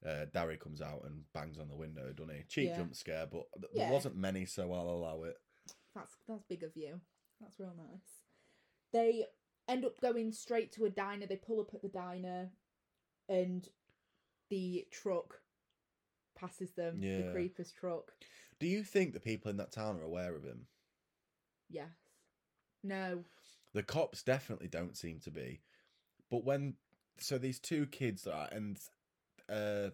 uh, 0.06 0.26
Darry 0.34 0.58
comes 0.58 0.82
out 0.82 1.04
and 1.06 1.24
bangs 1.34 1.58
on 1.60 1.70
the 1.70 1.76
window, 1.76 2.12
doesn't 2.12 2.36
he? 2.36 2.44
Cheap 2.48 2.70
Yeah. 2.70 2.78
jump 2.78 2.96
scare, 2.96 3.26
but 3.26 3.46
th- 3.56 3.72
Yeah. 3.74 3.86
there 3.86 3.94
wasn't 3.94 4.16
many, 4.16 4.46
so 4.46 4.72
I'll 4.74 4.90
allow 4.90 5.24
it. 5.24 5.38
That's 5.96 6.16
that's 6.28 6.44
big 6.44 6.64
of 6.64 6.76
you. 6.76 7.00
That's 7.40 7.60
real 7.60 7.74
nice. 7.76 8.24
They 8.92 9.26
end 9.68 9.86
up 9.86 10.00
going 10.02 10.32
straight 10.34 10.72
to 10.74 10.86
a 10.86 10.90
diner. 10.90 11.26
They 11.26 11.38
pull 11.38 11.60
up 11.62 11.74
at 11.74 11.82
the 11.82 11.90
diner, 11.90 12.52
and 13.30 13.68
the 14.50 14.88
truck 14.92 15.42
passes 16.36 16.74
them. 16.74 17.00
The 17.00 17.08
Yeah. 17.08 17.32
creeper's 17.32 17.72
truck. 17.72 18.14
Do 18.60 18.68
you 18.68 18.84
think 18.84 19.14
the 19.14 19.20
people 19.20 19.50
in 19.52 19.58
that 19.58 19.72
town 19.72 19.98
are 19.98 20.04
aware 20.04 20.36
of 20.36 20.44
him? 20.44 20.68
Yes. 21.70 21.92
No. 22.84 23.24
The 23.74 23.84
cops 23.84 24.22
definitely 24.24 24.68
don't 24.68 24.96
seem 24.98 25.20
to 25.22 25.32
be. 25.32 25.62
But 26.30 26.44
when 26.44 26.78
so 27.20 27.38
these 27.38 27.60
two 27.60 27.86
kids 27.88 28.26
are 28.28 28.48
and 28.52 28.80
uh 29.50 29.90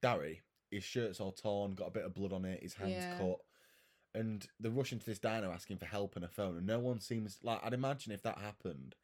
Darry, 0.00 0.42
his 0.70 0.84
shirt's 0.84 1.20
all 1.20 1.32
torn, 1.32 1.74
got 1.74 1.88
a 1.88 1.92
bit 1.92 2.04
of 2.04 2.14
blood 2.14 2.32
on 2.32 2.44
it, 2.44 2.62
his 2.62 2.74
hands 2.74 3.06
Yeah. 3.10 3.16
cut. 3.16 3.38
And 4.14 4.46
they're 4.58 4.72
rushing 4.72 4.98
to 4.98 5.06
this 5.06 5.18
diner 5.18 5.50
asking 5.52 5.78
for 5.78 5.86
help 5.86 6.16
and 6.16 6.24
a 6.24 6.28
phone, 6.28 6.56
and 6.56 6.66
no 6.66 6.78
one 6.78 7.00
seems 7.00 7.38
like 7.42 7.60
I'd 7.62 7.74
imagine 7.74 8.12
if 8.12 8.22
that 8.22 8.38
happened, 8.38 8.96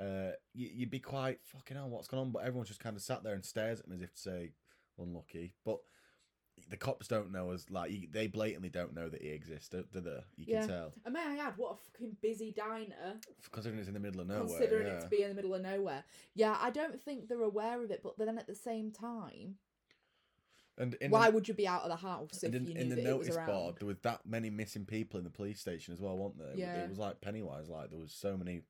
uh, 0.00 0.32
you, 0.52 0.68
you'd 0.72 0.90
be 0.90 0.98
quite 1.00 1.38
fucking 1.44 1.76
hell, 1.76 1.88
what's 1.88 2.08
going 2.08 2.22
on? 2.22 2.30
But 2.32 2.44
everyone's 2.44 2.68
just 2.68 2.80
kind 2.80 2.96
of 2.96 3.02
sat 3.02 3.22
there 3.22 3.34
and 3.34 3.44
stares 3.44 3.80
at 3.80 3.88
me 3.88 3.96
as 3.96 4.02
if 4.02 4.14
to 4.14 4.20
say, 4.20 4.52
unlucky. 4.98 5.54
But 5.64 5.78
the 6.68 6.76
cops 6.76 7.06
don't 7.06 7.30
know 7.32 7.52
as 7.52 7.70
like 7.70 8.10
they 8.12 8.26
blatantly 8.26 8.68
don't 8.68 8.94
know 8.94 9.08
that 9.08 9.22
he 9.22 9.28
exists, 9.28 9.68
do 9.68 9.84
do 9.92 10.00
they? 10.00 10.20
You 10.36 10.46
can 10.46 10.54
Yeah. 10.54 10.66
tell, 10.66 10.92
And 11.04 11.14
may 11.14 11.20
I 11.20 11.36
add, 11.36 11.54
what 11.56 11.72
a 11.72 11.76
fucking 11.76 12.16
busy 12.20 12.50
diner, 12.52 13.20
considering 13.52 13.78
it's 13.78 13.88
in 13.88 13.94
the 13.94 14.00
middle 14.00 14.20
of 14.20 14.26
nowhere. 14.28 14.46
considering 14.48 14.86
yeah. 14.86 14.94
it 14.94 15.00
to 15.02 15.08
be 15.08 15.22
in 15.22 15.28
the 15.28 15.34
middle 15.34 15.54
of 15.54 15.62
nowhere. 15.62 16.04
Yeah, 16.34 16.56
I 16.60 16.70
don't 16.70 17.00
think 17.00 17.28
they're 17.28 17.40
aware 17.42 17.82
of 17.82 17.90
it, 17.90 18.02
but 18.02 18.18
then 18.18 18.38
at 18.38 18.46
the 18.46 18.54
same 18.54 18.90
time, 18.90 19.58
And 20.78 20.92
in 21.00 21.10
Why 21.10 21.28
the, 21.30 21.34
would 21.34 21.48
you 21.48 21.54
be 21.54 21.66
out 21.66 21.82
of 21.84 21.88
the 21.88 21.96
house 21.96 22.42
if 22.42 22.54
in, 22.54 22.66
you 22.66 22.74
knew 22.74 22.80
in 22.80 22.88
the 22.90 22.96
that 22.96 23.06
it 23.06 23.16
was 23.18 23.28
notice 23.28 23.36
around? 23.36 23.46
board, 23.46 23.76
there 23.78 23.86
was 23.88 23.96
that 24.02 24.26
many 24.26 24.50
missing 24.50 24.84
people 24.84 25.16
in 25.18 25.24
the 25.24 25.30
police 25.30 25.58
station 25.60 25.94
as 25.94 26.00
well, 26.00 26.18
weren't 26.18 26.36
there? 26.38 26.50
It- 26.52 26.58
Yeah. 26.58 26.84
It 26.84 26.90
was 26.90 26.98
like 26.98 27.20
Pennywise, 27.22 27.68
like 27.70 27.88
there 27.90 27.98
was 27.98 28.12
so 28.12 28.36
many 28.36 28.60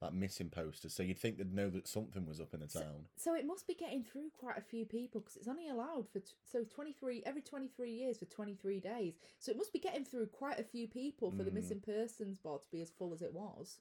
like 0.00 0.12
missing 0.14 0.48
posters. 0.48 0.94
So 0.94 1.02
you'd 1.02 1.18
think 1.18 1.36
they'd 1.36 1.52
know 1.54 1.68
that 1.70 1.86
something 1.86 2.24
was 2.26 2.40
up 2.40 2.54
in 2.54 2.60
the 2.60 2.66
town. 2.66 3.04
So 3.16 3.34
it 3.34 3.44
must 3.46 3.66
be 3.66 3.74
getting 3.74 4.02
through 4.02 4.30
quite 4.38 4.56
a 4.56 4.62
few 4.62 4.86
people 4.86 5.20
because 5.20 5.36
it's 5.36 5.48
only 5.48 5.68
allowed 5.68 6.06
for 6.10 6.20
t- 6.20 6.32
so 6.50 6.64
twenty 6.74 6.92
three 6.92 7.22
every 7.26 7.42
twenty 7.42 7.68
three 7.68 7.92
years 7.92 8.16
for 8.18 8.24
twenty 8.24 8.54
three 8.54 8.80
days. 8.80 9.14
So 9.38 9.50
it 9.52 9.58
must 9.58 9.72
be 9.72 9.78
getting 9.78 10.04
through 10.04 10.26
quite 10.26 10.58
a 10.58 10.64
few 10.64 10.88
people 10.88 11.30
for 11.30 11.42
the 11.44 11.50
Mm. 11.50 11.54
missing 11.54 11.80
persons 11.80 12.38
board 12.38 12.62
to 12.62 12.70
be 12.70 12.80
as 12.80 12.90
full 12.90 13.12
as 13.12 13.20
it 13.20 13.34
was. 13.34 13.80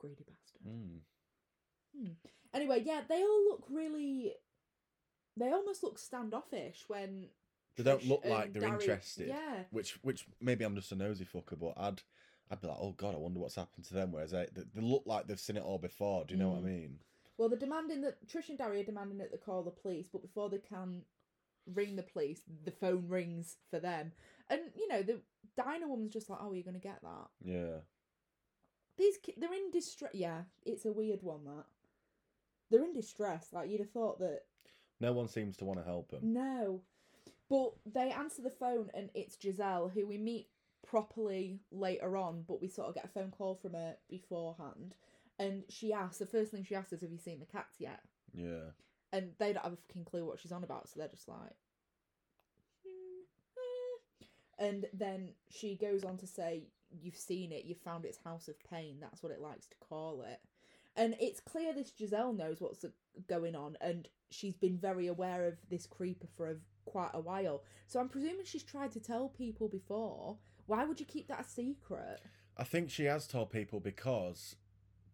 Greedy 0.00 0.24
bastard. 0.24 0.62
Mm. 0.66 2.16
Anyway, 2.52 2.82
yeah, 2.84 3.02
they 3.08 3.22
all 3.22 3.44
look 3.48 3.64
really. 3.70 4.32
They 5.36 5.50
almost 5.52 5.82
look 5.82 5.98
standoffish 5.98 6.84
when. 6.88 7.28
They 7.76 7.82
don't 7.82 8.06
look 8.06 8.24
like 8.24 8.52
they're 8.52 8.62
Darry- 8.62 8.74
interested. 8.80 9.28
Yeah, 9.28 9.64
Which 9.70 9.98
which 10.02 10.26
maybe 10.40 10.64
I'm 10.64 10.76
just 10.76 10.92
a 10.92 10.96
nosy 10.96 11.24
fucker, 11.24 11.58
but 11.58 11.74
I'd 11.76 12.02
I'd 12.50 12.60
be 12.60 12.66
like, 12.68 12.76
oh 12.80 12.92
god, 12.92 13.14
I 13.14 13.18
wonder 13.18 13.40
what's 13.40 13.54
happened 13.56 13.84
to 13.86 13.94
them. 13.94 14.12
Whereas 14.12 14.30
they 14.32 14.46
they, 14.54 14.62
they 14.74 14.80
look 14.82 15.04
like 15.06 15.26
they've 15.26 15.40
seen 15.40 15.56
it 15.56 15.62
all 15.62 15.78
before. 15.78 16.24
Do 16.24 16.34
you 16.34 16.40
know 16.40 16.50
what 16.50 16.58
I 16.58 16.62
Mm. 16.62 16.64
mean? 16.80 16.98
Well, 17.36 17.48
they're 17.48 17.58
demanding 17.58 18.02
that 18.02 18.24
Trish 18.28 18.48
and 18.48 18.58
Darry 18.58 18.80
are 18.80 18.84
demanding 18.84 19.18
that 19.18 19.32
they 19.32 19.38
call 19.38 19.62
the 19.64 19.70
police, 19.72 20.06
but 20.12 20.22
before 20.22 20.48
they 20.50 20.58
can 20.58 21.02
ring 21.74 21.96
the 21.96 22.02
police, 22.02 22.42
the 22.64 22.70
phone 22.70 23.08
rings 23.08 23.56
for 23.70 23.80
them. 23.80 24.12
And 24.50 24.60
you 24.76 24.86
know, 24.88 25.02
the 25.02 25.20
diner 25.56 25.88
woman's 25.88 26.12
just 26.12 26.28
like, 26.30 26.38
"Oh, 26.42 26.52
you're 26.52 26.62
gonna 26.62 26.78
get 26.78 27.00
that." 27.02 27.28
Yeah. 27.44 27.78
These 28.96 29.16
ki- 29.18 29.34
they're 29.36 29.52
in 29.52 29.70
distress. 29.72 30.14
Yeah, 30.14 30.42
it's 30.64 30.84
a 30.84 30.92
weird 30.92 31.22
one 31.22 31.44
that 31.46 31.64
they're 32.70 32.84
in 32.84 32.92
distress. 32.92 33.48
Like 33.52 33.68
you'd 33.70 33.80
have 33.80 33.90
thought 33.90 34.18
that 34.20 34.42
No 35.00 35.12
one 35.12 35.26
seems 35.28 35.56
to 35.56 35.64
want 35.64 35.80
to 35.80 35.84
help 35.84 36.10
them. 36.10 36.32
no, 36.32 36.82
but 37.48 37.72
they 37.84 38.10
answer 38.12 38.42
the 38.42 38.50
phone 38.50 38.90
and 38.94 39.10
it's 39.14 39.36
Jezelle 39.36 39.90
who 39.92 40.06
we 40.06 40.18
meet 40.18 40.48
properly 40.86 41.60
later 41.72 42.16
on, 42.16 42.44
but 42.46 42.60
we 42.62 42.68
sort 42.68 42.88
of 42.88 42.94
get 42.94 43.04
a 43.04 43.08
phone 43.08 43.30
call 43.30 43.54
from 43.54 43.72
her 43.74 43.96
beforehand. 44.08 44.94
And 45.38 45.64
she 45.68 45.92
asks, 45.92 46.18
the 46.18 46.26
first 46.26 46.50
thing 46.52 46.64
she 46.64 46.74
asks 46.76 46.92
is, 46.92 47.00
Have 47.02 47.10
you 47.10 47.18
seen 47.18 47.40
the 47.40 47.46
cats 47.46 47.76
yet? 47.78 48.00
Yeah. 48.32 48.70
and 49.12 49.30
they 49.38 49.52
don't 49.52 49.62
have 49.64 49.72
a 49.72 49.76
fucking 49.76 50.04
clue 50.04 50.24
what 50.24 50.40
she's 50.40 50.52
on 50.52 50.64
about, 50.64 50.88
so 50.88 50.98
they're 50.98 51.08
just 51.08 51.28
like. 51.28 51.56
"Hmm, 52.84 53.22
eh." 53.58 54.66
And 54.66 54.86
then 54.92 55.30
she 55.50 55.76
goes 55.76 56.04
on 56.04 56.16
to 56.18 56.26
say, 56.26 56.64
You've 56.90 57.16
seen 57.16 57.50
it, 57.52 57.64
you've 57.64 57.78
found 57.80 58.04
its 58.04 58.18
house 58.24 58.46
of 58.48 58.54
pain, 58.70 58.98
that's 59.00 59.22
what 59.22 59.32
it 59.32 59.40
likes 59.40 59.66
to 59.66 59.76
call 59.80 60.22
it. 60.22 60.40
And 60.96 61.16
it's 61.18 61.40
clear 61.40 61.72
this 61.74 61.90
Jezelle 62.00 62.36
knows 62.36 62.60
what's 62.60 62.84
going 63.28 63.56
on, 63.56 63.76
and 63.80 64.08
she's 64.30 64.56
been 64.56 64.78
very 64.78 65.08
aware 65.08 65.46
of 65.46 65.54
this 65.68 65.86
creeper 65.86 66.28
for 66.36 66.50
a, 66.50 66.54
quite 66.84 67.10
a 67.14 67.20
while. 67.20 67.62
So 67.88 67.98
I'm 67.98 68.08
presuming 68.08 68.44
she's 68.44 68.62
tried 68.62 68.92
to 68.92 69.00
tell 69.00 69.28
people 69.28 69.66
before. 69.68 70.36
Why 70.66 70.84
would 70.84 71.00
you 71.00 71.06
keep 71.06 71.28
that 71.28 71.40
a 71.40 71.44
secret? 71.44 72.20
I 72.56 72.64
think 72.64 72.90
she 72.90 73.04
has 73.04 73.26
told 73.26 73.50
people 73.50 73.80
because 73.80 74.56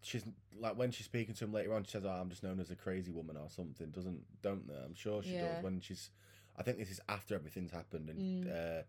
she's 0.02 0.24
like 0.58 0.76
when 0.76 0.90
she's 0.90 1.06
speaking 1.06 1.34
to 1.34 1.44
him 1.44 1.52
later 1.52 1.74
on, 1.74 1.84
she 1.84 1.92
says, 1.92 2.04
"Oh, 2.04 2.10
I'm 2.10 2.28
just 2.30 2.42
known 2.42 2.60
as 2.60 2.70
a 2.70 2.76
crazy 2.76 3.10
woman 3.10 3.36
or 3.36 3.48
something." 3.50 3.88
Doesn't 3.90 4.42
don't 4.42 4.68
they? 4.68 4.74
I'm 4.74 4.94
sure 4.94 5.22
she 5.22 5.36
Yeah. 5.36 5.46
does 5.48 5.62
when 5.62 5.80
she's. 5.80 6.10
I 6.56 6.62
think 6.62 6.78
this 6.78 6.90
is 6.90 7.00
after 7.08 7.34
everything's 7.34 7.70
happened, 7.72 8.10
and 8.10 8.44
Mm. 8.46 8.80
uh, 8.80 8.82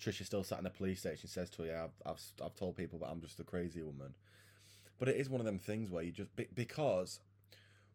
Trisha's 0.00 0.26
still 0.26 0.44
sat 0.44 0.58
in 0.58 0.64
the 0.64 0.70
police 0.70 1.00
station. 1.00 1.28
Says 1.28 1.50
to 1.50 1.62
her, 1.62 1.68
"Yeah, 1.68 1.84
I've, 1.84 2.12
I've 2.12 2.20
I've 2.44 2.54
told 2.54 2.76
people 2.76 2.98
that 3.00 3.08
I'm 3.10 3.20
just 3.20 3.38
a 3.40 3.44
crazy 3.44 3.82
woman," 3.82 4.14
but 4.98 5.08
it 5.08 5.16
is 5.16 5.28
one 5.28 5.40
of 5.40 5.46
them 5.46 5.58
things 5.58 5.90
where 5.90 6.02
you 6.02 6.12
just 6.12 6.30
because 6.54 7.20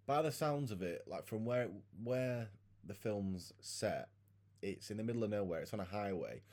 by 0.05 0.21
the 0.21 0.31
sounds 0.31 0.71
of 0.71 0.81
it, 0.83 1.03
like 1.07 1.25
from 1.25 1.45
where 1.45 1.69
where 2.03 2.49
the 2.85 2.93
film's 2.93 3.51
set, 3.59 4.09
it's 4.61 4.91
in 4.91 4.97
the 4.97 5.03
middle 5.03 5.23
of 5.23 5.31
nowhere. 5.31 5.61
It's 5.61 5.73
on 5.73 5.79
a 5.79 5.85
highway, 5.85 6.43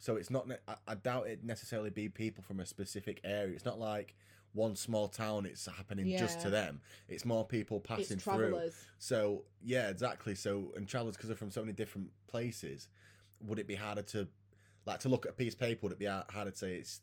so 0.00 0.16
it's 0.16 0.30
not. 0.30 0.48
I, 0.66 0.74
I 0.88 0.94
doubt 0.96 1.28
it 1.28 1.44
necessarily 1.44 1.90
be 1.90 2.08
people 2.08 2.42
from 2.42 2.58
a 2.58 2.66
specific 2.66 3.20
area. 3.22 3.54
It's 3.54 3.66
not 3.66 3.78
like 3.78 4.16
one 4.52 4.74
small 4.74 5.06
town. 5.06 5.46
It's 5.46 5.66
happening 5.66 6.16
just 6.18 6.40
to 6.40 6.50
them. 6.50 6.80
It's 7.08 7.24
more 7.24 7.44
people 7.44 7.78
passing 7.80 8.18
through. 8.18 8.70
So 8.98 9.44
yeah, 9.62 9.88
exactly. 9.88 10.34
So 10.34 10.72
and 10.74 10.88
travelers 10.88 11.16
because 11.16 11.28
they're 11.28 11.36
from 11.36 11.50
so 11.50 11.60
many 11.60 11.74
different 11.74 12.08
places, 12.26 12.88
would 13.46 13.58
it 13.58 13.66
be 13.66 13.74
harder 13.74 14.02
to 14.02 14.26
like 14.86 15.00
to 15.00 15.08
look 15.10 15.26
at 15.26 15.32
a 15.32 15.34
piece 15.34 15.52
of 15.52 15.60
paper? 15.60 15.80
Would 15.82 15.92
it 15.92 15.98
be 15.98 16.06
harder 16.06 16.50
to 16.50 16.56
say 16.56 16.74
it's? 16.74 17.00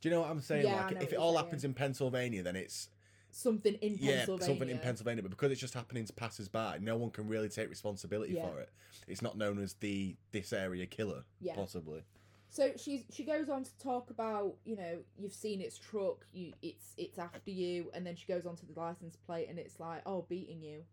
Do 0.00 0.10
you 0.10 0.14
know 0.14 0.20
what 0.20 0.30
I'm 0.30 0.40
saying? 0.40 0.66
Yeah, 0.66 0.84
like 0.84 1.02
if 1.02 1.14
it 1.14 1.16
all 1.18 1.36
happens 1.36 1.64
in 1.64 1.72
Pennsylvania, 1.72 2.42
then 2.42 2.56
it's 2.56 2.90
Something 3.34 3.74
in 3.74 3.98
yeah 4.00 4.16
Pennsylvania. 4.18 4.46
something 4.46 4.68
in 4.70 4.78
Pennsylvania. 4.78 5.22
But 5.22 5.30
because 5.32 5.50
it's 5.50 5.60
just 5.60 5.74
happening 5.74 6.04
to 6.04 6.12
passers 6.12 6.48
by, 6.48 6.78
no 6.80 6.96
one 6.96 7.10
can 7.10 7.26
really 7.28 7.48
take 7.48 7.68
responsibility 7.68 8.34
Yeah. 8.34 8.48
for 8.48 8.60
it. 8.60 8.70
It's 9.08 9.22
not 9.22 9.36
known 9.36 9.58
as 9.58 9.74
the 9.74 10.16
this 10.32 10.52
area 10.52 10.86
killer, 10.86 11.24
Yeah. 11.40 11.54
possibly. 11.56 12.04
So 12.50 12.72
she's 12.76 13.04
she 13.10 13.24
goes 13.24 13.48
on 13.48 13.64
to 13.64 13.78
talk 13.78 14.10
about 14.10 14.54
you 14.64 14.76
know 14.76 14.98
you've 15.18 15.32
seen 15.32 15.60
its 15.60 15.76
truck 15.76 16.24
you 16.32 16.52
it's 16.62 16.94
it's 16.96 17.18
after 17.18 17.50
you 17.50 17.90
and 17.92 18.06
then 18.06 18.14
she 18.14 18.26
goes 18.26 18.46
on 18.46 18.54
to 18.56 18.66
the 18.66 18.78
license 18.78 19.16
plate 19.16 19.48
and 19.48 19.58
it's 19.58 19.80
like 19.80 20.02
oh 20.06 20.22
beating 20.28 20.62
you, 20.62 20.84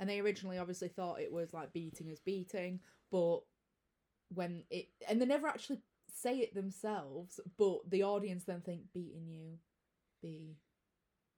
and 0.00 0.10
they 0.10 0.18
originally 0.18 0.58
obviously 0.58 0.88
thought 0.88 1.20
it 1.20 1.32
was 1.32 1.54
like 1.54 1.72
beating 1.72 2.10
as 2.10 2.18
beating 2.18 2.80
but 3.12 3.38
when 4.34 4.64
it 4.70 4.88
and 5.08 5.20
they 5.22 5.26
never 5.26 5.46
actually 5.46 5.80
say 6.12 6.38
it 6.38 6.52
themselves 6.54 7.38
but 7.56 7.88
the 7.88 8.02
audience 8.02 8.42
then 8.42 8.60
think 8.60 8.82
beating 8.92 9.28
you, 9.28 9.58
be 10.20 10.56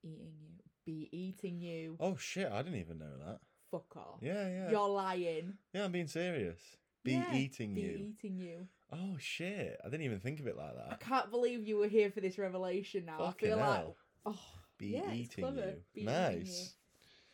eating 0.02 0.32
you, 0.40 0.50
be 0.84 1.08
eating 1.12 1.60
you, 1.60 1.96
Oh 2.00 2.16
shit! 2.16 2.50
I 2.50 2.62
didn't 2.62 2.80
even 2.80 2.98
know 2.98 3.16
that. 3.26 3.38
fuck 3.70 3.96
off, 3.96 4.18
Yeah, 4.20 4.48
yeah, 4.48 4.70
you're 4.70 4.88
lying, 4.88 5.54
yeah. 5.72 5.84
I'm 5.84 5.92
being 5.92 6.06
serious. 6.08 6.58
Be 7.04 7.12
Yeah, 7.12 7.34
eating 7.34 7.74
be 7.74 7.80
you. 7.80 8.12
eating 8.14 8.38
you. 8.38 8.66
Oh 8.92 9.16
shit! 9.18 9.78
I 9.84 9.88
didn't 9.88 10.04
even 10.04 10.20
think 10.20 10.40
of 10.40 10.46
it 10.46 10.56
like 10.56 10.74
that. 10.76 10.86
I 10.86 10.90
that. 10.90 11.00
can't 11.00 11.30
believe 11.30 11.66
you 11.66 11.78
were 11.78 11.88
here 11.88 12.10
for 12.10 12.20
this 12.20 12.38
revelation 12.38 13.04
now. 13.06 13.18
Fucking 13.18 13.52
I 13.52 13.54
feel 13.56 13.58
like 13.66 13.86
oh 14.26 14.38
Be 14.78 14.86
yeah, 14.88 15.00
it's 15.10 15.14
eating 15.14 15.44
clever. 15.44 15.60
you. 15.66 15.74
Be 15.94 16.00
eating 16.02 16.12
nice. 16.12 16.74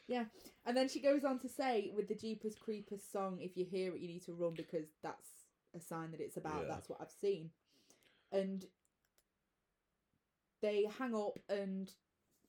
Yeah. 0.07 0.24
And 0.64 0.74
then 0.76 0.88
she 0.88 1.00
goes 1.00 1.22
on 1.24 1.38
to 1.40 1.48
say 1.48 1.90
with 1.94 2.09
the 2.09 2.14
Jeepers 2.14 2.54
Creepers 2.54 3.02
song, 3.12 3.38
if 3.40 3.57
you 3.57 3.66
hear 3.66 3.94
it, 3.94 4.00
you 4.00 4.09
need 4.09 4.24
to 4.24 4.33
run 4.33 4.54
because 4.57 4.87
that's 5.02 5.28
a 5.76 5.81
sign 5.81 6.12
that 6.12 6.20
it's 6.20 6.37
about. 6.38 6.62
Yeah. 6.62 6.68
That's 6.74 6.88
what 6.88 6.98
I've 7.02 7.11
seen. 7.20 7.50
And 8.33 8.64
they 10.62 10.87
hang 10.98 11.14
up 11.14 11.38
and 11.48 11.92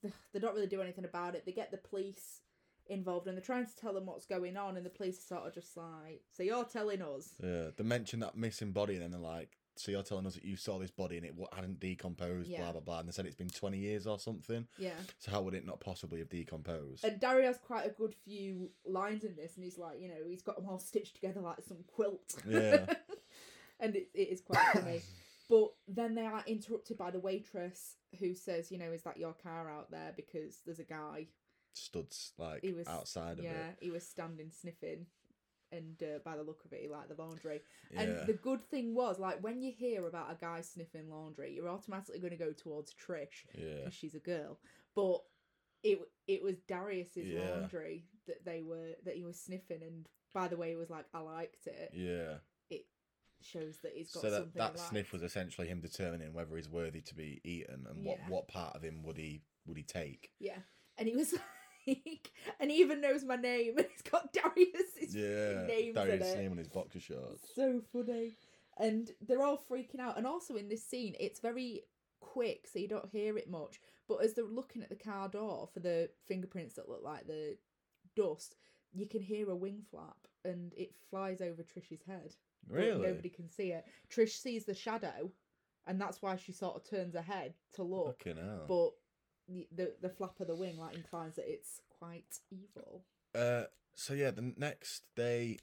they 0.32 0.38
don't 0.40 0.54
really 0.54 0.66
do 0.66 0.82
anything 0.82 1.04
about 1.04 1.34
it. 1.34 1.44
They 1.46 1.52
get 1.52 1.70
the 1.70 1.78
police 1.78 2.40
involved 2.86 3.28
and 3.28 3.36
they're 3.36 3.42
trying 3.44 3.66
to 3.66 3.76
tell 3.76 3.92
them 3.94 4.06
what's 4.06 4.26
going 4.26 4.56
on, 4.56 4.76
and 4.76 4.84
the 4.84 4.90
police 4.90 5.18
are 5.18 5.36
sort 5.36 5.46
of 5.46 5.54
just 5.54 5.76
like, 5.76 6.22
So 6.32 6.42
you're 6.42 6.64
telling 6.64 7.02
us? 7.02 7.34
Yeah, 7.42 7.66
they 7.76 7.84
mention 7.84 8.20
that 8.20 8.36
missing 8.36 8.72
body, 8.72 8.94
and 8.94 9.02
then 9.02 9.10
they're 9.12 9.20
like, 9.20 9.56
"So 9.76 9.92
you're 9.92 10.02
telling 10.02 10.26
us 10.26 10.34
that 10.34 10.44
you 10.44 10.56
saw 10.56 10.78
this 10.78 10.90
body 10.90 11.16
and 11.16 11.24
it 11.24 11.34
hadn't 11.52 11.78
decomposed, 11.78 12.48
Yeah. 12.50 12.62
blah 12.62 12.72
blah 12.72 12.80
blah." 12.80 12.98
And 13.00 13.08
they 13.08 13.12
said 13.12 13.26
it's 13.26 13.36
been 13.36 13.48
twenty 13.48 13.78
years 13.78 14.06
or 14.08 14.18
something. 14.18 14.66
Yeah. 14.76 14.98
So 15.18 15.30
how 15.30 15.42
would 15.42 15.54
it 15.54 15.64
not 15.64 15.78
possibly 15.80 16.18
have 16.18 16.28
decomposed? 16.28 17.04
And 17.04 17.20
Darry 17.20 17.44
has 17.44 17.58
quite 17.58 17.86
a 17.86 17.90
good 17.90 18.14
few 18.24 18.70
lines 18.84 19.22
in 19.24 19.36
this, 19.36 19.54
and 19.54 19.64
he's 19.64 19.78
like, 19.78 20.00
you 20.00 20.08
know, 20.08 20.26
he's 20.28 20.42
got 20.42 20.56
them 20.56 20.68
all 20.68 20.80
stitched 20.80 21.14
together 21.14 21.40
like 21.40 21.58
some 21.66 21.78
quilt. 21.86 22.34
Yeah. 22.48 22.92
and 23.80 23.94
it, 23.94 24.08
it 24.14 24.28
is 24.30 24.40
quite 24.40 24.66
funny. 24.72 25.02
But 25.50 25.68
then 25.88 26.14
they 26.14 26.24
are 26.26 26.44
interrupted 26.46 26.96
by 26.96 27.10
the 27.10 27.18
waitress 27.20 27.96
who 28.18 28.34
says, 28.34 28.70
you 28.70 28.78
know, 28.78 28.92
is 28.92 29.02
that 29.02 29.18
your 29.18 29.34
car 29.34 29.68
out 29.70 29.90
there? 29.90 30.12
Because 30.16 30.60
there's 30.64 30.78
a 30.78 30.84
guy. 30.84 31.26
Stood 31.74 32.14
like 32.38 32.62
He 32.62 32.72
was 32.72 32.88
outside 32.88 33.38
of 33.38 33.44
yeah, 33.44 33.50
it. 33.70 33.78
he 33.80 33.90
was 33.90 34.06
standing 34.06 34.50
sniffing. 34.50 35.06
And 35.72 36.02
uh, 36.02 36.18
by 36.24 36.36
the 36.36 36.42
look 36.42 36.64
of 36.64 36.72
it, 36.72 36.80
he 36.82 36.88
liked 36.88 37.08
the 37.14 37.22
laundry. 37.22 37.60
Yeah. 37.92 38.00
And 38.00 38.26
the 38.26 38.32
good 38.32 38.64
thing 38.70 38.92
was, 38.94 39.20
like, 39.20 39.40
when 39.40 39.62
you 39.62 39.72
hear 39.76 40.06
about 40.08 40.32
a 40.32 40.34
guy 40.34 40.62
sniffing 40.62 41.08
laundry, 41.10 41.52
you're 41.54 41.68
automatically 41.68 42.18
going 42.18 42.32
to 42.36 42.44
go 42.44 42.52
towards 42.52 42.92
Trish 42.94 43.46
yeah. 43.54 43.76
because 43.78 43.94
she's 43.94 44.16
a 44.16 44.20
girl. 44.20 44.58
But 44.96 45.20
it 45.84 46.00
it 46.26 46.42
was 46.42 46.56
Darius's 46.68 47.28
Yeah. 47.28 47.50
laundry 47.50 48.04
that 48.26 48.44
they 48.44 48.62
were 48.62 48.94
that 49.04 49.14
he 49.14 49.22
was 49.22 49.40
sniffing, 49.40 49.82
and 49.82 50.08
by 50.34 50.48
the 50.48 50.56
way, 50.56 50.72
it 50.72 50.76
was 50.78 50.90
like 50.90 51.06
I 51.14 51.20
liked 51.20 51.66
it. 51.68 51.90
Yeah. 51.94 52.38
Shows 53.42 53.78
that 53.82 53.92
he's 53.94 54.10
got 54.12 54.20
So 54.22 54.30
that 54.30 54.36
something. 54.38 54.52
that 54.62 54.78
sniff 54.78 55.12
was 55.12 55.22
essentially 55.22 55.66
him 55.68 55.80
determining 55.80 56.32
whether 56.32 56.54
he's 56.56 56.68
worthy 56.68 57.00
to 57.02 57.14
be 57.14 57.40
eaten 57.44 57.86
and 57.88 58.04
what 58.04 58.18
Yeah. 58.18 58.28
what 58.28 58.48
part 58.48 58.76
of 58.76 58.82
him 58.82 59.02
would 59.04 59.16
he 59.16 59.42
would 59.66 59.76
he 59.76 59.82
take. 59.82 60.32
Yeah, 60.38 60.58
and 60.98 61.08
he 61.08 61.16
was 61.16 61.32
like, 61.86 62.30
and 62.58 62.70
he 62.70 62.78
even 62.78 63.00
knows 63.00 63.24
my 63.24 63.36
name, 63.36 63.78
and 63.78 63.86
he's 63.92 64.02
got 64.02 64.32
Darius's 64.32 65.14
Yeah. 65.14 65.66
it. 65.66 66.36
name 66.36 66.50
on 66.52 66.58
his 66.58 66.68
boxer 66.68 67.00
shorts. 67.00 67.48
So 67.54 67.82
funny. 67.92 68.32
And 68.78 69.10
they're 69.20 69.42
all 69.42 69.62
freaking 69.70 70.00
out. 70.00 70.16
And 70.16 70.26
also 70.26 70.54
in 70.56 70.68
this 70.68 70.82
scene, 70.86 71.14
it's 71.20 71.40
very 71.40 71.82
quick, 72.20 72.66
so 72.72 72.78
you 72.78 72.88
don't 72.88 73.10
hear 73.10 73.36
it 73.36 73.50
much. 73.50 73.80
But 74.08 74.24
as 74.24 74.32
they're 74.34 74.44
looking 74.44 74.82
at 74.82 74.88
the 74.88 74.94
car 74.96 75.28
door 75.28 75.68
for 75.72 75.80
the 75.80 76.08
fingerprints 76.26 76.74
that 76.76 76.88
look 76.88 77.02
like 77.02 77.26
the 77.26 77.56
dust, 78.16 78.56
you 78.92 79.06
can 79.06 79.20
hear 79.20 79.50
a 79.50 79.56
wing 79.56 79.82
flap 79.90 80.16
and 80.44 80.72
it 80.76 80.94
flies 81.10 81.40
over 81.42 81.62
Trish's 81.62 82.02
head. 82.06 82.34
Really? 82.68 83.06
nobody 83.06 83.28
can 83.28 83.48
see 83.48 83.72
it. 83.72 83.84
Trish 84.10 84.40
sees 84.40 84.64
the 84.64 84.74
shadow, 84.74 85.30
and 85.86 86.00
that's 86.00 86.22
why 86.22 86.36
she 86.36 86.52
sort 86.52 86.76
of 86.76 86.88
turns 86.88 87.14
her 87.14 87.22
head 87.22 87.54
to 87.74 87.82
look. 87.82 88.18
Fucking 88.18 88.36
hell. 88.36 88.64
But 88.68 88.90
the, 89.48 89.68
the 89.74 89.92
the 90.02 90.08
flap 90.08 90.40
of 90.40 90.46
the 90.46 90.54
wing 90.54 90.78
like 90.78 90.94
implies 90.94 91.36
that 91.36 91.50
it's 91.50 91.80
quite 91.98 92.38
evil. 92.50 93.04
Uh, 93.34 93.64
so 93.94 94.14
yeah, 94.14 94.30
the 94.30 94.52
next 94.56 95.02
day, 95.16 95.58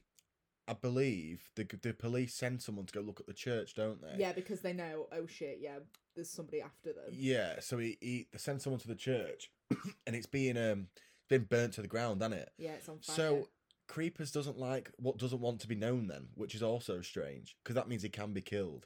I 0.67 0.73
believe 0.73 1.49
the 1.55 1.67
the 1.81 1.93
police 1.93 2.33
send 2.33 2.61
someone 2.61 2.85
to 2.85 2.93
go 2.93 3.01
look 3.01 3.19
at 3.19 3.27
the 3.27 3.33
church, 3.33 3.73
don't 3.75 4.01
they? 4.01 4.15
Yeah, 4.17 4.33
because 4.33 4.61
they 4.61 4.73
know, 4.73 5.07
oh 5.11 5.27
shit, 5.27 5.59
yeah, 5.61 5.79
there's 6.15 6.29
somebody 6.29 6.61
after 6.61 6.93
them. 6.93 7.11
Yeah. 7.11 7.59
So 7.59 7.77
he, 7.77 7.97
he 8.01 8.27
they 8.31 8.37
send 8.37 8.61
someone 8.61 8.79
to 8.81 8.87
the 8.87 8.95
church, 8.95 9.49
and 10.07 10.15
it's 10.15 10.25
being 10.25 10.57
um 10.57 10.87
been 11.29 11.43
burnt 11.43 11.73
to 11.73 11.81
the 11.81 11.87
ground, 11.87 12.21
hasn't 12.21 12.41
it? 12.41 12.49
Yeah, 12.57 12.71
it's 12.71 12.89
on 12.89 12.99
fire. 12.99 13.15
So 13.15 13.47
Creepers 13.87 14.31
doesn't 14.31 14.57
like 14.59 14.91
what 14.97 15.17
doesn't 15.17 15.39
want 15.39 15.61
to 15.61 15.67
be 15.67 15.75
known 15.75 16.07
then, 16.07 16.27
which 16.35 16.53
is 16.55 16.61
also 16.63 17.01
strange 17.01 17.55
because 17.63 17.75
that 17.75 17.87
means 17.87 18.03
he 18.03 18.09
can 18.09 18.33
be 18.33 18.41
killed. 18.41 18.85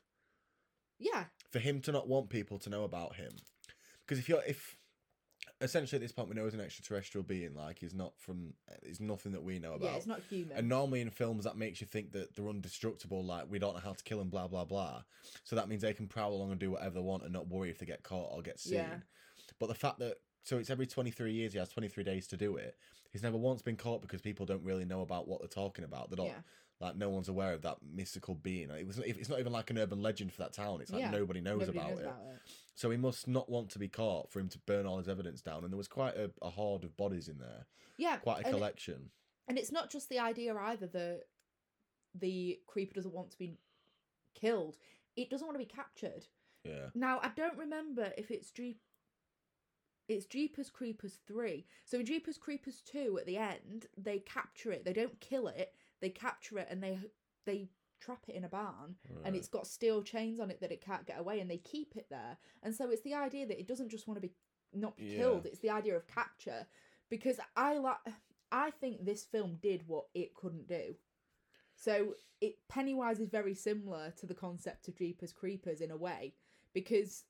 yeah, 1.00 1.26
For 1.52 1.60
him 1.60 1.82
to 1.82 1.92
not 1.92 2.08
want 2.08 2.30
people 2.30 2.60
to 2.60 2.70
know 2.70 2.84
about 2.84 3.16
him, 3.16 3.32
because 4.06 4.20
if 4.20 4.30
you're 4.30 4.44
if 4.48 4.78
essentially 5.60 5.98
at 5.98 6.02
this 6.02 6.12
point 6.12 6.30
we 6.30 6.36
know 6.36 6.44
he's 6.46 6.54
an 6.54 6.62
extraterrestrial 6.62 7.24
being, 7.24 7.56
like 7.56 7.80
he's 7.80 7.94
not 7.94 8.14
from, 8.20 8.54
he's 8.84 9.00
nothing 9.00 9.32
that 9.32 9.44
we 9.44 9.60
know 9.60 9.74
about. 9.74 9.92
yeah, 9.92 9.96
it's 9.98 10.08
not 10.08 10.22
human. 10.30 10.56
And 10.58 10.70
normally 10.70 11.02
in 11.02 11.10
films 11.10 11.44
that 11.46 11.58
makes 11.58 11.82
you 11.82 11.88
think 11.88 12.12
that 12.14 12.36
they're 12.36 12.48
indestructible, 12.48 13.24
like 13.24 13.46
we 13.50 13.60
don't 13.60 13.74
know 13.74 13.80
how 13.82 13.94
to 13.94 14.04
kill 14.04 14.20
them, 14.20 14.30
blah 14.30 14.48
blah 14.48 14.66
blah. 14.66 15.02
So 15.44 15.56
that 15.56 15.68
means 15.68 15.82
they 15.82 15.94
can 15.94 16.08
prowl 16.08 16.34
along 16.34 16.52
and 16.52 16.60
do 16.60 16.72
whatever 16.72 16.96
they 16.96 17.02
want 17.02 17.24
and 17.24 17.34
not 17.34 17.48
worry 17.48 17.70
if 17.72 17.80
they 17.80 17.86
get 17.86 18.04
caught 18.04 18.32
or 18.32 18.42
get 18.42 18.60
seen. 18.60 18.76
Yeah. 18.76 18.96
But 19.60 19.68
the 19.68 19.76
fact 19.76 20.00
that 20.00 20.18
so 20.44 20.58
it's 20.58 20.70
every 20.70 20.88
twenty 20.88 21.12
three 21.12 21.34
years 21.34 21.54
he 21.54 21.60
has 21.60 21.70
twenty 21.70 21.88
three 21.88 22.04
days 22.04 22.28
to 22.28 22.38
do 22.38 22.56
it. 22.58 22.76
He's 23.12 23.24
never 23.24 23.38
once 23.38 23.62
been 23.62 23.76
caught 23.76 24.02
because 24.02 24.22
people 24.22 24.46
don't 24.46 24.64
really 24.64 24.86
know 24.86 25.02
about 25.02 25.28
what 25.28 25.40
they're 25.42 25.48
talking 25.48 25.84
about. 25.86 26.10
They 26.10 26.16
don't 26.16 26.28
Yeah. 26.28 26.42
like 26.80 26.96
no 26.96 27.10
one's 27.10 27.28
aware 27.30 27.54
of 27.54 27.62
that 27.64 27.78
mystical 27.84 28.36
being. 28.36 28.70
It 28.72 28.88
was 28.88 28.98
it's 29.00 29.30
not 29.30 29.40
even 29.40 29.52
like 29.52 29.70
an 29.70 29.78
urban 29.78 30.02
legend 30.02 30.32
for 30.34 30.42
that 30.44 30.54
town. 30.54 30.82
It's 30.82 30.92
like 30.92 31.02
Yeah, 31.02 31.12
nobody 31.12 31.42
knows 31.42 31.60
Nobody 31.62 31.78
about 31.78 31.90
knows 31.92 32.00
it. 32.00 32.06
about 32.06 32.26
it. 32.36 32.42
So 32.74 32.90
he 32.90 32.98
must 32.98 33.28
not 33.28 33.50
want 33.50 33.70
to 33.72 33.80
be 33.80 33.88
caught 33.90 34.32
for 34.32 34.40
him 34.40 34.50
to 34.50 34.60
burn 34.60 34.86
all 34.86 34.98
his 34.98 35.10
evidence 35.10 35.42
down. 35.42 35.64
And 35.64 35.72
there 35.74 35.78
was 35.78 35.88
quite 35.90 36.16
a, 36.16 36.32
a 36.42 36.50
horde 36.50 36.84
of 36.84 36.96
bodies 36.98 37.28
in 37.28 37.38
there, 37.38 37.66
Yeah, 37.98 38.18
quite 38.18 38.44
a 38.44 38.48
and, 38.48 38.56
collection. 38.56 39.12
and 39.48 39.58
it's 39.60 39.72
not 39.72 39.90
just 39.92 40.10
the 40.10 40.20
idea 40.20 40.56
either 40.56 40.88
that 40.88 41.24
the 42.16 42.60
creeper 42.68 42.94
doesn't 42.94 43.14
want 43.14 43.32
to 43.32 43.38
be 43.38 43.58
killed; 44.36 44.78
it 45.16 45.30
doesn't 45.30 45.46
want 45.46 45.56
to 45.60 45.66
be 45.66 45.72
captured. 45.72 46.28
Yeah. 46.64 46.90
Now, 46.96 47.20
I 47.22 47.30
don't 47.36 47.58
remember 47.58 48.12
if 48.18 48.32
it's. 48.32 48.52
It's 50.12 50.26
Jeepers 50.26 50.70
Creepers 50.70 51.20
3. 51.26 51.66
So 51.86 52.00
in 52.00 52.06
Jeepers 52.06 52.38
Creepers 52.38 52.82
2, 52.82 53.18
at 53.20 53.26
the 53.26 53.38
end, 53.38 53.88
they 53.98 54.20
capture 54.20 54.72
it. 54.72 54.84
They 54.84 54.92
don't 54.92 55.18
kill 55.22 55.48
it, 55.48 55.74
they 56.02 56.10
capture 56.10 56.58
it 56.60 56.68
and 56.70 56.84
they 56.84 57.00
they 57.46 57.70
trap 58.02 58.24
it 58.28 58.36
in 58.36 58.44
a 58.44 58.50
barn. 58.50 58.96
And 59.24 59.36
it's 59.36 59.48
got 59.48 59.68
steel 59.68 60.02
chains 60.04 60.40
on 60.40 60.52
it 60.52 60.60
that 60.60 60.72
it 60.72 60.82
can't 60.84 61.06
get 61.06 61.20
away 61.20 61.40
and 61.40 61.50
they 61.50 61.58
keep 61.58 61.96
it 61.96 62.08
there. 62.10 62.38
And 62.62 62.76
so 62.76 62.90
it's 62.90 63.04
the 63.04 63.14
idea 63.14 63.46
that 63.46 63.60
it 63.60 63.68
doesn't 63.68 63.90
just 63.90 64.08
want 64.08 64.18
to 64.22 64.28
be 64.28 64.34
not 64.74 64.98
be 64.98 65.06
Yeah. 65.06 65.18
killed, 65.18 65.46
it's 65.46 65.60
the 65.60 65.70
idea 65.70 65.96
of 65.96 66.08
capture. 66.08 66.68
Because 67.10 67.40
I 67.56 67.78
like 67.78 67.98
I 68.52 68.72
think 68.72 69.06
this 69.06 69.24
film 69.24 69.60
did 69.62 69.88
what 69.88 70.08
it 70.14 70.36
couldn't 70.36 70.68
do. 70.68 70.96
So 71.76 72.16
it 72.42 72.58
Pennywise 72.68 73.22
is 73.22 73.30
very 73.30 73.56
similar 73.56 74.12
to 74.18 74.26
the 74.26 74.36
concept 74.36 74.90
of 74.90 74.98
Jeepers 74.98 75.32
Creepers 75.32 75.80
in 75.80 75.90
a 75.90 75.98
way, 75.98 76.34
because 76.74 77.24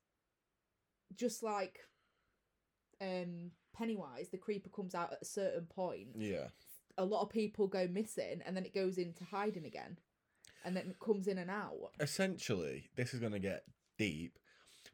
just 1.16 1.44
like 1.44 1.82
um 3.02 3.52
Pennywise, 3.76 4.30
the 4.30 4.38
creeper 4.38 4.70
comes 4.70 4.94
out 4.94 5.14
at 5.14 5.22
a 5.22 5.26
certain 5.26 5.66
point. 5.66 6.10
Yeah. 6.18 6.48
A 6.98 7.06
lot 7.06 7.22
of 7.24 7.30
people 7.30 7.68
go 7.68 7.88
missing, 7.88 8.42
and 8.46 8.56
then 8.56 8.66
it 8.66 8.76
goes 8.76 8.98
into 8.98 9.24
hiding 9.24 9.66
again, 9.66 9.98
and 10.66 10.76
then 10.76 10.90
it 10.90 11.00
comes 11.00 11.28
in 11.28 11.38
and 11.38 11.50
out. 11.50 11.92
essentially, 12.00 12.90
this 12.96 13.14
is 13.14 13.20
going 13.20 13.32
to 13.32 13.40
get 13.40 13.64
deep, 13.98 14.38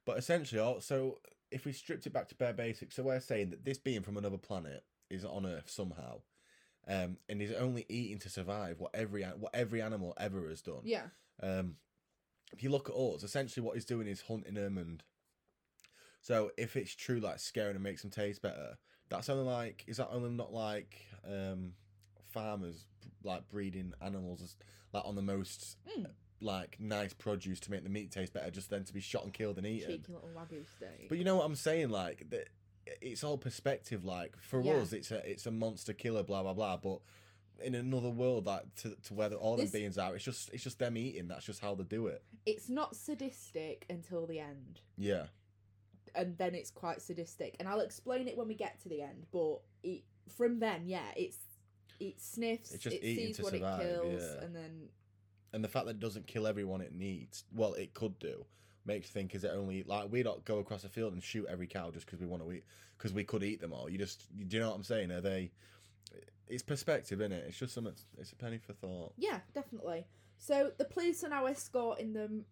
but 0.06 0.18
essentially, 0.18 0.62
also, 0.62 1.18
if 1.52 1.66
we 1.66 1.72
stripped 1.72 2.06
it 2.06 2.14
back 2.14 2.28
to 2.30 2.36
bare 2.36 2.54
basics, 2.54 2.96
so 2.96 3.04
we're 3.04 3.20
saying 3.20 3.50
that 3.50 3.66
this 3.66 3.80
being 3.80 4.04
from 4.04 4.16
another 4.18 4.38
planet 4.38 4.84
is 5.10 5.26
on 5.26 5.46
Earth 5.46 5.70
somehow, 5.70 6.22
um, 6.88 7.18
and 7.28 7.42
is 7.42 7.52
only 7.54 7.86
eating 7.90 8.20
to 8.20 8.30
survive 8.30 8.80
what 8.80 8.92
every 8.94 9.24
what 9.24 9.56
every 9.56 9.82
animal 9.82 10.14
ever 10.18 10.48
has 10.50 10.62
done. 10.62 10.82
Yeah, 10.84 11.08
Um, 11.42 11.78
if 12.54 12.64
you 12.64 12.70
look 12.70 12.90
at 12.90 12.96
us, 12.96 13.24
essentially 13.24 13.66
what 13.66 13.76
he's 13.76 13.86
doing 13.86 14.08
is 14.08 14.22
hunting 14.22 14.54
them, 14.54 14.78
and 14.78 15.04
so 16.28 16.52
if 16.58 16.76
it's 16.76 16.94
true, 16.94 17.20
like 17.22 17.40
scaring 17.40 17.76
and 17.76 17.84
makes 17.84 18.02
them 18.02 18.12
taste 18.12 18.42
better, 18.42 18.78
that's 19.08 19.30
only 19.30 19.46
like 19.46 19.86
is 19.88 19.96
that 19.98 20.10
only 20.12 20.30
not 20.30 20.52
like 20.54 21.06
um 21.26 21.72
farmers 22.34 22.86
like 23.24 23.48
breeding 23.48 23.94
animals 24.02 24.58
like 24.92 25.06
on 25.06 25.16
the 25.16 25.22
most 25.22 25.78
Mm. 25.98 26.08
like 26.42 26.76
nice 26.80 27.14
produce 27.14 27.62
to 27.62 27.72
make 27.72 27.84
the 27.84 27.90
meat 27.90 28.12
taste 28.12 28.34
better, 28.34 28.52
just 28.52 28.70
then 28.70 28.84
to 28.84 28.94
be 28.94 29.00
shot 29.00 29.24
and 29.24 29.34
killed 29.34 29.58
and 29.58 29.66
eaten. 29.66 29.90
cheeky 30.02 30.12
little 30.12 30.30
wagyu 30.36 30.66
steak. 30.68 31.08
But 31.08 31.18
you 31.18 31.24
know 31.24 31.38
what 31.38 31.46
I'm 31.46 31.56
saying? 31.56 31.90
Like 31.90 32.30
that, 32.32 32.50
it's 33.02 33.24
all 33.24 33.38
perspective. 33.38 34.04
Like 34.04 34.36
for 34.42 34.62
Yeah. 34.62 34.74
us, 34.82 34.92
it's 34.92 35.12
a 35.12 35.20
it's 35.32 35.46
a 35.46 35.52
monster 35.52 35.94
killer, 35.94 36.24
blah 36.24 36.44
blah 36.44 36.54
blah. 36.54 36.76
But 36.76 37.00
in 37.64 37.74
another 37.74 38.10
world, 38.10 38.46
like 38.46 38.76
to, 38.82 38.96
to 39.06 39.14
where 39.14 39.32
all 39.34 39.56
the 39.56 39.66
beings 39.66 39.98
are, 39.98 40.14
it's 40.16 40.26
just 40.26 40.50
it's 40.54 40.64
just 40.64 40.78
them 40.80 40.98
eating. 40.98 41.30
That's 41.30 41.46
just 41.46 41.62
how 41.62 41.74
they 41.74 41.86
do 41.86 42.08
it. 42.08 42.22
it's 42.46 42.68
not 42.70 42.96
sadistic 42.98 43.86
until 43.90 44.28
the 44.28 44.40
end, 44.40 44.82
Yeah, 44.98 45.28
and 46.18 46.38
then 46.38 46.56
it's 46.56 46.72
quite 46.72 47.02
sadistic. 47.02 47.56
And 47.60 47.70
I'll 47.70 47.80
explain 47.80 48.28
it 48.28 48.36
when 48.36 48.48
we 48.48 48.56
get 48.56 48.82
to 48.84 48.90
the 48.90 49.02
end. 49.02 49.28
But 49.32 49.60
it, 49.84 50.04
from 50.36 50.60
then, 50.60 50.84
yeah, 50.88 51.06
it's 51.16 51.38
it 52.00 52.20
sniffs, 52.20 52.74
It's 52.74 52.84
just 52.84 52.96
it 52.98 53.02
sees 53.02 53.40
what 53.40 53.54
survive, 53.54 53.82
it 53.82 53.84
kills, 53.84 54.22
yeah. 54.22 54.44
and 54.44 54.56
then 54.56 54.90
and 55.54 55.64
the 55.64 55.68
fact 55.68 55.86
that 55.86 55.92
it 55.92 56.00
doesn't 56.00 56.28
kill 56.28 56.46
everyone 56.46 56.82
it 56.82 56.94
needs, 56.94 57.46
well, 57.54 57.74
it 57.74 57.94
could 57.94 58.20
do. 58.20 58.46
Makes 58.86 59.08
you 59.08 59.14
think: 59.14 59.36
is 59.36 59.44
it 59.44 59.52
only 59.54 59.84
like 59.84 60.12
we 60.12 60.24
don't 60.24 60.44
go 60.46 60.60
across 60.60 60.84
a 60.84 60.90
field 60.90 61.14
and 61.14 61.22
shoot 61.22 61.46
every 61.50 61.68
cow 61.68 61.92
just 61.92 62.06
because 62.06 62.20
we 62.20 62.26
want 62.26 62.44
to 62.44 62.52
eat? 62.52 62.64
Because 62.98 63.14
we 63.14 63.24
could 63.24 63.44
eat 63.44 63.62
them 63.62 63.74
all. 63.74 63.90
You 63.90 63.98
just, 63.98 64.26
do 64.36 64.56
you 64.56 64.62
know 64.62 64.70
what 64.70 64.76
I'm 64.76 64.84
saying? 64.84 65.12
Are 65.12 65.22
they? 65.22 65.52
It's 66.48 66.64
perspective, 66.64 67.20
isn't 67.20 67.34
it? 67.34 67.46
It's 67.48 67.58
just 67.58 67.74
something. 67.74 67.94
It's 68.18 68.32
a 68.32 68.36
penny 68.36 68.58
for 68.58 68.74
thought. 68.74 69.14
Yeah, 69.18 69.40
definitely. 69.54 70.08
So 70.38 70.72
the 70.78 70.86
police 70.86 71.24
are 71.24 71.30
now 71.30 71.48
escorting 71.48 72.14
them 72.14 72.46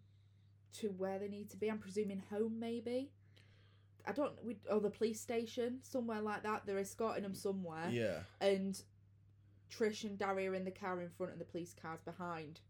to 0.80 0.90
where 0.90 1.20
they 1.20 1.30
need 1.30 1.50
to 1.52 1.58
be. 1.58 1.70
I'm 1.70 1.78
presuming 1.78 2.22
home, 2.30 2.60
maybe. 2.60 3.12
I 4.08 4.12
don't. 4.12 4.34
We 4.44 4.58
or 4.70 4.80
the 4.80 4.90
police 4.90 5.20
station, 5.20 5.80
somewhere 5.82 6.22
like 6.22 6.44
that. 6.44 6.64
They're 6.66 6.80
escorting 6.80 7.24
them 7.24 7.36
somewhere, 7.36 7.90
Yeah, 7.92 8.20
and 8.42 8.82
Trish 9.72 10.04
and 10.04 10.18
Darry 10.18 10.48
are 10.48 10.56
in 10.56 10.66
the 10.66 10.72
car 10.72 11.02
in 11.02 11.10
front, 11.10 11.32
and 11.32 11.42
the 11.42 11.46
police 11.46 11.74
car's 11.82 12.02
behind. 12.02 12.62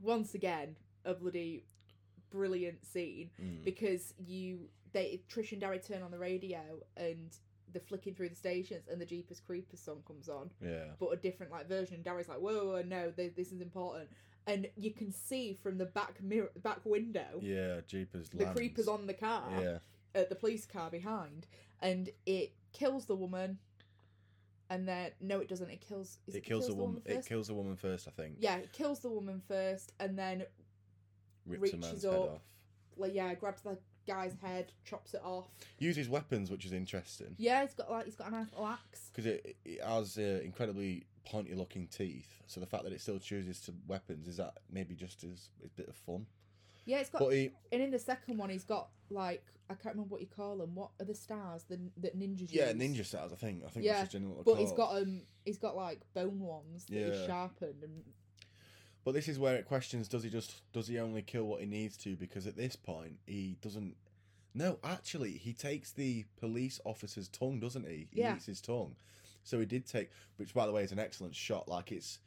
Once 0.00 0.34
again, 0.34 0.76
a 1.04 1.14
bloody 1.14 1.64
brilliant 2.30 2.84
scene 2.84 3.30
Mm. 3.40 3.64
because 3.64 4.14
you 4.18 4.68
they 4.92 5.22
Trish 5.30 5.52
and 5.52 5.60
Darry 5.60 5.78
turn 5.78 6.02
on 6.02 6.10
the 6.10 6.18
radio 6.18 6.60
and 6.96 7.36
they're 7.72 7.82
flicking 7.82 8.14
through 8.14 8.30
the 8.30 8.34
stations, 8.36 8.88
and 8.88 8.98
the 9.00 9.04
Jeepers 9.06 9.40
Creepers 9.40 9.80
song 9.80 10.02
comes 10.06 10.28
on 10.30 10.50
yeah. 10.62 10.84
but 10.98 11.08
a 11.10 11.16
different 11.16 11.52
like 11.52 11.68
version. 11.68 11.96
And 11.96 12.04
Darry's 12.04 12.26
like, 12.28 12.38
whoa, 12.38 12.64
whoa, 12.66 12.82
no, 12.82 13.10
th- 13.10 13.34
this 13.36 13.52
is 13.52 13.60
important. 13.60 14.08
And 14.46 14.66
you 14.76 14.90
can 14.92 15.12
see 15.12 15.52
from 15.62 15.76
the 15.76 15.84
back 15.84 16.22
mirror, 16.22 16.50
back 16.62 16.80
window, 16.86 17.38
Yeah, 17.42 17.80
Jeepers. 17.86 18.30
the 18.30 18.44
lands. 18.44 18.58
creepers 18.58 18.88
on 18.88 19.06
the 19.06 19.12
car, 19.12 19.44
Yeah, 19.60 19.78
uh, 20.14 20.22
the 20.28 20.34
police 20.34 20.66
car 20.66 20.90
behind, 20.90 21.46
and 21.80 22.10
it 22.26 22.52
kills 22.72 23.06
the 23.06 23.16
woman. 23.16 23.58
And 24.70 24.86
then 24.86 25.12
no, 25.20 25.40
it 25.40 25.48
doesn't. 25.48 25.70
It 25.70 25.80
kills. 25.80 26.18
Is 26.26 26.34
it 26.34 26.44
kills 26.44 26.66
the 26.66 26.74
woman. 26.74 27.00
It 27.06 27.16
first? 27.16 27.28
kills 27.28 27.46
the 27.48 27.54
woman 27.54 27.76
first, 27.76 28.06
I 28.06 28.10
think. 28.10 28.36
Yeah, 28.38 28.56
it 28.56 28.72
kills 28.72 29.00
the 29.00 29.08
woman 29.08 29.40
first, 29.48 29.92
and 29.98 30.18
then 30.18 30.44
rips 31.46 31.58
a 31.72 31.76
reaches 31.76 31.80
man's 31.80 32.02
head 32.04 32.12
up. 32.14 32.34
off. 32.34 32.42
like 32.98 33.14
yeah, 33.14 33.32
grabs 33.34 33.62
the 33.62 33.78
guy's 34.06 34.34
head, 34.42 34.72
chops 34.84 35.14
it 35.14 35.22
off. 35.24 35.46
Uses 35.78 36.08
weapons, 36.08 36.50
which 36.50 36.64
is 36.64 36.72
interesting 36.72 37.34
Yeah, 37.38 37.62
he's 37.62 37.74
got 37.74 37.90
like 37.90 38.06
he's 38.06 38.14
got 38.16 38.28
a 38.28 38.30
nice 38.32 38.48
axe. 38.62 39.10
because 39.12 39.26
it, 39.26 39.56
it 39.64 39.82
has 39.84 40.18
uh, 40.18 40.40
incredibly 40.42 41.06
pointy-looking 41.24 41.86
teeth. 41.88 42.42
So 42.46 42.58
the 42.60 42.66
fact 42.66 42.84
that 42.84 42.92
it 42.92 43.00
still 43.00 43.18
chooses 43.18 43.60
to 43.62 43.74
weapons 43.86 44.26
is 44.28 44.38
that 44.38 44.54
maybe 44.70 44.94
just 44.94 45.24
as 45.24 45.50
a 45.64 45.68
bit 45.68 45.88
of 45.88 45.94
fun. 45.94 46.26
Yeah, 46.88 47.00
it's 47.00 47.10
got. 47.10 47.18
But 47.18 47.28
he, 47.34 47.50
and 47.70 47.82
in 47.82 47.90
the 47.90 47.98
second 47.98 48.38
one, 48.38 48.48
he's 48.48 48.64
got 48.64 48.88
like 49.10 49.44
I 49.68 49.74
can't 49.74 49.94
remember 49.94 50.12
what 50.12 50.22
you 50.22 50.26
call 50.26 50.56
them. 50.56 50.74
What 50.74 50.90
are 50.98 51.04
the 51.04 51.14
stars 51.14 51.64
the, 51.68 51.78
that 51.98 52.18
ninjas 52.18 52.40
use. 52.40 52.52
yeah, 52.54 52.70
use? 52.70 52.76
ninja 52.76 53.04
stars. 53.04 53.30
I 53.30 53.36
think. 53.36 53.62
I 53.62 53.68
think 53.68 53.84
Yeah, 53.84 53.92
that's 53.92 54.02
just 54.04 54.12
generally 54.12 54.36
what 54.36 54.46
But 54.46 54.58
he's 54.58 54.72
got 54.72 54.96
um, 54.96 55.20
he's 55.44 55.58
got 55.58 55.76
like 55.76 56.00
bone 56.14 56.40
ones 56.40 56.86
that 56.86 56.96
he's 56.96 57.26
sharpened, 57.26 57.82
and 57.82 58.04
But 59.04 59.12
this 59.12 59.28
is 59.28 59.38
where 59.38 59.56
it 59.56 59.66
questions: 59.66 60.08
Does 60.08 60.22
he 60.22 60.30
just 60.30 60.62
does 60.72 60.88
he 60.88 60.98
only 60.98 61.20
kill 61.20 61.44
what 61.44 61.60
he 61.60 61.66
needs 61.66 61.98
to? 61.98 62.16
Because 62.16 62.46
at 62.46 62.56
this 62.56 62.74
point, 62.74 63.18
he 63.26 63.58
doesn't. 63.60 63.94
No, 64.54 64.78
actually, 64.82 65.32
he 65.32 65.52
takes 65.52 65.92
the 65.92 66.24
police 66.40 66.80
officer's 66.84 67.28
tongue, 67.28 67.60
doesn't 67.60 67.86
he? 67.86 68.08
He 68.10 68.20
Yeah. 68.22 68.36
eats 68.36 68.46
his 68.46 68.62
tongue. 68.62 68.96
So 69.44 69.60
he 69.60 69.66
did 69.66 69.86
take, 69.86 70.10
which 70.38 70.54
by 70.54 70.64
the 70.64 70.72
way 70.72 70.84
is 70.84 70.92
an 70.92 70.98
excellent 70.98 71.34
shot. 71.34 71.68
Like 71.68 71.92
it's, 71.92 72.18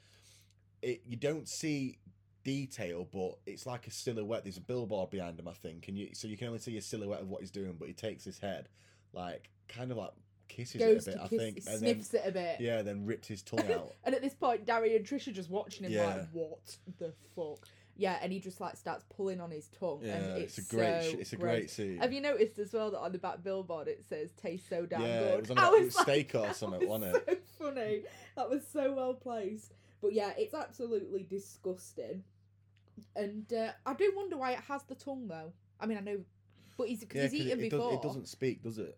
it 0.83 1.01
you 1.03 1.17
don't 1.17 1.49
see 1.49 1.97
detail, 2.43 3.07
but 3.11 3.37
it's 3.45 3.65
like 3.65 3.87
a 3.87 3.91
silhouette. 3.91 4.43
There's 4.43 4.57
a 4.57 4.61
billboard 4.61 5.09
behind 5.09 5.39
him, 5.39 5.47
I 5.47 5.53
think, 5.53 5.87
and 5.87 5.97
you 5.97 6.09
so 6.13 6.27
you 6.27 6.37
can 6.37 6.47
only 6.47 6.59
see 6.59 6.77
a 6.77 6.81
silhouette 6.81 7.21
of 7.21 7.29
what 7.29 7.41
he's 7.41 7.51
doing. 7.51 7.75
But 7.79 7.87
he 7.87 7.93
takes 7.93 8.23
his 8.23 8.39
head, 8.39 8.69
like 9.13 9.49
kind 9.67 9.91
of 9.91 9.97
like 9.97 10.11
kisses 10.47 10.81
goes 10.81 11.07
it 11.07 11.11
a 11.15 11.17
bit, 11.17 11.21
I 11.23 11.27
kiss, 11.27 11.39
think, 11.39 11.57
and 11.67 11.79
sniffs 11.79 12.13
it 12.13 12.21
a 12.25 12.31
bit. 12.31 12.33
then 12.33 12.55
yeah, 12.59 12.81
then 12.81 13.05
rips 13.05 13.27
his 13.27 13.41
tongue 13.41 13.71
out. 13.71 13.93
And 14.03 14.13
at 14.15 14.21
this 14.21 14.33
point, 14.33 14.65
Darry 14.65 14.95
and 14.95 15.05
Trish 15.05 15.27
are 15.27 15.31
just 15.31 15.49
watching 15.49 15.85
him 15.85 15.91
Yeah. 15.93 16.05
like, 16.07 16.27
what 16.33 16.77
the 16.99 17.13
fuck? 17.35 17.67
Yeah, 17.97 18.17
and 18.21 18.31
he 18.33 18.39
just 18.39 18.59
like 18.59 18.77
starts 18.77 19.05
pulling 19.15 19.39
on 19.41 19.51
his 19.51 19.67
tongue, 19.79 19.99
Yeah, 20.01 20.15
and 20.15 20.41
it's, 20.41 20.57
it's, 20.57 20.71
a 20.71 20.75
great, 20.75 21.11
so 21.11 21.17
it's 21.19 21.33
a 21.33 21.35
gross. 21.35 21.51
great 21.51 21.69
scene. 21.69 21.97
Have 21.99 22.11
you 22.11 22.21
noticed 22.21 22.57
as 22.57 22.73
well 22.73 22.89
that 22.91 22.99
on 22.99 23.11
the 23.11 23.17
back 23.19 23.43
billboard 23.43 23.87
it 23.87 24.03
says 24.09 24.31
"Tastes 24.41 24.67
so 24.67 24.85
damn 24.85 25.01
Yeah, 25.01 25.19
good"? 25.19 25.33
it 25.33 25.41
was 25.41 25.51
on 25.51 25.57
I 25.59 25.61
about- 25.67 25.73
was 25.73 25.83
was 25.95 25.99
steak 25.99 26.33
or 26.35 26.53
something, 26.53 26.87
was 26.89 27.01
wasn't 27.01 27.25
So 27.27 27.35
funny. 27.65 28.01
That 28.35 28.49
was 28.49 28.61
so 28.73 28.93
well 28.93 29.13
placed. 29.13 29.73
But 30.01 30.13
yeah, 30.13 30.31
it's 30.35 30.53
absolutely 30.55 31.23
disgusting. 31.29 32.23
And 33.15 33.51
uh, 33.53 33.71
I 33.85 33.93
do 33.93 34.11
wonder 34.15 34.37
why 34.37 34.51
it 34.51 34.59
has 34.67 34.83
the 34.83 34.95
tongue 34.95 35.27
though. 35.27 35.51
I 35.79 35.85
mean, 35.85 35.97
I 35.97 36.01
know, 36.01 36.19
but 36.77 36.87
he's 36.87 36.99
because 36.99 37.23
Yeah, 37.23 37.29
he's 37.29 37.47
eaten 37.47 37.59
it, 37.59 37.65
it, 37.65 37.69
before. 37.71 37.91
does, 37.91 37.99
it 37.99 38.01
doesn't 38.03 38.27
speak, 38.27 38.63
does 38.63 38.77
it? 38.77 38.97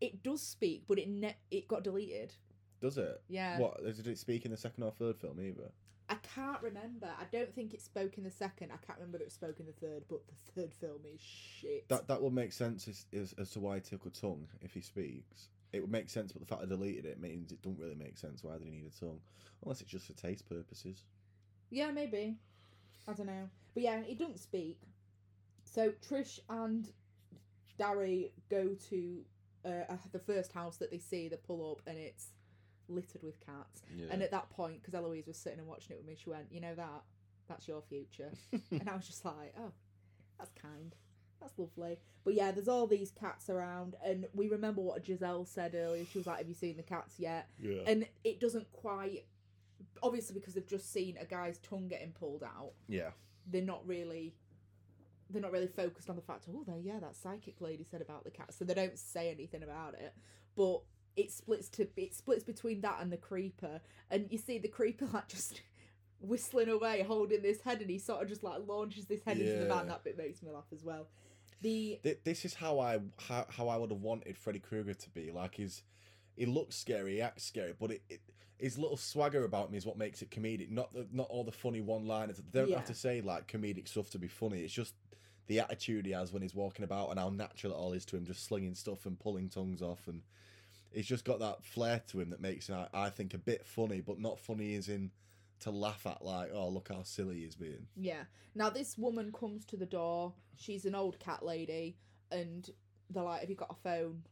It 0.00 0.22
does 0.22 0.42
speak, 0.42 0.84
but 0.88 0.98
it 0.98 1.08
ne- 1.08 1.36
it 1.50 1.68
got 1.68 1.84
deleted. 1.84 2.32
Does 2.80 2.96
it? 2.96 3.20
Yeah. 3.28 3.58
What 3.58 3.84
did 3.84 4.06
it 4.06 4.18
speak 4.18 4.44
in 4.44 4.50
the 4.50 4.56
second 4.56 4.82
or 4.84 4.90
third 4.92 5.18
film 5.18 5.38
either? 5.40 5.70
I 6.08 6.16
can't 6.34 6.60
remember. 6.62 7.08
I 7.20 7.24
don't 7.30 7.54
think 7.54 7.72
it 7.72 7.80
spoke 7.80 8.18
in 8.18 8.24
the 8.24 8.30
second. 8.30 8.72
I 8.72 8.84
can't 8.84 8.98
remember 8.98 9.18
that 9.18 9.24
it 9.24 9.32
spoke 9.32 9.60
in 9.60 9.66
the 9.66 9.72
third. 9.72 10.02
But 10.08 10.20
the 10.26 10.60
third 10.60 10.74
film 10.74 11.00
is 11.04 11.20
shit. 11.20 11.88
That 11.88 12.08
that 12.08 12.20
would 12.20 12.32
make 12.32 12.52
sense 12.52 12.88
as, 12.88 13.06
as, 13.12 13.34
as 13.38 13.50
to 13.50 13.60
why 13.60 13.76
he 13.76 13.80
took 13.80 14.06
a 14.06 14.10
tongue 14.10 14.48
if 14.62 14.72
he 14.74 14.80
speaks. 14.80 15.48
It 15.72 15.80
would 15.80 15.92
make 15.92 16.10
sense, 16.10 16.32
but 16.32 16.40
the 16.40 16.46
fact 16.46 16.62
I 16.62 16.66
deleted 16.66 17.04
it 17.04 17.20
means 17.20 17.52
it 17.52 17.62
don't 17.62 17.78
really 17.78 17.94
make 17.94 18.18
sense. 18.18 18.42
Why 18.42 18.54
did 18.54 18.64
he 18.64 18.70
need 18.70 18.90
a 18.92 18.98
tongue? 18.98 19.20
Unless 19.62 19.82
it's 19.82 19.90
just 19.90 20.06
for 20.06 20.14
taste 20.14 20.48
purposes. 20.48 21.04
Yeah, 21.70 21.92
maybe. 21.92 22.38
I 23.08 23.12
don't 23.12 23.26
know. 23.26 23.48
But 23.74 23.82
yeah, 23.82 24.02
he 24.02 24.14
doesn't 24.14 24.40
speak. 24.40 24.80
So 25.64 25.92
Trish 26.08 26.40
and 26.48 26.88
Darry 27.78 28.32
go 28.50 28.74
to 28.90 29.20
uh, 29.64 29.96
the 30.12 30.18
first 30.18 30.52
house 30.52 30.76
that 30.78 30.90
they 30.90 30.98
see. 30.98 31.28
They 31.28 31.36
pull 31.36 31.70
up 31.72 31.82
and 31.86 31.98
it's 31.98 32.28
littered 32.88 33.22
with 33.22 33.40
cats. 33.40 33.82
Yeah. 33.96 34.06
And 34.10 34.22
at 34.22 34.30
that 34.32 34.50
point, 34.50 34.82
because 34.82 34.94
Eloise 34.94 35.26
was 35.26 35.36
sitting 35.36 35.58
and 35.58 35.68
watching 35.68 35.92
it 35.92 35.98
with 35.98 36.06
me, 36.06 36.16
she 36.22 36.30
went, 36.30 36.46
"You 36.50 36.60
know 36.60 36.74
that? 36.74 37.02
That's 37.48 37.68
your 37.68 37.82
future." 37.82 38.30
and 38.70 38.88
I 38.88 38.96
was 38.96 39.06
just 39.06 39.24
like, 39.24 39.54
"Oh, 39.58 39.72
that's 40.38 40.52
kind. 40.60 40.94
That's 41.40 41.58
lovely." 41.58 41.98
But 42.24 42.34
yeah, 42.34 42.50
there's 42.50 42.68
all 42.68 42.86
these 42.86 43.10
cats 43.12 43.48
around, 43.48 43.96
and 44.04 44.26
we 44.34 44.48
remember 44.48 44.82
what 44.82 45.04
Jezelle 45.04 45.46
said 45.46 45.74
earlier. 45.74 46.04
She 46.04 46.18
was 46.18 46.26
like, 46.26 46.38
"Have 46.38 46.48
you 46.48 46.54
seen 46.54 46.76
the 46.76 46.82
cats 46.82 47.18
yet?" 47.18 47.48
yeah. 47.60 47.82
and 47.86 48.06
it 48.24 48.40
doesn't 48.40 48.70
quite 48.72 49.24
obviously 50.02 50.34
because 50.34 50.54
they've 50.54 50.66
just 50.66 50.92
seen 50.92 51.16
a 51.20 51.24
guy's 51.24 51.58
tongue 51.58 51.88
getting 51.88 52.12
pulled 52.12 52.42
out 52.42 52.72
yeah. 52.88 53.10
they're 53.46 53.62
not 53.62 53.86
really 53.86 54.34
they're 55.30 55.42
not 55.42 55.52
really 55.52 55.66
focused 55.66 56.10
on 56.10 56.16
the 56.16 56.22
fact 56.22 56.46
oh 56.50 56.64
there 56.66 56.78
yeah 56.78 56.98
that 56.98 57.14
psychic 57.16 57.60
lady 57.60 57.84
said 57.88 58.02
about 58.02 58.24
the 58.24 58.30
cat. 58.30 58.52
So 58.52 58.64
they 58.64 58.74
don't 58.74 58.98
say 58.98 59.30
anything 59.30 59.62
about 59.62 59.94
it. 59.94 60.14
But 60.56 60.80
it 61.16 61.30
splits 61.30 61.68
to 61.70 61.88
it 61.96 62.14
splits 62.14 62.44
between 62.44 62.80
that 62.82 62.98
and 63.00 63.12
the 63.12 63.16
creeper. 63.16 63.80
And 64.10 64.26
you 64.30 64.38
see 64.38 64.58
the 64.58 64.68
creeper 64.68 65.06
like 65.12 65.28
just 65.28 65.62
whistling 66.20 66.68
away 66.68 67.02
holding 67.02 67.42
this 67.42 67.60
head 67.62 67.80
and 67.80 67.90
he 67.90 67.98
sort 67.98 68.22
of 68.22 68.28
just 68.28 68.42
like 68.42 68.60
launches 68.66 69.06
this 69.06 69.22
head 69.24 69.38
into 69.38 69.60
the 69.60 69.66
van. 69.66 69.88
That 69.88 70.04
bit 70.04 70.18
makes 70.18 70.42
me 70.42 70.50
laugh 70.50 70.66
as 70.72 70.84
well. 70.84 71.08
The 71.62 72.00
This 72.24 72.44
is 72.44 72.54
how 72.54 72.80
I 72.80 73.00
how, 73.28 73.46
how 73.48 73.68
I 73.68 73.76
would 73.76 73.90
have 73.90 74.00
wanted 74.00 74.36
Freddy 74.36 74.60
Krueger 74.60 74.94
to 74.94 75.10
be. 75.10 75.30
Like 75.30 75.54
he's 75.54 75.82
he 76.36 76.46
looks 76.46 76.76
scary, 76.76 77.14
he 77.14 77.20
acts 77.20 77.44
scary, 77.44 77.74
but 77.78 77.90
it, 77.90 78.02
it 78.08 78.20
his 78.60 78.78
little 78.78 78.96
swagger 78.96 79.44
about 79.44 79.70
me 79.70 79.78
is 79.78 79.86
what 79.86 79.96
makes 79.96 80.22
it 80.22 80.30
comedic. 80.30 80.70
Not 80.70 80.92
the, 80.92 81.06
not 81.12 81.28
all 81.30 81.44
the 81.44 81.52
funny 81.52 81.80
one 81.80 82.06
liners. 82.06 82.36
They 82.36 82.60
don't 82.60 82.68
Yeah. 82.68 82.76
have 82.76 82.86
to 82.86 82.94
say 82.94 83.20
like 83.20 83.46
comedic 83.46 83.88
stuff 83.88 84.10
to 84.10 84.18
be 84.18 84.28
funny. 84.28 84.60
It's 84.62 84.72
just 84.72 84.94
the 85.46 85.60
attitude 85.60 86.06
he 86.06 86.12
has 86.12 86.32
when 86.32 86.42
he's 86.42 86.54
walking 86.54 86.84
about 86.84 87.10
and 87.10 87.18
how 87.18 87.30
natural 87.30 87.72
it 87.72 87.76
all 87.76 87.92
is 87.92 88.04
to 88.06 88.16
him, 88.16 88.24
just 88.24 88.44
slinging 88.44 88.74
stuff 88.74 89.06
and 89.06 89.18
pulling 89.18 89.48
tongues 89.48 89.82
off, 89.82 90.06
and 90.06 90.22
he's 90.92 91.06
just 91.06 91.24
got 91.24 91.40
that 91.40 91.64
flair 91.64 92.00
to 92.08 92.20
him 92.20 92.30
that 92.30 92.40
makes 92.40 92.68
him, 92.68 92.76
I, 92.76 93.06
I 93.06 93.10
think, 93.10 93.34
a 93.34 93.38
bit 93.38 93.66
funny, 93.66 94.00
but 94.00 94.20
not 94.20 94.38
funny 94.38 94.76
as 94.76 94.88
in 94.88 95.10
to 95.60 95.70
laugh 95.70 96.06
at. 96.06 96.24
Like, 96.24 96.50
oh, 96.54 96.68
look 96.68 96.88
how 96.88 97.02
silly 97.02 97.40
he's 97.40 97.56
being. 97.56 97.86
Yeah. 97.96 98.24
Now 98.54 98.70
this 98.70 98.96
woman 98.96 99.32
comes 99.32 99.64
to 99.66 99.76
the 99.76 99.86
door. 99.86 100.34
She's 100.56 100.84
an 100.84 100.94
old 100.94 101.18
cat 101.18 101.44
lady, 101.44 101.96
and 102.30 102.68
they're 103.08 103.22
like, 103.24 103.40
"Have 103.40 103.50
you 103.50 103.56
got 103.56 103.70
a 103.70 103.74
phone? 103.82 104.22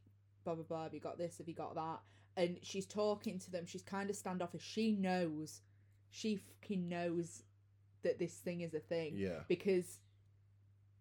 Blah 0.45 0.55
blah 0.55 0.64
blah. 0.64 0.83
Have 0.85 0.95
you 0.95 1.01
got 1.01 1.19
this? 1.19 1.38
Have 1.38 1.49
you 1.49 1.55
got 1.55 1.75
that?" 1.75 2.01
And 2.38 2.59
she's 2.62 2.87
talking 2.87 3.38
to 3.40 3.51
them. 3.51 3.66
She's 3.66 3.83
kind 3.83 4.09
of 4.09 4.16
standoffish. 4.16 4.62
She 4.62 4.92
knows, 4.92 5.61
she 6.11 6.37
fucking 6.37 6.88
knows 6.88 7.42
that 8.03 8.18
this 8.18 8.35
thing 8.35 8.61
is 8.61 8.72
a 8.74 8.79
thing 8.81 9.12
Yeah, 9.16 9.40
because 9.48 9.98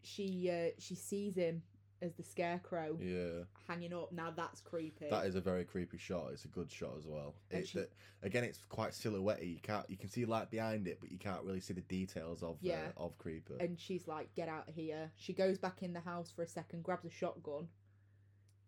she 0.02 0.50
uh, 0.52 0.72
she 0.80 0.96
sees 0.96 1.36
him 1.36 1.62
as 2.02 2.14
the 2.14 2.24
scarecrow 2.24 2.98
yeah. 3.02 3.44
hanging 3.68 3.94
up. 3.94 4.12
Now 4.12 4.32
that's 4.36 4.62
creepy. 4.62 5.08
That 5.10 5.26
is 5.26 5.36
a 5.36 5.42
very 5.42 5.64
creepy 5.66 5.98
shot. 5.98 6.30
It's 6.32 6.46
a 6.46 6.48
good 6.50 6.72
shot 6.72 6.92
as 6.98 7.06
well. 7.08 7.36
And 7.52 7.62
It, 7.62 7.68
she- 7.68 7.80
the- 7.80 7.90
again, 8.24 8.44
it's 8.44 8.60
quite 8.70 8.94
silhouette. 8.94 9.44
You 9.44 9.60
can't 9.62 9.90
you 9.90 9.98
can 9.98 10.10
see 10.10 10.26
light 10.26 10.50
behind 10.50 10.88
it, 10.88 10.98
but 11.00 11.12
you 11.12 11.18
can't 11.20 11.44
really 11.44 11.60
see 11.60 11.74
the 11.74 11.82
details 11.82 12.44
of 12.44 12.58
Yeah. 12.62 12.82
uh, 12.98 13.04
of 13.06 13.18
Creeper. 13.18 13.58
and 13.60 13.80
she's 13.80 14.08
like, 14.08 14.34
"Get 14.36 14.48
out 14.48 14.68
of 14.70 14.76
here!" 14.76 15.12
She 15.18 15.34
goes 15.34 15.58
back 15.58 15.82
in 15.84 15.94
the 15.94 16.00
house 16.02 16.32
for 16.32 16.44
a 16.44 16.48
second, 16.48 16.84
grabs 16.84 17.06
a 17.06 17.10
shotgun, 17.12 17.68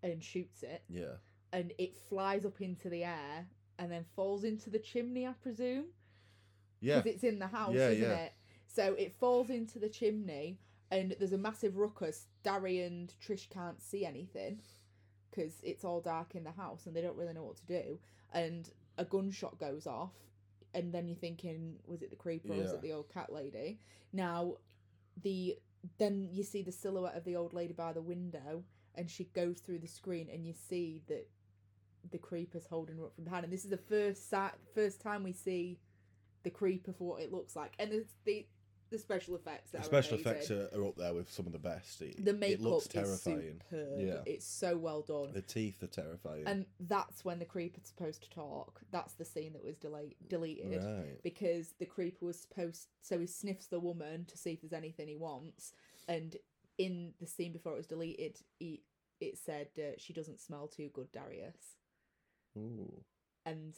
and 0.03 0.23
shoots 0.23 0.63
it. 0.63 0.83
yeah, 0.89 1.15
and 1.51 1.73
it 1.77 1.95
flies 1.95 2.45
up 2.45 2.61
into 2.61 2.89
the 2.89 3.03
air 3.03 3.47
and 3.77 3.91
then 3.91 4.05
falls 4.15 4.43
into 4.43 4.69
the 4.69 4.79
chimney, 4.79 5.25
I 5.25 5.33
presume, 5.33 5.85
yeah, 6.81 6.97
because 6.97 7.15
it's 7.15 7.23
in 7.23 7.39
the 7.39 7.47
house, 7.47 7.73
Yeah, 7.73 7.89
isn't 7.89 8.09
yeah. 8.09 8.15
it? 8.17 8.33
So 8.67 8.93
it 8.93 9.13
falls 9.19 9.49
into 9.49 9.79
the 9.79 9.89
chimney, 9.89 10.59
and 10.91 11.15
there's 11.17 11.33
a 11.33 11.37
massive 11.37 11.77
ruckus. 11.77 12.27
Darry 12.43 12.81
and 12.81 13.13
Trish 13.25 13.49
can't 13.49 13.81
see 13.81 14.05
anything 14.05 14.59
because 15.29 15.53
it's 15.63 15.83
all 15.83 16.01
dark 16.01 16.35
in 16.35 16.43
the 16.43 16.51
house, 16.51 16.85
and 16.85 16.95
they 16.95 17.01
don't 17.01 17.17
really 17.17 17.33
know 17.33 17.43
what 17.43 17.57
to 17.57 17.65
do. 17.65 17.99
And 18.33 18.69
a 18.97 19.05
gunshot 19.05 19.59
goes 19.59 19.87
off, 19.87 20.13
and 20.73 20.93
then 20.93 21.07
you're 21.07 21.17
thinking, 21.17 21.77
was 21.87 22.01
it 22.01 22.09
the 22.09 22.15
creeper 22.15 22.53
or 22.53 22.57
was 22.57 22.73
it 22.73 22.81
the 22.81 22.93
old 22.93 23.09
cat 23.11 23.31
lady? 23.31 23.79
Now, 24.13 24.55
the 25.21 25.57
then 25.97 26.27
you 26.31 26.43
see 26.43 26.61
the 26.61 26.71
silhouette 26.71 27.15
of 27.15 27.23
the 27.23 27.35
old 27.37 27.53
lady 27.53 27.73
by 27.73 27.93
the 27.93 28.01
window, 28.01 28.63
and 28.95 29.09
she 29.09 29.25
goes 29.25 29.59
through 29.59 29.79
the 29.79 29.87
screen, 29.87 30.29
and 30.31 30.45
you 30.45 30.53
see 30.53 31.01
that 31.07 31.27
the 32.11 32.17
creeper's 32.17 32.65
holding 32.67 32.97
her 32.97 33.05
up 33.05 33.15
from 33.15 33.23
behind. 33.25 33.43
And 33.43 33.53
this 33.53 33.63
is 33.63 33.69
the 33.69 33.77
first 33.77 34.29
si- 34.29 34.57
first 34.73 35.01
time 35.01 35.23
we 35.23 35.33
see 35.33 35.79
the 36.43 36.49
creeper 36.49 36.93
for 36.93 37.07
what 37.07 37.21
it 37.21 37.31
looks 37.31 37.55
like, 37.55 37.73
and 37.79 37.91
it's 37.91 38.13
the 38.25 38.45
the 38.91 38.97
special 38.97 39.35
effects. 39.35 39.69
That 39.69 39.83
the 39.83 39.83
are 39.83 40.01
special 40.01 40.17
effects 40.17 40.49
are, 40.49 40.67
are 40.73 40.87
up 40.87 40.95
there 40.95 41.13
with 41.13 41.29
some 41.29 41.45
of 41.45 41.51
the 41.51 41.59
best. 41.59 42.01
It, 42.01 42.25
The 42.25 42.31
it 42.31 42.39
makeup 42.39 42.61
looks 42.65 42.85
is 42.85 42.91
terrifying. 42.91 43.61
superb. 43.69 43.99
Yeah. 43.99 44.21
It's 44.25 44.47
so 44.47 44.77
well 44.77 45.01
done. 45.03 45.31
The 45.31 45.43
teeth 45.43 45.83
are 45.83 45.87
terrifying. 45.87 46.43
And 46.47 46.65
that's 46.79 47.23
when 47.23 47.37
the 47.37 47.45
creeper's 47.45 47.85
supposed 47.87 48.23
to 48.23 48.29
talk. 48.31 48.81
That's 48.91 49.13
the 49.13 49.25
scene 49.25 49.53
that 49.53 49.63
was 49.63 49.77
delete- 49.77 50.27
deleted 50.27 50.83
right. 50.83 51.21
because 51.21 51.73
the 51.77 51.85
creeper 51.85 52.25
was 52.25 52.39
supposed. 52.39 52.87
So 53.01 53.19
he 53.19 53.27
sniffs 53.27 53.67
the 53.67 53.79
woman 53.79 54.25
to 54.25 54.37
see 54.39 54.53
if 54.53 54.61
there's 54.61 54.73
anything 54.73 55.07
he 55.07 55.15
wants, 55.17 55.73
and 56.07 56.35
in 56.79 57.13
the 57.19 57.27
scene 57.27 57.51
before 57.53 57.73
it 57.73 57.77
was 57.77 57.85
deleted, 57.87 58.39
he 58.57 58.81
it 59.21 59.37
said 59.37 59.67
uh, 59.77 59.91
she 59.99 60.13
doesn't 60.13 60.39
smell 60.39 60.67
too 60.67 60.89
good, 60.93 61.11
Darius. 61.11 61.75
Ooh. 62.57 63.03
And 63.45 63.75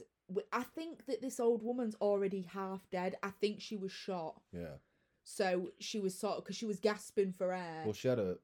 I 0.51 0.63
think 0.63 1.05
that 1.05 1.21
this 1.21 1.39
old 1.39 1.63
woman's 1.63 1.95
already 2.01 2.41
half 2.41 2.81
dead. 2.91 3.15
I 3.23 3.29
think 3.29 3.61
she 3.61 3.77
was 3.77 3.91
shot, 3.91 4.41
Yeah. 4.51 4.75
so 5.23 5.71
she 5.79 5.99
was 5.99 6.17
sort 6.17 6.37
of 6.37 6.43
because 6.43 6.55
she 6.57 6.65
was 6.65 6.79
gasping 6.79 7.33
for 7.33 7.53
air. 7.53 7.83
Well, 7.85 7.93
she 7.93 8.07
had 8.07 8.19
a, 8.19 8.37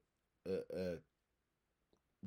a, 0.47 0.53
a 0.75 0.95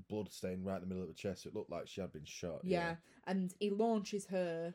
blood 0.08 0.30
stain 0.32 0.64
right 0.64 0.76
in 0.76 0.80
the 0.82 0.86
middle 0.86 1.02
of 1.02 1.08
her 1.08 1.14
chest. 1.14 1.46
It 1.46 1.54
looked 1.54 1.70
like 1.70 1.88
she 1.88 2.00
had 2.00 2.12
been 2.12 2.24
shot. 2.24 2.60
yeah. 2.64 2.96
and 3.26 3.54
he 3.60 3.70
launches 3.70 4.26
her. 4.26 4.74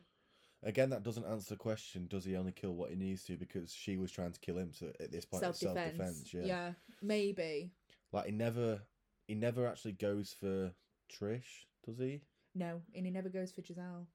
Again, 0.62 0.90
that 0.90 1.02
doesn't 1.02 1.26
answer 1.26 1.50
the 1.54 1.58
question. 1.58 2.06
Does 2.08 2.24
he 2.24 2.34
only 2.36 2.52
kill 2.52 2.74
what 2.74 2.90
he 2.90 2.96
needs 2.96 3.22
to? 3.24 3.36
Because 3.36 3.72
she 3.72 3.98
was 3.98 4.10
trying 4.10 4.32
to 4.32 4.40
kill 4.40 4.56
him. 4.56 4.72
So 4.72 4.90
at 4.98 5.12
this 5.12 5.24
point, 5.24 5.42
Self 5.42 5.60
defense. 5.60 6.32
Yeah. 6.32 6.44
yeah, 6.44 6.70
maybe. 7.02 7.70
Like 8.12 8.26
he 8.26 8.32
never, 8.32 8.80
he 9.28 9.34
never 9.34 9.66
actually 9.66 9.92
goes 9.92 10.34
for 10.38 10.72
Trish, 11.12 11.66
does 11.84 11.98
he? 11.98 12.22
No, 12.56 12.80
and 12.94 13.04
he 13.04 13.12
never 13.12 13.28
goes 13.28 13.52
for 13.52 13.60
Jezelle. 13.60 14.06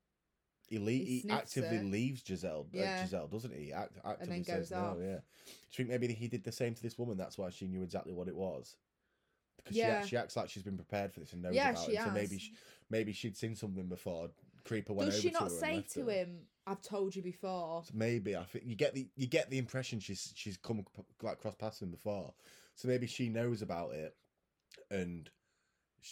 He, 0.68 0.80
le- 0.80 0.92
He 0.92 1.20
he, 1.20 1.30
actively 1.30 1.78
her. 1.78 1.84
leaves 1.84 2.24
Jezelle, 2.24 2.66
Yeah. 2.72 3.02
uh, 3.02 3.06
Jezelle, 3.06 3.30
doesn't 3.30 3.54
he? 3.54 3.72
Act- 3.72 3.98
actively 4.06 4.36
then 4.38 4.44
says 4.46 4.70
goes 4.70 4.72
no. 4.72 4.78
off. 4.86 4.98
Yeah. 5.00 5.16
Do 5.16 5.52
you 5.52 5.78
think 5.78 5.90
maybe 5.90 6.14
he 6.14 6.28
did 6.28 6.44
the 6.44 6.52
same 6.52 6.74
to 6.74 6.82
this 6.82 6.98
woman? 6.98 7.18
That's 7.18 7.38
why 7.38 7.50
she 7.50 7.68
knew 7.68 7.84
exactly 7.84 8.14
what 8.14 8.28
it 8.28 8.36
was. 8.36 8.78
Because 9.58 9.76
she, 9.76 9.82
Yeah. 9.82 9.88
act- 9.98 10.08
she 10.08 10.18
acts 10.18 10.36
like 10.36 10.50
she's 10.50 10.64
been 10.64 10.78
prepared 10.78 11.14
for 11.14 11.20
this 11.20 11.34
and 11.34 11.42
knows 11.42 11.54
Yeah, 11.54 11.72
about 11.72 11.86
she 11.86 11.92
it. 11.92 12.04
So 12.04 12.12
maybe 12.12 12.40
she, 12.40 12.54
maybe 12.90 13.12
she'd 13.14 13.38
seen 13.38 13.56
something 13.56 13.88
before. 13.88 14.32
Creeper 14.64 14.94
went 14.94 15.10
Does 15.12 15.20
over 15.20 15.28
she 15.28 15.32
not 15.34 15.44
and 15.44 15.52
say 15.52 15.82
to 15.94 16.06
her. 16.06 16.12
him, 16.12 16.40
"I've 16.66 16.82
told 16.82 17.16
you 17.16 17.22
before"? 17.22 17.84
So 17.84 17.92
maybe 17.96 18.36
I 18.36 18.44
think 18.44 18.66
you 18.66 18.76
get 18.76 18.94
the 18.94 19.08
you 19.16 19.28
get 19.28 19.50
the 19.50 19.58
impression 19.58 20.00
she's 20.00 20.32
she's 20.36 20.56
come 20.58 20.86
like 21.22 21.40
cross 21.40 21.56
past 21.56 21.82
him 21.82 21.90
before, 21.92 22.34
so 22.76 22.88
maybe 22.88 23.08
she 23.08 23.28
knows 23.30 23.62
about 23.64 23.94
it, 23.94 24.16
and 24.92 25.30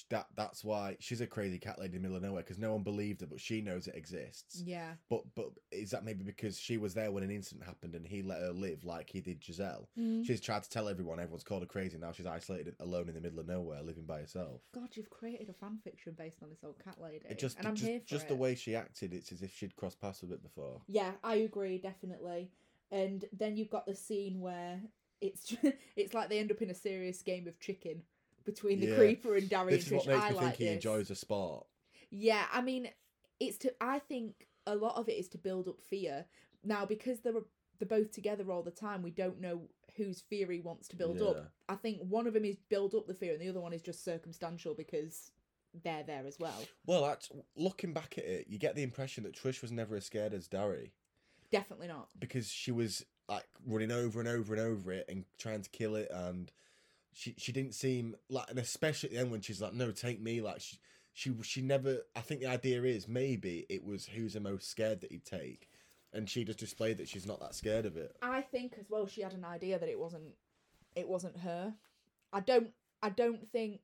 that 0.09 0.27
that's 0.35 0.63
why 0.63 0.95
she's 0.99 1.21
a 1.21 1.27
crazy 1.27 1.57
cat 1.57 1.79
lady 1.79 1.95
in 1.95 2.01
the 2.01 2.07
middle 2.07 2.17
of 2.17 2.23
nowhere 2.23 2.43
because 2.43 2.57
no 2.59 2.71
one 2.73 2.83
believed 2.83 3.21
her, 3.21 3.27
but 3.27 3.39
she 3.39 3.61
knows 3.61 3.87
it 3.87 3.95
exists. 3.95 4.61
Yeah, 4.65 4.91
But 5.09 5.23
but 5.35 5.49
is 5.71 5.91
that 5.91 6.03
maybe 6.03 6.23
because 6.23 6.59
she 6.59 6.77
was 6.77 6.93
there 6.93 7.11
when 7.11 7.23
an 7.23 7.31
incident 7.31 7.65
happened 7.65 7.95
and 7.95 8.05
he 8.05 8.21
let 8.21 8.39
her 8.41 8.51
live 8.51 8.83
like 8.83 9.09
he 9.09 9.21
did 9.21 9.41
Jezelle? 9.41 9.87
Mm. 9.99 10.25
She's 10.25 10.41
tried 10.41 10.63
to 10.63 10.69
tell 10.69 10.87
everyone, 10.87 11.19
everyone's 11.19 11.43
called 11.43 11.61
her 11.61 11.67
crazy. 11.67 11.97
Now 11.97 12.11
she's 12.11 12.25
isolated, 12.25 12.75
alone 12.79 13.09
in 13.09 13.15
the 13.15 13.21
middle 13.21 13.39
of 13.39 13.47
nowhere, 13.47 13.81
living 13.81 14.05
by 14.05 14.19
herself. 14.19 14.61
God, 14.73 14.89
you've 14.93 15.09
created 15.09 15.49
a 15.49 15.53
fan 15.53 15.79
fiction 15.83 16.13
based 16.17 16.43
on 16.43 16.49
this 16.49 16.63
old 16.63 16.75
cat 16.83 16.97
lady, 17.01 17.25
It 17.29 17.39
just 17.39 17.57
and 17.57 17.67
I'm 17.67 17.75
just, 17.75 17.87
here 17.89 17.99
for 17.99 18.05
just 18.07 18.25
it. 18.25 18.29
the 18.29 18.35
way 18.35 18.55
she 18.55 18.75
acted, 18.75 19.13
it's 19.13 19.31
as 19.31 19.41
if 19.41 19.55
she'd 19.55 19.75
crossed 19.75 19.99
paths 19.99 20.21
with 20.21 20.31
it 20.31 20.43
before. 20.43 20.81
Yeah, 20.87 21.11
I 21.23 21.35
agree 21.35 21.77
definitely. 21.77 22.51
And 22.91 23.25
then 23.31 23.55
you've 23.57 23.69
got 23.69 23.85
the 23.85 23.95
scene 23.95 24.39
where 24.41 24.81
it's 25.21 25.55
it's 25.95 26.13
like 26.13 26.29
they 26.29 26.39
end 26.39 26.51
up 26.51 26.61
in 26.61 26.69
a 26.69 26.73
serious 26.75 27.21
game 27.21 27.47
of 27.47 27.59
chicken 27.59 28.03
between 28.49 28.79
the 28.79 28.87
Yeah. 28.87 28.95
creeper 28.95 29.35
and 29.35 29.49
Darry 29.49 29.73
This 29.73 29.87
is 29.87 29.93
what 29.93 30.07
makes 30.07 30.23
I 30.23 30.29
me 30.29 30.35
like 30.35 30.45
think 30.45 30.55
he 30.55 30.65
this. 30.65 30.75
enjoys 30.75 31.09
a 31.11 31.15
sport. 31.15 31.67
Yeah, 32.09 32.45
I 32.51 32.61
mean, 32.61 32.89
it's 33.39 33.57
to. 33.59 33.73
I 33.81 33.99
think 33.99 34.47
a 34.65 34.75
lot 34.75 34.95
of 34.97 35.07
it 35.07 35.13
is 35.13 35.27
to 35.29 35.37
build 35.37 35.67
up 35.67 35.81
fear, 35.81 36.25
Now, 36.63 36.85
because 36.85 37.19
they're 37.21 37.33
they're 37.77 37.87
both 37.87 38.11
together 38.11 38.51
all 38.51 38.61
the 38.63 38.71
time, 38.71 39.01
we 39.01 39.11
don't 39.11 39.39
know 39.39 39.69
whose 39.95 40.19
fear 40.19 40.51
he 40.51 40.59
wants 40.59 40.87
to 40.89 40.97
build 40.97 41.21
Yeah. 41.21 41.27
up. 41.27 41.51
I 41.69 41.75
think 41.75 42.01
one 42.01 42.27
of 42.27 42.33
them 42.33 42.43
is 42.43 42.57
build 42.67 42.93
up 42.93 43.07
the 43.07 43.13
fear, 43.13 43.31
and 43.33 43.41
the 43.41 43.47
other 43.47 43.61
one 43.61 43.71
is 43.71 43.81
just 43.81 44.03
circumstantial 44.03 44.73
because 44.73 45.31
they're 45.83 46.03
there 46.03 46.25
as 46.25 46.37
well. 46.39 46.67
Well, 46.85 47.03
that's 47.03 47.31
looking 47.55 47.93
back 47.93 48.17
at 48.17 48.25
it, 48.25 48.47
you 48.49 48.57
get 48.57 48.75
the 48.75 48.83
impression 48.83 49.23
that 49.23 49.33
Trish 49.33 49.61
was 49.61 49.71
never 49.71 49.95
as 49.95 50.05
scared 50.05 50.33
as 50.33 50.47
Darry 50.47 50.91
Definitely 51.51 51.87
not. 51.87 52.09
because 52.19 52.49
she 52.49 52.71
was 52.71 53.05
like 53.29 53.47
running 53.65 53.91
over 53.91 54.19
and 54.19 54.27
over 54.27 54.53
and 54.53 54.61
over 54.61 54.91
it 54.91 55.05
and 55.07 55.23
trying 55.37 55.61
to 55.61 55.69
kill 55.69 55.95
it, 55.95 56.09
and 56.11 56.51
she 57.13 57.35
she 57.37 57.51
didn't 57.51 57.73
seem 57.73 58.15
like, 58.29 58.49
and 58.49 58.59
especially 58.59 59.09
at 59.09 59.13
the 59.15 59.21
end 59.21 59.31
when 59.31 59.41
she's 59.41 59.61
like, 59.61 59.73
"No, 59.73 59.91
take 59.91 60.21
me," 60.21 60.41
like 60.41 60.61
she 60.61 60.77
she 61.13 61.33
she 61.43 61.61
never. 61.61 61.99
I 62.15 62.21
think 62.21 62.41
the 62.41 62.47
idea 62.47 62.83
is 62.83 63.07
maybe 63.07 63.65
it 63.69 63.83
was 63.83 64.05
who's 64.05 64.33
the 64.33 64.39
most 64.39 64.69
scared 64.69 65.01
that 65.01 65.11
he'd 65.11 65.25
take, 65.25 65.69
and 66.13 66.29
she 66.29 66.43
just 66.43 66.59
displayed 66.59 66.97
that 66.97 67.09
she's 67.09 67.25
not 67.25 67.39
that 67.39 67.55
scared 67.55 67.85
of 67.85 67.97
it. 67.97 68.15
I 68.21 68.41
think 68.41 68.75
as 68.79 68.89
well 68.89 69.07
she 69.07 69.21
had 69.21 69.33
an 69.33 69.45
idea 69.45 69.79
that 69.79 69.89
it 69.89 69.99
wasn't 69.99 70.33
it 70.95 71.07
wasn't 71.07 71.37
her. 71.37 71.73
I 72.31 72.39
don't 72.41 72.69
I 73.01 73.09
don't 73.09 73.47
think 73.47 73.81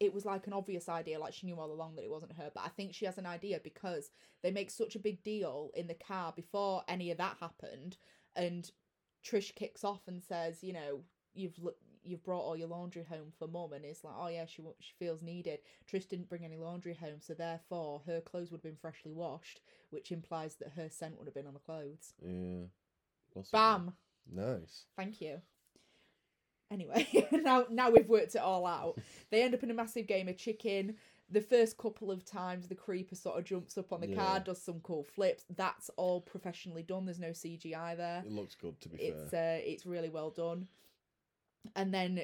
it 0.00 0.14
was 0.14 0.24
like 0.24 0.46
an 0.46 0.52
obvious 0.52 0.88
idea 0.88 1.18
like 1.18 1.34
she 1.34 1.46
knew 1.46 1.58
all 1.58 1.72
along 1.72 1.96
that 1.96 2.04
it 2.04 2.10
wasn't 2.10 2.32
her, 2.34 2.50
but 2.54 2.62
I 2.64 2.68
think 2.68 2.94
she 2.94 3.04
has 3.06 3.18
an 3.18 3.26
idea 3.26 3.60
because 3.62 4.10
they 4.42 4.52
make 4.52 4.70
such 4.70 4.94
a 4.94 5.00
big 5.00 5.24
deal 5.24 5.70
in 5.74 5.88
the 5.88 5.94
car 5.94 6.32
before 6.34 6.84
any 6.86 7.10
of 7.10 7.18
that 7.18 7.36
happened 7.40 7.96
and 8.36 8.70
Trish 9.24 9.54
kicks 9.54 9.82
off 9.82 10.02
and 10.06 10.22
says, 10.22 10.62
you 10.62 10.72
know, 10.72 11.00
you've 11.34 11.58
you've 12.04 12.24
brought 12.24 12.40
all 12.42 12.56
your 12.56 12.68
laundry 12.68 13.04
home 13.04 13.32
for 13.38 13.46
mum 13.48 13.72
and 13.72 13.84
it's 13.84 14.04
like, 14.04 14.14
oh 14.18 14.28
yeah, 14.28 14.46
she 14.46 14.62
she 14.80 14.92
feels 14.98 15.22
needed. 15.22 15.60
Trish 15.90 16.08
didn't 16.08 16.28
bring 16.28 16.44
any 16.44 16.56
laundry 16.56 16.94
home, 16.94 17.20
so 17.20 17.34
therefore 17.34 18.02
her 18.06 18.20
clothes 18.20 18.50
would 18.50 18.58
have 18.58 18.62
been 18.62 18.76
freshly 18.76 19.12
washed, 19.12 19.60
which 19.90 20.12
implies 20.12 20.56
that 20.56 20.72
her 20.76 20.88
scent 20.88 21.18
would 21.18 21.26
have 21.26 21.34
been 21.34 21.46
on 21.46 21.54
the 21.54 21.60
clothes. 21.60 22.14
Yeah. 22.22 22.66
Possibly. 23.34 23.58
Bam. 23.58 23.92
Nice. 24.30 24.84
Thank 24.96 25.20
you. 25.20 25.40
Anyway, 26.70 27.08
now 27.32 27.64
now 27.70 27.90
we've 27.90 28.08
worked 28.10 28.34
it 28.34 28.42
all 28.42 28.66
out. 28.66 28.98
They 29.30 29.42
end 29.42 29.54
up 29.54 29.62
in 29.62 29.70
a 29.70 29.74
massive 29.74 30.06
game 30.06 30.28
of 30.28 30.36
chicken. 30.36 30.96
The 31.30 31.40
first 31.42 31.76
couple 31.76 32.10
of 32.10 32.24
times 32.24 32.68
the 32.68 32.74
creeper 32.74 33.14
sort 33.14 33.38
of 33.38 33.44
jumps 33.44 33.76
up 33.76 33.92
on 33.92 34.00
the 34.00 34.14
car, 34.14 34.40
does 34.40 34.62
some 34.62 34.80
cool 34.80 35.02
flips. 35.02 35.44
That's 35.54 35.90
all 35.96 36.22
professionally 36.22 36.82
done. 36.82 37.04
There's 37.04 37.18
no 37.18 37.30
CGI 37.30 37.96
there. 37.98 38.22
It 38.24 38.32
looks 38.32 38.54
good 38.54 38.80
to 38.80 38.88
be 38.88 38.96
It's 38.96 39.30
fair. 39.30 39.56
uh, 39.56 39.60
it's 39.62 39.84
really 39.84 40.08
well 40.08 40.30
done. 40.30 40.68
And 41.76 41.92
then 41.92 42.22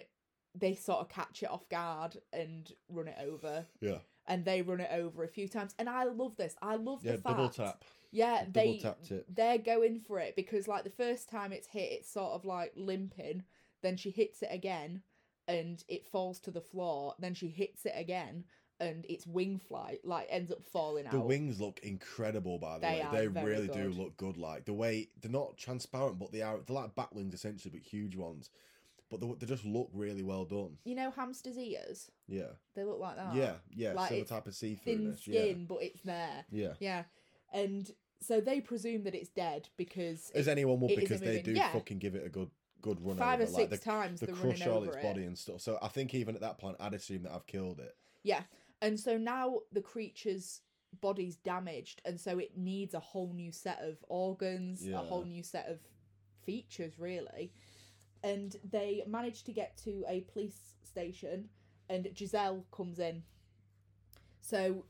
they 0.54 0.74
sort 0.74 1.00
of 1.00 1.08
catch 1.08 1.42
it 1.42 1.50
off 1.50 1.68
guard 1.68 2.16
and 2.32 2.70
run 2.88 3.08
it 3.08 3.16
over. 3.20 3.66
yeah. 3.80 3.98
And 4.26 4.44
they 4.46 4.62
run 4.62 4.80
it 4.80 4.88
over 4.90 5.22
a 5.22 5.28
few 5.28 5.48
times. 5.48 5.74
And 5.78 5.86
I 5.86 6.04
love 6.04 6.36
this. 6.36 6.56
I 6.62 6.76
love 6.76 7.00
Yeah. 7.04 7.12
the 7.12 7.18
fact 7.18 7.36
Double 7.36 7.48
tap. 7.50 7.84
yeah, 8.10 8.44
Double 8.44 8.52
they 8.52 8.78
tapped 8.78 9.10
it. 9.10 9.26
they're 9.28 9.58
going 9.58 10.00
for 10.00 10.18
it 10.18 10.34
because 10.34 10.66
like 10.66 10.82
the 10.84 10.88
first 10.90 11.28
time 11.28 11.52
it's 11.52 11.66
hit, 11.66 11.92
it's 11.92 12.10
sort 12.10 12.32
of 12.32 12.44
like 12.46 12.72
limping. 12.74 13.44
Then 13.82 13.98
she 13.98 14.10
hits 14.10 14.40
it 14.42 14.48
again, 14.50 15.02
and 15.46 15.84
it 15.88 16.06
falls 16.06 16.40
to 16.40 16.50
the 16.50 16.62
floor. 16.62 17.14
Then 17.18 17.34
she 17.34 17.48
hits 17.48 17.84
it 17.84 17.92
again, 17.94 18.44
and 18.80 19.04
its 19.10 19.26
wing 19.26 19.58
flight 19.58 20.00
like 20.04 20.26
ends 20.30 20.50
up 20.50 20.64
falling 20.64 21.02
The 21.04 21.08
out. 21.10 21.12
The 21.12 21.20
wings 21.20 21.60
look 21.60 21.80
incredible, 21.80 22.58
by 22.58 22.76
the 22.78 22.86
They 22.86 23.00
way. 23.02 23.08
They 23.12 23.42
really 23.42 23.68
do 23.68 23.90
look 23.90 24.16
good. 24.16 24.38
Like 24.38 24.64
the 24.64 24.72
way 24.72 25.10
they're 25.20 25.30
not 25.30 25.58
transparent, 25.58 26.18
but 26.18 26.32
they 26.32 26.40
are. 26.40 26.60
They're 26.64 26.74
like 26.76 26.94
bat 26.94 27.12
wings 27.14 27.34
essentially, 27.34 27.72
but 27.78 27.82
huge 27.86 28.16
ones. 28.16 28.48
But 29.10 29.20
they, 29.20 29.32
they 29.38 29.46
just 29.46 29.64
look 29.64 29.90
really 29.92 30.22
well 30.22 30.44
done. 30.44 30.78
You 30.84 30.94
know 30.94 31.10
hamsters' 31.10 31.58
ears? 31.58 32.10
Yeah, 32.26 32.52
They 32.74 32.84
look 32.84 32.98
like 32.98 33.16
that. 33.16 33.34
yeah, 33.34 33.54
yeah. 33.70 33.92
Like 33.92 34.08
Similar 34.08 34.26
type 34.26 34.46
of 34.46 34.54
see 34.54 34.74
Thin 34.76 35.14
skin, 35.16 35.66
but 35.68 35.78
it's 35.82 36.00
there. 36.02 36.44
Yeah, 36.50 36.68
yeah. 36.68 36.72
Yeah, 36.80 37.02
and 37.52 37.90
so 38.20 38.40
they 38.40 38.60
presume 38.60 39.04
that 39.04 39.14
it's 39.14 39.28
dead 39.28 39.68
because 39.76 40.30
As 40.34 40.48
anyone 40.48 40.80
would, 40.80 40.96
because 40.96 41.20
they 41.20 41.42
do 41.42 41.52
Yeah. 41.52 41.72
fucking 41.72 41.98
give 41.98 42.14
it 42.14 42.24
a 42.26 42.30
good, 42.30 42.50
good 42.80 42.98
run. 43.04 43.16
five 43.18 43.40
over. 43.40 43.50
or 43.50 43.52
like, 43.52 43.70
six 43.70 43.84
they, 43.84 43.90
times 43.90 44.20
they 44.20 44.26
they're 44.26 44.34
crush 44.34 44.60
running 44.60 44.68
all 44.74 44.78
over 44.82 44.86
its 44.88 44.96
it. 44.96 45.02
body 45.02 45.24
and 45.24 45.36
stuff. 45.38 45.60
So 45.60 45.78
I 45.82 45.88
think 45.88 46.14
even 46.14 46.34
at 46.34 46.40
that 46.40 46.58
point, 46.58 46.76
I'd 46.80 46.94
assume 46.94 47.24
that 47.24 47.32
I've 47.32 47.46
killed 47.46 47.80
it. 47.80 47.94
Yeah. 48.22 48.42
And 48.80 48.98
so 48.98 49.18
now 49.18 49.60
the 49.72 49.82
creature's 49.82 50.62
body's 51.00 51.36
damaged 51.36 52.00
and 52.04 52.18
so 52.20 52.38
it 52.38 52.56
needs 52.56 52.94
a 52.94 53.00
whole 53.00 53.32
new 53.34 53.52
set 53.52 53.80
of 53.82 53.98
organs, 54.08 54.86
Yeah. 54.86 54.94
a 55.00 55.04
whole 55.04 55.24
new 55.24 55.42
set 55.42 55.68
of 55.68 55.80
features 56.44 56.98
really. 56.98 57.52
And 58.24 58.56
they 58.70 59.04
manage 59.06 59.44
to 59.44 59.52
get 59.52 59.76
to 59.84 60.04
a 60.08 60.22
police 60.22 60.58
station 60.82 61.48
and 61.88 62.06
Jezelle 62.06 62.64
comes 62.72 62.98
in. 62.98 63.22
So 64.40 64.84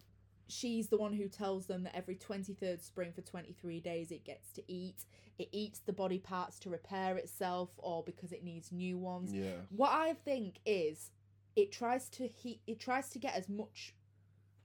she's 0.48 0.88
the 0.88 0.96
one 0.96 1.12
who 1.12 1.28
tells 1.28 1.66
them 1.66 1.82
that 1.84 1.96
every 1.96 2.16
23rd 2.16 2.80
spring 2.80 3.12
for 3.12 3.22
23 3.22 3.80
days 3.80 4.10
it 4.10 4.24
gets 4.24 4.50
to 4.52 4.62
eat. 4.68 5.04
It 5.38 5.48
eats 5.52 5.80
the 5.80 5.92
body 5.92 6.18
parts 6.18 6.58
to 6.60 6.70
repair 6.70 7.16
itself 7.16 7.70
or 7.78 8.02
because 8.04 8.32
it 8.32 8.44
needs 8.44 8.70
new 8.70 8.96
ones 8.98 9.32
Yeah, 9.32 9.62
what 9.70 9.90
I 9.90 10.14
think 10.14 10.60
is 10.64 11.10
it 11.56 11.72
tries 11.72 12.08
to 12.10 12.26
heat 12.26 12.60
it 12.66 12.78
tries 12.78 13.08
to 13.10 13.18
get 13.18 13.34
as 13.34 13.48
much 13.48 13.94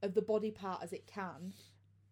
of 0.01 0.13
the 0.13 0.21
body 0.21 0.51
part 0.51 0.81
as 0.83 0.93
it 0.93 1.07
can 1.07 1.53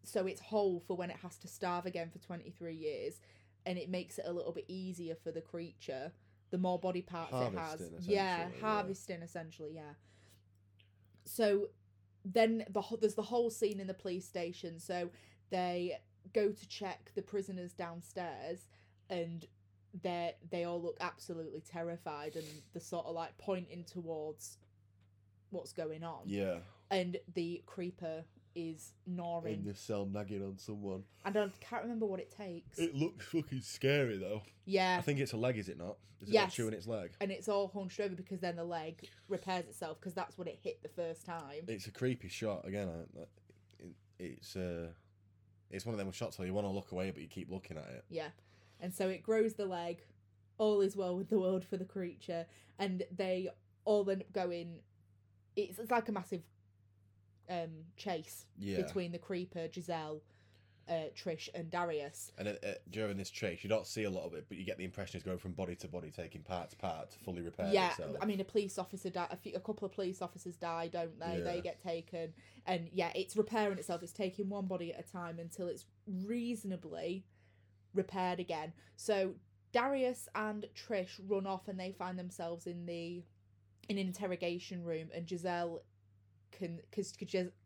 so 0.04 0.26
it's 0.26 0.42
whole 0.42 0.80
for 0.88 0.96
when 0.96 1.10
it 1.10 1.18
has 1.22 1.38
to 1.38 1.48
starve 1.48 1.86
again 1.86 2.10
for 2.10 2.20
23 2.20 2.74
years 2.74 3.20
and 3.66 3.78
it 3.78 3.90
makes 3.90 4.18
it 4.18 4.26
a 4.28 4.32
little 4.32 4.52
bit 4.52 4.66
easier 4.68 5.16
for 5.16 5.32
the 5.32 5.42
creature 5.42 6.12
the 6.52 6.58
more 6.58 6.80
body 6.80 7.02
parts 7.02 7.34
it 7.34 7.58
has 7.58 7.82
yeah 7.82 7.86
essentially, 7.86 8.16
yeah. 8.16 8.48
harvesting 8.62 9.22
essentially 9.22 9.72
yeah 9.74 9.94
so 11.26 11.68
then 12.26 12.64
the 12.70 12.82
there's 13.00 13.16
the 13.16 13.22
whole 13.22 13.50
scene 13.50 13.80
in 13.80 13.88
the 13.88 13.94
police 13.94 14.26
station 14.26 14.80
so 14.80 15.10
they 15.50 15.98
go 16.34 16.52
to 16.52 16.68
check 16.68 17.12
the 17.16 17.22
prisoners 17.22 17.74
downstairs 17.74 18.68
and 19.10 19.46
they 20.02 20.36
they 20.52 20.64
all 20.66 20.82
look 20.82 20.98
absolutely 21.00 21.62
terrified 21.62 22.36
and 22.36 22.46
they're 22.74 22.82
sort 22.82 23.06
of 23.06 23.16
like 23.16 23.38
pointing 23.38 23.84
towards 23.84 24.58
what's 25.50 25.72
going 25.72 26.04
on 26.04 26.22
yeah. 26.26 26.58
and 26.92 27.18
the 27.34 27.62
creeper 27.66 28.24
is 28.58 28.94
gnawing 29.06 29.54
In 29.54 29.64
the 29.64 29.76
cell, 29.76 30.06
nagging 30.12 30.44
on 30.44 30.58
someone. 30.58 31.04
And 31.24 31.38
i 31.38 31.40
don't 31.40 31.60
can't 31.60 31.84
remember 31.84 32.06
what 32.08 32.20
it 32.20 32.36
takes 32.36 32.80
It 32.80 32.96
looks 32.96 33.26
fucking 33.28 33.62
scary 33.62 34.18
though. 34.18 34.42
yeah 34.66 34.98
I 34.98 35.02
think 35.02 35.20
it's 35.20 35.34
a 35.34 35.38
leg, 35.38 35.58
is 35.58 35.70
it 35.70 35.78
not? 35.78 35.98
Is 36.22 36.30
it 36.30 36.34
Yes. 36.34 36.54
chewing 36.56 36.74
its 36.74 36.88
leg? 36.88 37.12
and 37.22 37.32
it's 37.32 37.48
all 37.48 37.68
hunched 37.68 38.00
over 38.00 38.16
because 38.16 38.40
then 38.40 38.56
the 38.56 38.64
leg 38.64 39.08
repairs 39.30 39.66
itself 39.66 40.00
because 40.00 40.14
that's 40.16 40.38
what 40.38 40.48
it 40.48 40.58
hit 40.64 40.82
the 40.82 40.90
first 40.90 41.26
time 41.26 41.64
It's 41.68 41.86
a 41.88 41.92
creepy 41.92 42.28
shot 42.30 42.68
again. 42.68 42.90
I, 42.90 43.24
it's 44.20 44.56
uh, 44.56 44.88
it's 45.70 45.86
one 45.86 45.94
of 45.94 46.00
them 46.00 46.12
shots 46.12 46.40
where 46.40 46.48
you 46.48 46.54
want 46.54 46.66
to 46.66 46.72
look 46.72 46.92
away, 46.92 47.12
but 47.12 47.22
you 47.22 47.28
keep 47.28 47.52
looking 47.52 47.78
at 47.78 47.86
it. 47.90 48.06
Yeah. 48.10 48.30
And 48.80 48.94
so 48.94 49.10
it 49.10 49.22
grows 49.22 49.54
the 49.56 49.66
leg. 49.66 50.02
All 50.58 50.82
is 50.82 50.96
well 50.96 51.16
with 51.16 51.30
the 51.30 51.38
world 51.40 51.64
for 51.66 51.78
the 51.78 51.86
creature. 51.86 52.46
And 52.80 53.04
they 53.16 53.50
all 53.86 54.10
end 54.10 54.22
up 54.22 54.32
going. 54.34 54.80
It's, 55.56 55.78
it's 55.78 55.92
like 55.92 56.08
a 56.10 56.12
massive 56.12 56.42
um, 57.50 57.86
chase 57.96 58.46
Yeah. 58.58 58.82
between 58.82 59.12
the 59.12 59.20
creeper, 59.20 59.68
Jezelle, 59.68 60.22
uh, 60.90 61.10
Trish, 61.16 61.50
and 61.54 61.70
Darius. 61.70 62.32
And 62.38 62.48
uh, 62.48 62.52
uh, 62.64 62.74
during 62.90 63.18
this 63.18 63.30
chase, 63.30 63.64
you 63.64 63.70
don't 63.70 63.86
see 63.86 64.04
a 64.04 64.10
lot 64.10 64.26
of 64.26 64.34
it, 64.34 64.46
but 64.48 64.58
you 64.58 64.64
get 64.64 64.78
the 64.78 64.86
impression 64.86 65.18
it's 65.18 65.26
going 65.26 65.38
from 65.38 65.52
body 65.52 65.76
to 65.76 65.88
body, 65.88 66.12
taking 66.12 66.42
part 66.42 66.70
to 66.70 66.76
part 66.78 67.12
to 67.12 67.20
fully 67.20 67.42
repair 67.42 67.70
yeah. 67.72 67.92
I 68.22 68.26
mean, 68.26 68.40
a 68.40 68.46
police 68.46 68.78
officer 68.78 69.10
die. 69.10 69.28
A, 69.30 69.36
few, 69.36 69.54
a 69.56 69.60
couple 69.60 69.86
of 69.86 69.92
police 69.92 70.22
officers 70.22 70.56
die, 70.56 70.88
don't 70.88 71.20
they? 71.20 71.42
They 71.42 71.62
get 71.62 71.82
taken, 71.82 72.34
and 72.66 72.90
yeah, 72.94 73.12
it's 73.16 73.36
repairing 73.36 73.78
itself. 73.78 74.02
It's 74.04 74.14
taking 74.14 74.50
one 74.50 74.68
body 74.68 74.94
at 74.94 75.00
a 75.06 75.12
time 75.12 75.40
until 75.40 75.68
it's 75.68 75.86
reasonably 76.08 77.26
repaired 77.94 78.40
again. 78.40 78.72
So 78.96 79.34
Darius 79.74 80.30
and 80.36 80.66
Trish 80.76 81.20
run 81.28 81.46
off, 81.46 81.68
and 81.68 81.80
they 81.80 81.92
find 81.92 82.18
themselves 82.18 82.66
in 82.66 82.86
the 82.86 83.24
in 83.90 83.98
an 83.98 84.08
interrogation 84.08 84.84
room, 84.84 85.10
and 85.14 85.26
Jezelle 85.28 85.80
can 86.52 86.80
because 86.90 87.14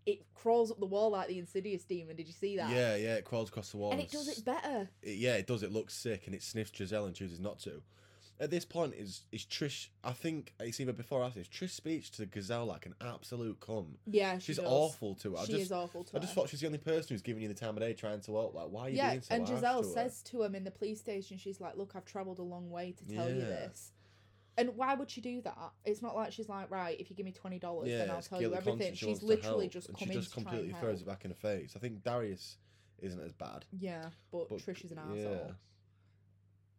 it 0.05 0.25
crawls 0.33 0.71
up 0.71 0.79
the 0.79 0.85
wall 0.85 1.11
like 1.11 1.27
the 1.27 1.37
Insidious 1.39 1.83
demon. 1.83 2.15
Did 2.15 2.27
you 2.27 2.33
see 2.33 2.57
that? 2.57 2.69
yeah, 2.71 2.95
yeah, 2.95 3.15
it 3.15 3.25
crawls 3.25 3.49
across 3.49 3.71
the 3.71 3.77
wall. 3.77 3.91
and 3.91 4.01
it 4.01 4.11
does 4.11 4.27
it 4.27 4.43
better. 4.45 4.89
it- 5.01 5.17
yeah, 5.17 5.35
it 5.35 5.47
does. 5.47 5.63
It 5.63 5.71
looks 5.71 5.93
sick, 5.93 6.23
and 6.25 6.35
it 6.35 6.43
sniffs 6.43 6.71
Jezelle 6.71 7.05
and 7.05 7.15
chooses 7.15 7.39
not 7.39 7.59
to. 7.59 7.81
At 8.39 8.49
this 8.49 8.65
point, 8.65 8.95
is 8.95 9.25
is 9.31 9.45
Trish? 9.45 9.89
I 10.03 10.13
think 10.13 10.53
it's 10.59 10.79
either 10.79 10.93
before 10.93 11.21
or 11.21 11.25
after. 11.25 11.39
Is 11.41 11.47
Trish 11.47 11.69
speaks 11.69 12.09
to 12.11 12.25
Gazelle 12.25 12.65
like 12.65 12.87
an 12.87 12.95
absolute 12.99 13.59
cunt. 13.59 13.97
Yeah, 14.07 14.39
she 14.39 14.45
She's 14.47 14.57
does. 14.57 14.65
awful 14.67 15.13
to 15.15 15.33
her. 15.33 15.37
I 15.37 15.45
She 15.45 15.51
just, 15.51 15.61
is 15.65 15.71
awful 15.71 16.03
to 16.05 16.17
I 16.17 16.19
just 16.21 16.33
thought 16.33 16.49
she's 16.49 16.59
the 16.61 16.65
only 16.65 16.79
person 16.79 17.09
who's 17.09 17.21
giving 17.21 17.43
you 17.43 17.49
the 17.49 17.53
time 17.53 17.77
of 17.77 17.81
day 17.83 17.93
trying 17.93 18.19
to 18.21 18.31
help. 18.33 18.55
Like, 18.55 18.69
why 18.69 18.81
are 18.87 18.89
you 18.89 18.97
yeah, 18.97 19.09
being 19.11 19.21
so 19.21 19.35
and 19.35 19.45
Jezelle 19.45 19.81
to 19.83 19.87
her? 19.89 19.93
says 19.93 20.23
to 20.23 20.41
him 20.41 20.55
in 20.55 20.63
the 20.63 20.71
police 20.71 20.99
station, 20.99 21.37
she's 21.37 21.61
like, 21.61 21.77
"Look, 21.77 21.91
I've 21.95 22.05
travelled 22.05 22.39
a 22.39 22.43
long 22.43 22.71
way 22.71 22.93
to 22.97 23.15
tell 23.15 23.29
you 23.29 23.41
this." 23.41 23.91
And 24.57 24.75
why 24.75 24.93
would 24.93 25.09
she 25.09 25.21
do 25.21 25.41
that? 25.41 25.71
It's 25.85 26.01
not 26.01 26.15
like 26.15 26.31
she's 26.33 26.49
like, 26.49 26.69
"Right, 26.69 26.99
if 26.99 27.09
you 27.09 27.15
give 27.15 27.25
me 27.25 27.31
twenty 27.31 27.59
dollars, 27.59 27.89
then 27.89 28.09
I'll 28.09 28.21
tell 28.21 28.41
you 28.41 28.53
everything." 28.53 28.93
She's 28.93 29.23
literally 29.23 29.65
help, 29.65 29.73
just 29.73 29.89
and 29.89 29.97
she 29.97 30.05
just 30.07 30.33
completely 30.33 30.73
throws 30.79 31.01
it 31.01 31.07
back 31.07 31.23
in 31.25 31.31
her 31.31 31.35
face. 31.35 31.73
I 31.75 31.79
think 31.79 32.03
Darius 32.03 32.57
isn't 32.99 33.21
as 33.21 33.33
bad. 33.33 33.65
Yeah, 33.71 34.09
but, 34.31 34.49
But 34.49 34.59
Trish 34.59 34.85
is 34.85 34.91
an 34.91 34.99
yeah. 35.13 35.21
asshole. 35.21 35.51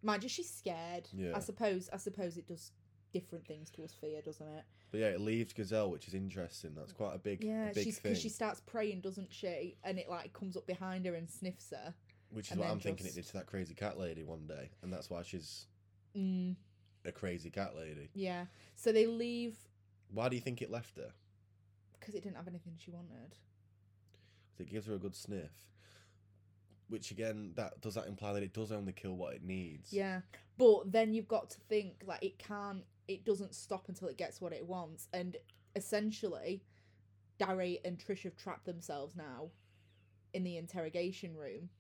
Mind 0.02 0.22
you, 0.22 0.28
she's 0.28 0.50
scared. 0.50 1.08
Yeah. 1.12 1.32
I 1.34 1.40
suppose. 1.40 1.88
I 1.92 1.96
suppose 1.96 2.36
it 2.36 2.46
does 2.46 2.72
different 3.12 3.46
things 3.46 3.70
to 3.70 3.84
us 3.84 3.92
fear, 3.92 4.20
doesn't 4.22 4.46
it? 4.46 4.64
But 4.90 5.00
yeah, 5.00 5.08
it 5.08 5.20
leaves 5.20 5.52
Gazelle, 5.52 5.90
which 5.90 6.08
is 6.08 6.14
interesting. 6.14 6.74
That's 6.74 6.92
quite 6.92 7.14
a 7.14 7.18
big, 7.18 7.42
Yeah, 7.42 7.70
a 7.70 7.74
big 7.74 7.84
she's 7.84 7.98
because 7.98 8.20
she 8.20 8.28
starts 8.28 8.60
praying, 8.60 9.00
doesn't 9.00 9.32
she? 9.32 9.76
And 9.84 9.98
it 9.98 10.08
like 10.10 10.32
comes 10.34 10.56
up 10.56 10.66
behind 10.66 11.06
her 11.06 11.14
and 11.14 11.28
sniffs 11.30 11.70
her. 11.70 11.94
Which 12.30 12.50
is 12.50 12.58
what 12.58 12.68
I'm 12.68 12.80
thinking 12.80 13.06
it 13.06 13.14
did 13.14 13.26
to 13.26 13.32
that 13.34 13.46
crazy 13.46 13.74
cat 13.74 13.98
lady 13.98 14.24
one 14.24 14.46
day, 14.46 14.70
and 14.82 14.92
that's 14.92 15.10
why 15.10 15.22
she's 15.22 15.66
Mm, 16.16 16.56
a 17.05 17.12
crazy 17.12 17.50
cat 17.50 17.74
lady. 17.76 18.09
yeah. 18.14 18.46
So 18.76 18.92
they 18.92 19.07
leave 19.07 19.57
Why 20.12 20.28
do 20.28 20.36
you 20.36 20.42
think 20.42 20.62
it 20.62 20.70
left 20.70 20.96
her? 20.96 21.12
because 21.98 22.14
it 22.16 22.22
didn't 22.24 22.36
have 22.36 22.48
anything 22.48 22.74
she 22.78 22.90
wanted. 22.90 23.36
'Cause 24.50 24.61
it 24.61 24.70
gives 24.70 24.86
her 24.86 24.94
a 24.94 24.98
good 24.98 25.14
sniff. 25.14 25.68
Which 26.88 27.11
again, 27.11 27.53
that 27.57 27.80
does 27.80 27.94
that 27.94 28.07
imply 28.07 28.32
that 28.34 28.42
it 28.42 28.53
does 28.53 28.70
only 28.72 28.92
kill 28.92 29.14
what 29.16 29.34
it 29.34 29.42
needs? 29.42 29.92
Yeah, 29.92 30.20
but 30.59 30.92
then 30.92 31.14
you've 31.14 31.28
got 31.28 31.48
to 31.50 31.61
think 31.61 32.03
like 32.07 32.22
it 32.22 32.38
can't. 32.38 32.84
It 33.09 33.24
doesn't 33.24 33.55
stop 33.55 33.88
until 33.88 34.09
it 34.09 34.18
gets 34.18 34.40
what 34.40 34.53
it 34.53 34.66
wants, 34.66 35.09
and 35.12 35.36
essentially, 35.74 36.62
Darry 37.38 37.80
and 37.84 37.98
Trish 37.98 38.22
have 38.24 38.36
trapped 38.36 38.66
themselves 38.66 39.16
now 39.16 39.50
in 40.34 40.44
the 40.44 40.57
interrogation 40.59 41.34
room 41.36 41.70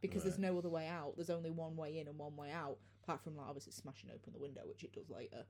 because 0.00 0.22
there's 0.22 0.38
no 0.38 0.56
other 0.56 0.68
way 0.70 0.86
out. 0.86 1.14
There's 1.16 1.30
only 1.30 1.50
one 1.50 1.76
way 1.76 1.98
in 1.98 2.06
and 2.06 2.16
one 2.18 2.36
way 2.36 2.50
out, 2.52 2.78
apart 3.02 3.22
from 3.22 3.36
like 3.36 3.46
obviously 3.48 3.72
smashing 3.72 4.10
open 4.14 4.32
the 4.32 4.38
window, 4.38 4.62
which 4.66 4.84
it 4.84 4.92
does 4.92 5.10
later. 5.10 5.44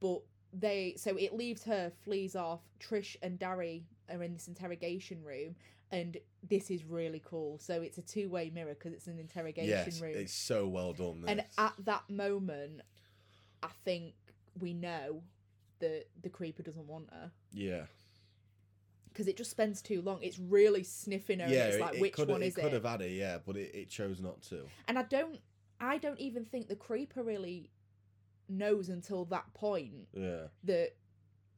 But 0.00 0.20
they 0.52 0.94
so 0.96 1.16
it 1.16 1.34
leaves 1.34 1.64
her, 1.64 1.90
flees 2.04 2.36
off. 2.36 2.60
Trish 2.80 3.16
and 3.22 3.38
Darry 3.38 3.84
are 4.10 4.22
in 4.22 4.32
this 4.34 4.48
interrogation 4.48 5.22
room, 5.24 5.56
and 5.90 6.16
this 6.48 6.70
is 6.70 6.84
really 6.84 7.22
cool. 7.24 7.58
So 7.58 7.82
it's 7.82 7.98
a 7.98 8.02
two 8.02 8.28
way 8.28 8.50
mirror 8.54 8.74
because 8.74 8.92
it's 8.92 9.06
an 9.06 9.18
interrogation 9.18 9.68
Yes, 9.70 10.00
room. 10.00 10.12
it's 10.14 10.32
so 10.34 10.66
well 10.66 10.92
done. 10.92 11.24
And 11.26 11.44
at 11.58 11.74
that 11.84 12.08
moment, 12.08 12.82
I 13.62 13.68
think 13.84 14.14
we 14.60 14.72
know 14.74 15.22
that 15.80 16.06
the 16.22 16.28
creeper 16.30 16.62
doesn't 16.62 16.86
want 16.86 17.08
her 17.12 17.30
yeah, 17.52 17.82
because 19.12 19.28
it 19.28 19.36
just 19.36 19.50
spends 19.50 19.82
too 19.82 20.00
long. 20.02 20.18
It's 20.22 20.38
really 20.38 20.82
sniffing 20.82 21.40
her. 21.40 21.48
yeah, 21.48 21.64
and 21.64 21.68
it's 21.68 21.76
it, 21.76 21.80
like 21.80 21.94
it 21.96 22.00
which 22.00 22.12
could 22.12 22.28
one 22.28 22.42
it 22.42 22.46
is 22.46 22.54
could 22.54 22.64
it? 22.66 22.72
have 22.72 22.84
had 22.84 23.00
it, 23.02 23.12
yeah, 23.12 23.38
but 23.44 23.56
it, 23.56 23.74
it 23.74 23.88
chose 23.90 24.20
not 24.20 24.40
to. 24.42 24.66
And 24.88 24.98
I 24.98 25.02
don't, 25.02 25.38
I 25.80 25.98
don't 25.98 26.18
even 26.20 26.44
think 26.44 26.68
the 26.68 26.76
creeper 26.76 27.22
really 27.22 27.70
knows 28.48 28.88
until 28.88 29.24
that 29.26 29.52
point 29.54 30.08
Yeah, 30.14 30.44
that 30.64 30.92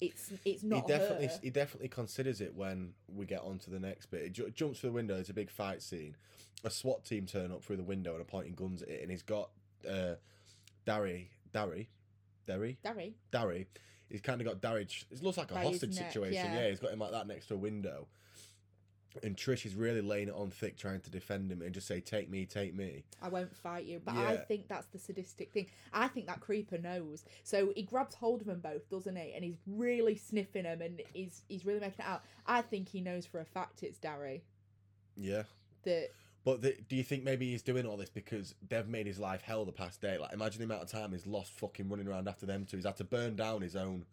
it's 0.01 0.33
it's 0.45 0.63
not 0.63 0.83
he 0.83 0.89
definitely 0.89 1.27
her. 1.27 1.39
he 1.43 1.51
definitely 1.51 1.89
considers 1.89 2.41
it 2.41 2.55
when 2.55 2.95
we 3.15 3.27
get 3.27 3.41
on 3.43 3.59
to 3.61 3.71
the 3.71 3.81
next 3.81 4.07
bit. 4.07 4.23
It 4.23 4.33
ju- 4.33 4.51
jumps 4.51 4.81
through 4.81 4.91
the 4.91 4.95
window. 4.95 5.17
It's 5.17 5.29
a 5.29 5.35
big 5.35 5.51
fight 5.51 5.83
scene. 5.83 6.17
A 6.65 6.71
SWAT 6.71 7.05
team 7.05 7.27
turn 7.27 7.53
up 7.53 7.63
through 7.63 7.77
the 7.77 7.83
window 7.85 8.13
and 8.13 8.21
are 8.21 8.25
pointing 8.25 8.55
guns 8.55 8.83
at 8.83 8.89
it, 8.89 9.03
and 9.03 9.11
he's 9.11 9.23
got 9.23 9.51
uh, 9.89 10.15
Darry, 10.85 11.31
Darry, 11.53 11.89
Darry, 12.47 12.79
Darry. 12.83 13.15
Darry. 13.31 13.67
He's 14.09 14.21
kind 14.23 14.41
of 14.41 14.47
got 14.47 14.61
Darry. 14.61 14.83
It 15.11 15.23
looks 15.23 15.37
like 15.37 15.51
a 15.51 15.55
By 15.55 15.65
hostage 15.65 15.95
neck, 15.97 16.11
situation. 16.13 16.35
yeah. 16.35 16.55
Yeah. 16.63 16.69
he's 16.71 16.81
got 16.81 16.91
him 16.93 16.99
like 16.99 17.13
that 17.13 17.27
next 17.27 17.47
to 17.49 17.55
a 17.55 17.59
window. 17.59 18.07
And 19.23 19.37
Trish 19.37 19.65
is 19.65 19.75
really 19.75 20.01
laying 20.01 20.29
it 20.29 20.35
on 20.35 20.51
thick, 20.51 20.77
trying 20.77 21.01
to 21.01 21.11
defend 21.11 21.51
him 21.51 21.63
and 21.63 21.73
just 21.73 21.87
say, 21.87 22.01
"Take 22.01 22.31
me, 22.31 22.45
take 22.45 22.75
me." 22.75 23.05
I 23.23 23.29
won't 23.29 23.57
fight 23.57 23.87
you. 23.87 24.01
But 24.05 24.17
I 24.17 24.37
think 24.37 24.69
that's 24.69 24.87
the 24.87 24.99
sadistic 24.99 25.51
thing. 25.51 25.67
I 25.93 26.09
think 26.09 26.27
that 26.27 26.41
creeper 26.41 26.79
knows. 26.79 27.25
So 27.43 27.73
he 27.75 27.83
grabs 27.83 28.15
hold 28.15 28.43
of 28.43 28.47
them 28.47 28.61
both, 28.61 28.89
doesn't 28.91 29.17
he? 29.17 29.33
And 29.35 29.43
he's 29.43 29.59
really 29.67 30.17
sniffing 30.17 30.65
them 30.65 30.83
and 30.83 31.01
he's 31.15 31.43
he's 31.49 31.65
really 31.65 31.81
making 31.81 32.05
it 32.05 32.07
out. 32.07 32.23
I 32.47 32.63
think 32.63 32.89
he 32.89 33.01
knows 33.01 33.27
for 33.27 33.41
a 33.41 33.45
fact 33.45 33.83
it's 33.83 33.99
Darry. 33.99 34.45
Yeah. 35.17 35.45
That 35.85 36.11
But 36.45 36.63
the, 36.63 36.77
do 36.89 36.97
you 36.97 37.03
think 37.03 37.25
maybe 37.25 37.51
he's 37.51 37.63
doing 37.63 37.87
all 37.87 37.97
this 37.97 38.11
because 38.11 38.55
they've 38.69 38.89
made 38.89 39.07
his 39.07 39.19
life 39.19 39.43
hell 39.43 39.65
the 39.65 39.73
past 39.73 40.01
day? 40.01 40.19
Like, 40.19 40.33
imagine 40.33 40.59
the 40.59 40.65
amount 40.65 40.83
of 40.83 40.91
time 40.91 41.13
he's 41.13 41.27
lost 41.27 41.53
fucking 41.53 41.89
running 41.89 42.09
around 42.09 42.29
after 42.29 42.47
them 42.47 42.65
two. 42.65 42.77
He's 42.77 42.87
had 42.87 42.97
to 42.99 43.05
burn 43.05 43.37
down 43.37 43.63
his 43.63 43.75
own 43.75 44.05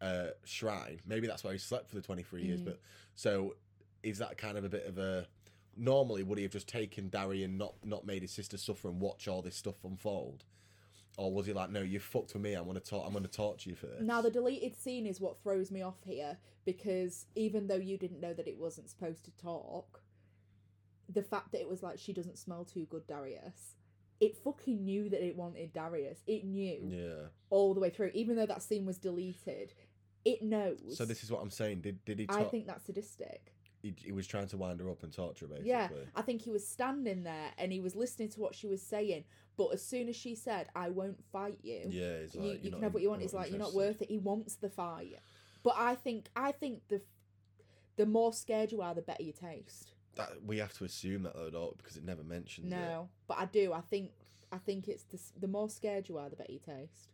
uh, 0.00 0.28
shrine. 0.44 1.00
Maybe 1.06 1.26
that's 1.26 1.44
why 1.44 1.52
he 1.52 1.58
slept 1.58 1.88
for 1.88 1.96
the 1.96 2.02
23 2.02 2.42
years. 2.42 2.60
Mm. 2.60 2.66
But 2.66 2.80
so 3.14 3.54
is 4.02 4.18
that 4.18 4.38
kind 4.38 4.58
of 4.58 4.64
a 4.64 4.68
bit 4.68 4.86
of 4.86 4.98
a. 4.98 5.26
Normally, 5.76 6.22
would 6.22 6.36
he 6.38 6.42
have 6.44 6.52
just 6.52 6.68
taken 6.68 7.08
Darry 7.08 7.42
and 7.44 7.56
not, 7.56 7.74
not 7.82 8.04
made 8.06 8.20
his 8.20 8.30
sister 8.30 8.58
suffer 8.58 8.88
and 8.88 9.00
watch 9.00 9.26
all 9.26 9.40
this 9.40 9.56
stuff 9.56 9.76
unfold? 9.84 10.44
Or 11.16 11.32
was 11.32 11.46
he 11.46 11.52
like, 11.52 11.70
no, 11.70 11.80
you 11.80 11.98
fucked 12.00 12.34
with 12.34 12.42
me. 12.42 12.54
I'm 12.54 12.66
gonna 12.66 12.80
talk. 12.80 13.04
I'm 13.06 13.12
gonna 13.12 13.28
torture 13.28 13.70
you 13.70 13.76
for 13.76 13.86
this. 13.86 14.00
now 14.02 14.20
the 14.22 14.30
deleted 14.30 14.74
scene 14.76 15.06
is 15.06 15.20
what 15.20 15.42
throws 15.42 15.70
me 15.70 15.82
off 15.82 15.98
here 16.04 16.38
because 16.64 17.26
even 17.34 17.66
though 17.66 17.76
you 17.76 17.98
didn't 17.98 18.20
know 18.20 18.32
that 18.32 18.48
it 18.48 18.58
wasn't 18.58 18.88
supposed 18.88 19.24
to 19.26 19.30
talk, 19.32 20.02
the 21.08 21.22
fact 21.22 21.52
that 21.52 21.60
it 21.60 21.68
was 21.68 21.82
like 21.82 21.98
she 21.98 22.12
doesn't 22.12 22.38
smell 22.38 22.64
too 22.64 22.86
good, 22.90 23.06
Darius. 23.06 23.74
It 24.20 24.36
fucking 24.36 24.84
knew 24.84 25.08
that 25.10 25.22
it 25.26 25.36
wanted 25.36 25.72
Darius. 25.72 26.20
It 26.26 26.44
knew 26.44 26.88
Yeah. 26.90 27.26
all 27.50 27.74
the 27.74 27.80
way 27.80 27.90
through, 27.90 28.12
even 28.14 28.36
though 28.36 28.46
that 28.46 28.62
scene 28.62 28.86
was 28.86 28.96
deleted. 28.98 29.74
It 30.24 30.42
knows. 30.42 30.96
So 30.96 31.04
this 31.04 31.24
is 31.24 31.30
what 31.30 31.42
I'm 31.42 31.50
saying. 31.50 31.80
Did 31.80 32.04
did 32.04 32.20
he? 32.20 32.26
I 32.28 32.44
think 32.44 32.66
that's 32.66 32.86
sadistic. 32.86 33.52
He, 33.82 33.94
he 33.96 34.12
was 34.12 34.26
trying 34.26 34.46
to 34.46 34.56
wind 34.56 34.80
her 34.80 34.88
up 34.88 35.02
and 35.02 35.12
torture 35.12 35.46
her, 35.46 35.54
basically. 35.54 35.68
Yeah, 35.70 35.88
I 36.14 36.22
think 36.22 36.42
he 36.42 36.50
was 36.50 36.66
standing 36.66 37.24
there 37.24 37.50
and 37.58 37.72
he 37.72 37.80
was 37.80 37.96
listening 37.96 38.28
to 38.30 38.40
what 38.40 38.54
she 38.54 38.66
was 38.68 38.80
saying. 38.80 39.24
But 39.56 39.68
as 39.74 39.84
soon 39.84 40.08
as 40.08 40.16
she 40.16 40.34
said, 40.34 40.68
"I 40.74 40.88
won't 40.88 41.22
fight 41.32 41.58
you," 41.62 41.82
Yeah, 41.88 42.20
he's 42.22 42.34
you, 42.34 42.40
like, 42.40 42.50
you 42.52 42.58
"You're 42.62 42.72
can 42.72 42.82
have 42.82 42.94
what 42.94 43.02
you 43.02 43.10
want. 43.10 43.22
It's 43.22 43.34
like 43.34 43.50
you're 43.50 43.58
not 43.58 43.74
worth 43.74 44.00
it. 44.00 44.08
He 44.08 44.18
wants 44.18 44.54
the 44.54 44.70
fight. 44.70 45.18
But 45.62 45.74
I 45.76 45.94
think 45.96 46.28
I 46.34 46.52
think 46.52 46.88
the 46.88 47.02
the 47.96 48.06
more 48.06 48.32
scared 48.32 48.72
you 48.72 48.80
are, 48.80 48.94
the 48.94 49.02
better 49.02 49.22
you 49.22 49.32
taste. 49.32 49.92
That 50.14 50.30
we 50.46 50.58
have 50.58 50.72
to 50.74 50.84
assume 50.84 51.22
that 51.24 51.34
though, 51.34 51.50
don't, 51.50 51.76
because 51.76 51.96
it 51.96 52.04
never 52.04 52.22
mentions 52.22 52.66
it. 52.72 52.76
No, 52.76 53.08
but 53.26 53.38
I 53.38 53.46
do. 53.46 53.72
I 53.72 53.80
think 53.80 54.10
I 54.52 54.58
think 54.58 54.88
it's 54.88 55.04
the 55.04 55.18
the 55.40 55.48
more 55.48 55.68
scared 55.68 56.08
you 56.08 56.18
are, 56.18 56.28
the 56.30 56.36
better 56.36 56.52
you 56.52 56.60
taste, 56.60 57.12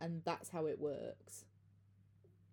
and 0.00 0.22
that's 0.24 0.50
how 0.50 0.66
it 0.66 0.78
works. 0.78 1.44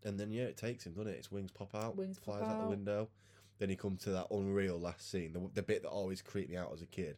And 0.06 0.20
then 0.20 0.32
yeah, 0.32 0.44
it 0.44 0.58
takes 0.58 0.86
him, 0.86 0.94
doesn't 0.94 1.12
it? 1.12 1.18
His 1.18 1.32
wings 1.32 1.52
pop 1.52 1.74
out, 1.76 1.98
Wings 1.98 2.18
flies 2.20 2.44
out. 2.44 2.62
the 2.62 2.68
window. 2.68 3.10
Then 3.58 3.70
he 3.70 3.76
comes 3.76 4.04
to 4.04 4.12
that 4.12 4.28
unreal 4.32 4.78
last 4.80 5.10
scene, 5.10 5.34
the, 5.34 5.42
the 5.54 5.64
bit 5.64 5.82
that 5.84 5.90
always 5.90 6.22
creeped 6.22 6.50
me 6.52 6.58
out 6.58 6.72
as 6.74 6.82
a 6.82 6.86
kid. 6.86 7.16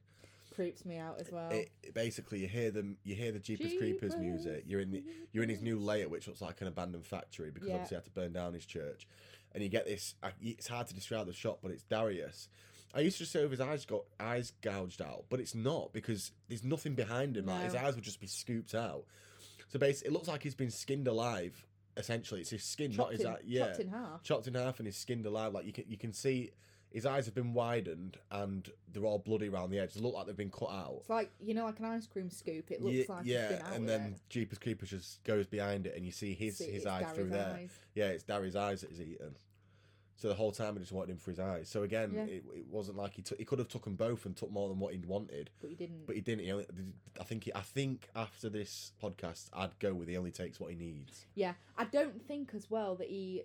Creeps 0.55 0.85
me 0.85 0.97
out 0.97 1.19
as 1.19 1.31
well. 1.31 1.49
It, 1.51 1.69
it- 1.83 1.93
basically 1.93 2.39
you 2.39 2.47
hear 2.47 2.71
them, 2.71 2.97
you 3.03 3.15
hear 3.15 3.31
the 3.31 3.39
Jeepers 3.39 3.73
Creepers 3.77 4.15
music. 4.17 4.63
You're 4.67 4.81
in 4.81 4.91
the, 4.91 5.03
you're 5.31 5.43
in 5.43 5.49
his 5.49 5.61
new 5.61 5.77
layer, 5.79 6.07
which 6.09 6.27
looks 6.27 6.41
like 6.41 6.61
an 6.61 6.67
abandoned 6.67 7.05
factory 7.05 7.51
because 7.51 7.67
Yeah. 7.69 7.75
obviously 7.75 7.95
he 7.95 7.97
had 7.97 8.05
to 8.05 8.11
burn 8.11 8.33
down 8.33 8.53
his 8.53 8.65
church. 8.65 9.07
And 9.53 9.63
you 9.63 9.69
get 9.69 9.85
this. 9.85 10.15
It's 10.41 10.67
hard 10.67 10.87
to 10.87 10.93
describe 10.93 11.25
the 11.27 11.33
shot, 11.33 11.59
but 11.61 11.71
it's 11.71 11.83
Darius. 11.83 12.47
I 12.95 12.99
used 13.01 13.17
to 13.17 13.25
say 13.25 13.41
if 13.41 13.51
his 13.51 13.59
eyes 13.61 13.85
got 13.85 14.03
eyes 14.19 14.53
gouged 14.61 15.01
out, 15.01 15.25
but 15.29 15.39
it's 15.39 15.53
not 15.55 15.91
because 15.93 16.31
there's 16.47 16.63
nothing 16.63 16.93
behind 16.95 17.35
him. 17.37 17.45
Like 17.47 17.63
his 17.63 17.75
eyes 17.75 17.95
would 17.95 18.03
just 18.03 18.19
be 18.21 18.27
scooped 18.27 18.73
out. 18.75 19.05
So 19.69 19.77
basically, 19.79 20.09
it 20.09 20.13
looks 20.13 20.27
like 20.27 20.41
he's 20.43 20.55
been 20.55 20.71
skinned 20.71 21.07
alive. 21.07 21.65
Essentially, 21.97 22.41
it's 22.41 22.49
his 22.49 22.63
skin, 22.63 22.91
not 22.91 22.97
chopped, 22.97 23.11
his 23.13 23.21
in, 23.21 23.27
eye. 23.27 23.37
Yeah, 23.45 23.65
chopped 23.67 23.79
in 23.79 23.87
half. 23.89 24.23
chopped 24.23 24.47
in 24.47 24.53
half 24.53 24.79
and 24.79 24.87
he's 24.87 24.97
skinned 24.97 25.25
alive. 25.25 25.53
Like 25.53 25.65
you 25.65 25.73
can 25.73 25.85
you 25.87 25.97
can 25.97 26.13
see 26.13 26.51
his 26.89 27.05
eyes 27.05 27.25
have 27.25 27.35
been 27.35 27.53
widened 27.53 28.17
and 28.31 28.69
they're 28.93 29.03
all 29.03 29.19
bloody 29.19 29.49
around 29.49 29.71
the 29.71 29.77
edge. 29.79 29.93
They 29.93 29.99
look 30.01 30.13
like 30.13 30.25
they've 30.25 30.37
been 30.37 30.49
cut 30.49 30.69
out. 30.69 30.95
It's 31.01 31.09
like 31.09 31.31
you 31.41 31.53
know, 31.53 31.65
like 31.65 31.79
an 31.79 31.85
ice 31.85 32.07
cream 32.07 32.29
scoop. 32.29 32.71
It 32.71 32.81
looks 32.81 32.95
Ye- 32.95 33.05
like 33.09 33.25
yeah, 33.25 33.49
it's 33.49 33.57
been 33.57 33.65
out 33.67 33.73
and 33.75 33.89
then 33.89 34.01
it. 34.15 34.19
Jeepers 34.29 34.57
Creepers 34.57 34.89
just 34.89 35.23
goes 35.23 35.47
behind 35.47 35.85
it 35.85 35.95
and 35.95 36.05
you 36.05 36.11
see 36.11 36.33
his 36.33 36.57
See, 36.57 36.71
his 36.71 36.85
eyes 36.85 37.05
through 37.13 37.29
there. 37.29 37.53
eyes. 37.59 37.71
Yeah, 37.93 38.05
it's 38.07 38.23
Darry's 38.23 38.55
eyes 38.55 38.81
that 38.81 38.89
he's 38.91 39.01
eaten. 39.01 39.35
So 40.19 40.27
the 40.29 40.33
whole 40.33 40.51
time 40.51 40.75
I 40.75 40.79
just 40.79 40.91
wanted 40.91 41.11
him 41.11 41.17
for 41.19 41.29
his 41.29 41.39
eyes. 41.39 41.69
So 41.69 41.83
again, 41.83 42.11
Yeah. 42.11 42.23
it, 42.23 42.43
it 42.55 42.65
wasn't 42.67 42.97
like 42.97 43.13
he 43.13 43.21
took. 43.21 43.37
He 43.37 43.45
could 43.45 43.59
have 43.59 43.67
took 43.67 43.83
them 43.83 43.95
both 43.95 44.25
and 44.25 44.35
took 44.35 44.51
more 44.51 44.67
than 44.67 44.79
what 44.79 44.93
he 44.93 44.99
wanted, 44.99 45.51
But 45.61 45.69
you 45.69 45.75
didn't. 45.75 46.07
but 46.07 46.15
he 46.15 46.21
didn't. 46.21 46.43
He 46.43 46.51
only, 46.51 46.65
I 47.19 47.23
think. 47.23 47.43
He, 47.43 47.53
I 47.53 47.61
think 47.61 48.09
after 48.15 48.49
this 48.49 48.93
podcast, 49.01 49.49
I'd 49.53 49.77
go 49.79 49.93
with 49.93 50.07
he 50.07 50.17
only 50.17 50.31
takes 50.31 50.59
what 50.59 50.71
he 50.71 50.75
needs. 50.75 51.27
Yeah, 51.35 51.53
I 51.77 51.85
don't 51.85 52.19
think 52.27 52.51
as 52.55 52.69
well 52.69 52.95
that 52.95 53.07
he. 53.09 53.43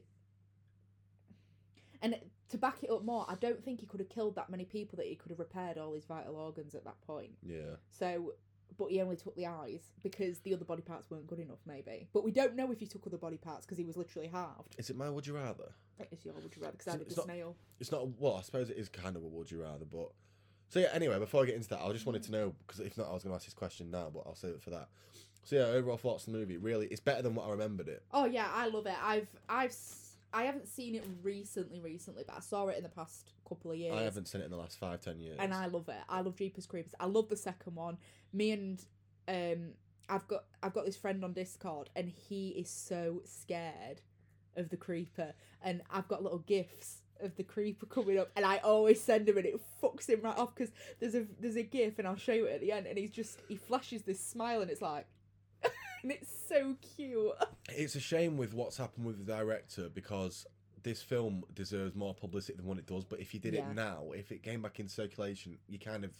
And 2.00 2.16
to 2.48 2.58
back 2.58 2.82
it 2.82 2.90
up 2.90 3.04
more, 3.04 3.26
I 3.28 3.34
don't 3.36 3.62
think 3.62 3.80
he 3.80 3.86
could 3.86 4.00
have 4.00 4.08
killed 4.08 4.34
that 4.36 4.50
many 4.50 4.64
people 4.64 4.96
that 4.96 5.06
he 5.06 5.14
could 5.14 5.30
have 5.30 5.38
repaired 5.38 5.76
all 5.78 5.92
his 5.92 6.04
vital 6.06 6.36
organs 6.36 6.74
at 6.74 6.84
that 6.84 7.00
point. 7.02 7.32
Yeah. 7.46 7.76
So, 7.90 8.32
but 8.78 8.90
he 8.90 9.00
only 9.00 9.16
took 9.16 9.34
the 9.36 9.46
eyes 9.46 9.80
because 10.02 10.40
the 10.40 10.54
other 10.54 10.64
body 10.64 10.82
parts 10.82 11.10
weren't 11.10 11.26
good 11.26 11.38
enough, 11.38 11.58
maybe. 11.66 12.08
But 12.12 12.24
we 12.24 12.30
don't 12.30 12.54
know 12.56 12.70
if 12.72 12.80
he 12.80 12.86
took 12.86 13.06
other 13.06 13.16
body 13.18 13.36
parts 13.36 13.64
because 13.66 13.78
he 13.78 13.84
was 13.84 13.96
literally 13.96 14.28
halved. 14.28 14.74
Is 14.78 14.90
it 14.90 14.96
my 14.96 15.10
would 15.10 15.26
you 15.26 15.34
rather? 15.34 15.72
It's 16.10 16.24
your 16.24 16.34
would 16.34 16.54
you 16.56 16.62
rather 16.62 16.72
because 16.76 16.94
I 16.94 16.96
did 16.98 17.08
the 17.08 17.16
not- 17.16 17.24
snail. 17.26 17.56
It's 17.80 17.92
not. 17.92 18.08
Well, 18.18 18.36
I 18.36 18.42
suppose 18.42 18.70
it 18.70 18.76
is 18.76 18.88
kind 18.88 19.16
of 19.16 19.22
a 19.22 19.28
would 19.28 19.50
you 19.50 19.62
rather, 19.62 19.84
but. 19.84 20.10
So 20.68 20.80
yeah. 20.80 20.88
Anyway, 20.92 21.18
before 21.18 21.42
I 21.42 21.46
get 21.46 21.54
into 21.56 21.68
that, 21.70 21.80
I 21.80 21.92
just 21.92 22.06
wanted 22.06 22.22
to 22.24 22.32
know 22.32 22.54
because 22.66 22.80
if 22.80 22.96
not, 22.96 23.08
I 23.08 23.12
was 23.12 23.22
going 23.22 23.32
to 23.32 23.36
ask 23.36 23.44
this 23.44 23.54
question 23.54 23.90
now, 23.90 24.10
but 24.12 24.22
I'll 24.26 24.34
save 24.34 24.52
it 24.52 24.62
for 24.62 24.70
that. 24.70 24.88
So 25.44 25.56
yeah, 25.56 25.62
overall 25.66 25.96
thoughts 25.96 26.26
on 26.26 26.32
the 26.32 26.38
movie. 26.38 26.56
Really, 26.56 26.86
it's 26.86 27.00
better 27.00 27.20
than 27.22 27.34
what 27.34 27.46
I 27.46 27.50
remembered 27.50 27.88
it. 27.88 28.02
Oh 28.12 28.24
yeah, 28.24 28.48
I 28.52 28.68
love 28.68 28.86
it. 28.86 28.94
I've 29.02 29.28
I've 29.48 29.74
I 30.32 30.44
haven't 30.44 30.66
seen 30.66 30.94
it 30.94 31.04
recently, 31.22 31.80
recently, 31.80 32.24
but 32.26 32.36
I 32.36 32.40
saw 32.40 32.68
it 32.68 32.76
in 32.78 32.82
the 32.84 32.88
past 32.88 33.32
couple 33.54 33.70
of 33.70 33.76
years. 33.76 33.94
I 33.94 34.02
haven't 34.02 34.28
seen 34.28 34.40
it 34.40 34.44
in 34.44 34.50
the 34.50 34.56
last 34.56 34.78
five, 34.78 35.00
ten 35.00 35.20
years. 35.20 35.36
and 35.38 35.52
I 35.52 35.66
love 35.66 35.88
it. 35.88 36.02
I 36.08 36.20
love 36.20 36.36
Jeepers 36.36 36.66
Creepers. 36.66 36.94
I 36.98 37.06
love 37.06 37.28
the 37.28 37.36
second 37.36 37.74
one. 37.76 37.98
Me 38.32 38.50
and 38.52 38.82
um, 39.28 39.70
I've 40.08 40.26
got 40.28 40.44
I've 40.62 40.72
got 40.74 40.84
this 40.86 40.96
friend 40.96 41.22
on 41.24 41.32
Discord, 41.32 41.90
and 41.94 42.08
he 42.08 42.48
is 42.50 42.70
so 42.70 43.22
scared 43.24 44.00
of 44.56 44.68
the 44.70 44.76
creeper, 44.76 45.32
and 45.62 45.82
I've 45.90 46.08
got 46.08 46.22
little 46.22 46.40
gifs 46.40 46.98
of 47.20 47.36
the 47.36 47.44
creeper 47.44 47.86
coming 47.86 48.18
up, 48.18 48.30
and 48.36 48.44
I 48.44 48.58
always 48.58 49.00
send 49.00 49.28
him, 49.28 49.36
and 49.36 49.46
it 49.46 49.60
fucks 49.82 50.08
him 50.08 50.20
right 50.22 50.36
off 50.36 50.54
because 50.54 50.72
there's 51.00 51.14
a 51.14 51.26
there's 51.40 51.56
a 51.56 51.62
gif, 51.62 51.98
and 51.98 52.08
I'll 52.08 52.16
show 52.16 52.32
you 52.32 52.46
it 52.46 52.54
at 52.54 52.60
the 52.60 52.72
end, 52.72 52.86
and 52.86 52.98
he's 52.98 53.10
just 53.12 53.40
he 53.48 53.56
flashes 53.56 54.02
this 54.02 54.20
smile, 54.20 54.60
and 54.60 54.70
it's 54.70 54.82
like, 54.82 55.06
and 56.02 56.10
it's 56.12 56.30
so 56.48 56.76
cute. 56.96 57.32
It's 57.68 57.94
a 57.94 58.00
shame 58.00 58.36
with 58.36 58.54
what's 58.54 58.76
happened 58.76 59.06
with 59.06 59.24
the 59.24 59.32
director 59.32 59.88
because 59.88 60.46
this 60.82 61.02
film 61.02 61.44
deserves 61.54 61.94
more 61.94 62.14
publicity 62.14 62.56
than 62.56 62.66
what 62.66 62.78
it 62.78 62.86
does. 62.86 63.04
But 63.04 63.20
if 63.20 63.32
you 63.34 63.40
did 63.40 63.54
Yeah. 63.54 63.70
it 63.70 63.74
now, 63.74 64.12
if 64.12 64.32
it 64.32 64.42
came 64.42 64.62
back 64.62 64.80
in 64.80 64.88
circulation, 64.88 65.58
you 65.68 65.78
kind 65.78 66.04
of 66.04 66.12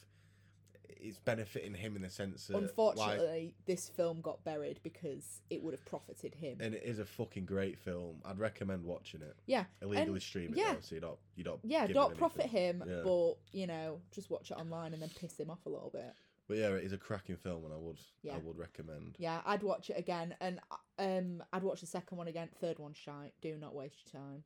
it's 1.05 1.19
benefiting 1.19 1.75
him 1.75 1.97
in 1.97 2.03
the 2.03 2.11
sense 2.11 2.47
that 2.47 2.57
Unfortunately, 2.57 3.57
this 3.67 3.89
film 3.89 4.21
got 4.21 4.45
buried 4.45 4.79
because 4.85 5.41
it 5.51 5.61
would 5.61 5.75
have 5.75 5.85
profited 5.85 6.33
him. 6.35 6.59
and 6.61 6.75
it 6.77 6.83
is 6.85 7.01
a 7.01 7.05
fucking 7.05 7.45
great 7.45 7.77
film. 7.77 8.21
I'd 8.25 8.39
recommend 8.39 8.85
watching 8.85 9.21
it. 9.23 9.37
yeah, 9.47 9.65
Illegally 9.81 10.13
And- 10.13 10.23
stream 10.23 10.53
it 10.53 10.59
yeah. 10.59 10.75
though, 10.75 10.81
so 10.81 10.95
you 10.95 11.01
don't 11.01 11.19
you 11.35 11.43
don't 11.45 11.61
yeah. 11.65 11.87
Don't 11.89 12.17
profit 12.17 12.47
him, 12.47 12.85
Yeah. 12.87 13.01
but 13.03 13.35
you 13.53 13.67
know, 13.67 14.01
just 14.13 14.31
watch 14.31 14.53
it 14.53 14.55
online 14.57 14.93
and 14.93 15.03
then 15.03 15.11
piss 15.11 15.39
him 15.41 15.51
off 15.51 15.67
a 15.67 15.71
little 15.71 15.91
bit. 15.91 16.13
But 16.47 16.59
yeah, 16.59 16.71
it 16.75 16.85
is 16.85 16.93
a 16.93 16.99
cracking 16.99 17.37
film, 17.37 17.65
and 17.65 17.73
I 17.73 17.79
would 17.79 17.99
Yeah. 18.23 18.35
I 18.35 18.39
would 18.39 18.59
recommend. 18.59 19.17
Yeah, 19.19 19.43
I'd 19.45 19.63
watch 19.65 19.91
it 19.91 19.99
again, 19.99 20.37
and 20.41 20.61
um, 20.99 21.43
I'd 21.53 21.63
watch 21.65 21.81
the 21.81 21.87
second 21.87 22.17
one 22.19 22.29
again. 22.29 22.49
Third 22.61 22.79
one, 22.79 22.93
shite. 22.93 23.33
Do 23.41 23.57
not 23.57 23.75
waste 23.75 23.97
your 24.13 24.23
time. 24.23 24.45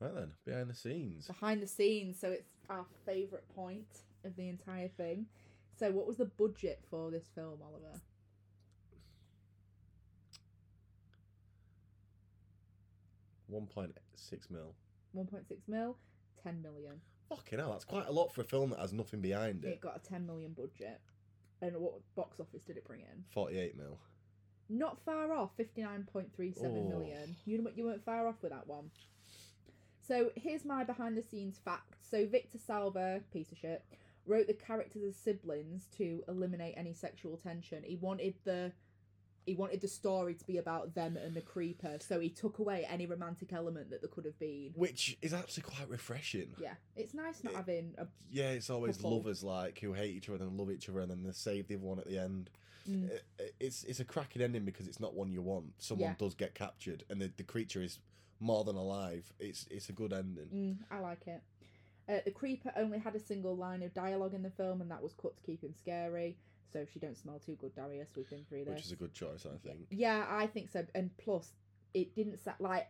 Right 0.00 0.14
then, 0.14 0.32
behind 0.46 0.70
the 0.70 0.74
scenes. 0.74 1.26
Behind 1.26 1.62
the 1.62 1.66
scenes, 1.66 2.18
so 2.18 2.30
it's 2.30 2.48
our 2.70 2.86
favourite 3.04 3.46
point 3.54 3.86
of 4.24 4.34
the 4.36 4.48
entire 4.48 4.88
thing. 4.88 5.26
So, 5.78 5.90
what 5.92 6.06
was 6.06 6.16
the 6.16 6.24
budget 6.24 6.80
for 6.90 7.10
this 7.10 7.28
film, 7.34 7.58
Oliver? 7.62 8.00
One 13.48 13.66
point 13.66 13.96
six 14.14 14.48
mil. 14.50 14.74
One 15.12 15.26
point 15.26 15.46
six 15.48 15.62
mil, 15.66 15.96
ten 16.42 16.62
million. 16.62 17.00
Fucking 17.28 17.58
hell, 17.58 17.70
that's 17.72 17.84
quite 17.84 18.06
a 18.08 18.12
lot 18.12 18.32
for 18.34 18.40
a 18.40 18.44
film 18.44 18.70
that 18.70 18.78
has 18.80 18.92
nothing 18.92 19.20
behind 19.20 19.64
It 19.64 19.68
it. 19.68 19.80
got 19.80 19.96
a 19.96 20.08
ten 20.08 20.26
million 20.26 20.52
budget, 20.52 21.00
and 21.62 21.76
what 21.76 21.94
box 22.14 22.40
office 22.40 22.62
did 22.62 22.76
it 22.76 22.84
bring 22.86 23.00
in? 23.00 23.24
Forty-eight 23.32 23.76
mil. 23.76 23.98
Not 24.68 25.00
far 25.04 25.32
off, 25.32 25.50
fifty 25.56 25.82
nine 25.82 26.06
point 26.12 26.32
three 26.34 26.52
seven 26.52 26.84
Oh. 26.86 26.88
million. 26.88 27.36
You 27.44 27.66
you 27.74 27.84
weren't 27.84 28.04
far 28.04 28.26
off 28.28 28.36
with 28.42 28.52
that 28.52 28.66
one. 28.68 28.90
So 30.10 30.32
here's 30.34 30.64
my 30.64 30.82
behind 30.82 31.16
the 31.16 31.22
scenes 31.22 31.60
fact. 31.64 31.94
So 32.10 32.26
Victor 32.26 32.58
Salva, 32.58 33.20
piece 33.32 33.52
of 33.52 33.58
shit, 33.58 33.84
wrote 34.26 34.48
the 34.48 34.54
characters 34.54 35.04
as 35.04 35.14
siblings 35.14 35.86
to 35.98 36.24
eliminate 36.26 36.74
any 36.76 36.92
sexual 36.94 37.36
tension. 37.36 37.84
He 37.84 37.94
wanted 37.94 38.34
the 38.44 38.72
he 39.46 39.54
wanted 39.54 39.80
the 39.80 39.88
story 39.88 40.34
to 40.34 40.44
be 40.44 40.58
about 40.58 40.94
them 40.96 41.16
and 41.16 41.34
the 41.34 41.40
creeper, 41.40 41.96
so 42.00 42.18
he 42.20 42.28
took 42.28 42.58
away 42.58 42.86
any 42.90 43.06
romantic 43.06 43.52
element 43.52 43.88
that 43.90 44.00
there 44.02 44.10
could 44.10 44.24
have 44.24 44.38
been. 44.40 44.72
Which 44.74 45.16
is 45.22 45.32
actually 45.32 45.62
quite 45.62 45.88
refreshing. 45.88 46.54
Yeah, 46.60 46.74
it's 46.96 47.14
nice 47.14 47.42
not 47.44 47.52
It- 47.52 47.56
having 47.56 47.94
a 47.96 48.06
Yeah, 48.32 48.50
it's 48.50 48.68
always 48.68 48.96
Couple. 48.96 49.16
lovers 49.16 49.44
like 49.44 49.78
who 49.78 49.92
hate 49.92 50.14
each 50.16 50.28
other 50.28 50.44
and 50.44 50.58
love 50.58 50.72
each 50.72 50.88
other 50.88 51.00
and 51.00 51.10
then 51.10 51.22
they 51.22 51.32
save 51.32 51.68
the 51.68 51.76
other 51.76 51.84
one 51.84 52.00
at 52.00 52.06
the 52.08 52.18
end. 52.18 52.50
Mm. 52.88 53.10
It- 53.38 53.54
It's 53.60 53.84
it's 53.84 54.00
a 54.00 54.04
cracking 54.04 54.42
ending 54.42 54.64
because 54.64 54.88
it's 54.88 55.00
not 55.00 55.14
one 55.14 55.30
you 55.30 55.40
want. 55.40 55.80
Someone 55.80 56.10
Yeah. 56.10 56.16
does 56.18 56.34
get 56.34 56.54
captured 56.54 57.04
and 57.08 57.20
the, 57.22 57.30
the 57.36 57.44
creature 57.44 57.80
is 57.80 58.00
more 58.40 58.64
than 58.64 58.76
alive. 58.76 59.30
It's 59.38 59.66
it's 59.70 59.88
a 59.88 59.92
good 59.92 60.12
ending. 60.12 60.48
Mm, 60.54 60.76
I 60.90 61.00
like 61.00 61.26
it. 61.26 61.42
Uh, 62.08 62.18
the 62.24 62.30
creeper 62.32 62.72
only 62.76 62.98
had 62.98 63.14
a 63.14 63.20
single 63.20 63.56
line 63.56 63.82
of 63.82 63.94
dialogue 63.94 64.34
in 64.34 64.42
the 64.42 64.50
film, 64.50 64.80
and 64.80 64.90
that 64.90 65.02
was 65.02 65.12
cut 65.12 65.36
to 65.36 65.42
keep 65.42 65.62
him 65.62 65.74
scary. 65.74 66.36
So 66.72 66.84
she 66.92 66.98
don't 66.98 67.16
smell 67.16 67.38
too 67.38 67.56
good, 67.56 67.74
Darius. 67.74 68.08
We've 68.16 68.28
been 68.28 68.44
through 68.48 68.64
this. 68.64 68.74
Which 68.74 68.84
is 68.86 68.92
a 68.92 68.96
good 68.96 69.12
choice, 69.12 69.44
I 69.46 69.56
think. 69.58 69.86
Yeah, 69.90 70.24
I 70.28 70.46
think 70.46 70.70
so. 70.70 70.84
And 70.94 71.10
plus, 71.18 71.52
it 71.94 72.14
didn't 72.14 72.38
sa- 72.38 72.54
like 72.58 72.88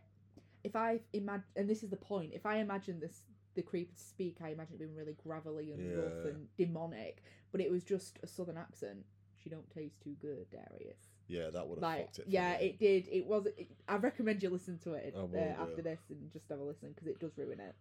if 0.63 0.75
I 0.75 0.99
imagine, 1.13 1.45
and 1.55 1.69
this 1.69 1.83
is 1.83 1.89
the 1.89 1.97
point. 1.97 2.31
If 2.33 2.45
I 2.45 2.57
imagine 2.57 2.99
this, 2.99 3.21
the 3.55 3.61
creeper 3.61 3.93
to 3.95 4.01
speak, 4.03 4.37
I 4.43 4.49
imagine 4.49 4.75
it 4.75 4.79
being 4.79 4.95
really 4.95 5.15
gravelly 5.23 5.71
and 5.71 5.97
rough 5.97 6.25
and 6.25 6.47
demonic. 6.57 7.23
But 7.51 7.61
it 7.61 7.69
was 7.69 7.83
just 7.83 8.17
a 8.23 8.27
southern 8.27 8.57
accent. 8.57 9.03
She 9.43 9.49
don't 9.49 9.69
taste 9.71 10.01
too 10.01 10.15
good, 10.21 10.45
Darius. 10.51 11.09
Yeah, 11.31 11.49
that 11.49 11.65
would 11.67 11.77
have 11.77 11.83
Like, 11.83 12.05
fucked 12.07 12.19
it. 12.19 12.25
yeah, 12.27 12.57
me. 12.59 12.65
it 12.65 12.79
did. 12.79 13.07
It 13.09 13.25
was. 13.25 13.45
It, 13.57 13.71
I 13.87 13.95
recommend 13.95 14.43
you 14.43 14.49
listen 14.49 14.77
to 14.79 14.93
it 14.93 15.13
I 15.17 15.21
uh, 15.21 15.25
will, 15.25 15.55
after 15.59 15.75
yeah. 15.77 15.81
this 15.83 15.99
and 16.09 16.31
just 16.31 16.49
have 16.49 16.59
a 16.59 16.63
listen 16.63 16.89
because 16.89 17.07
it 17.07 17.19
does 17.19 17.37
ruin 17.37 17.59
it. 17.61 17.75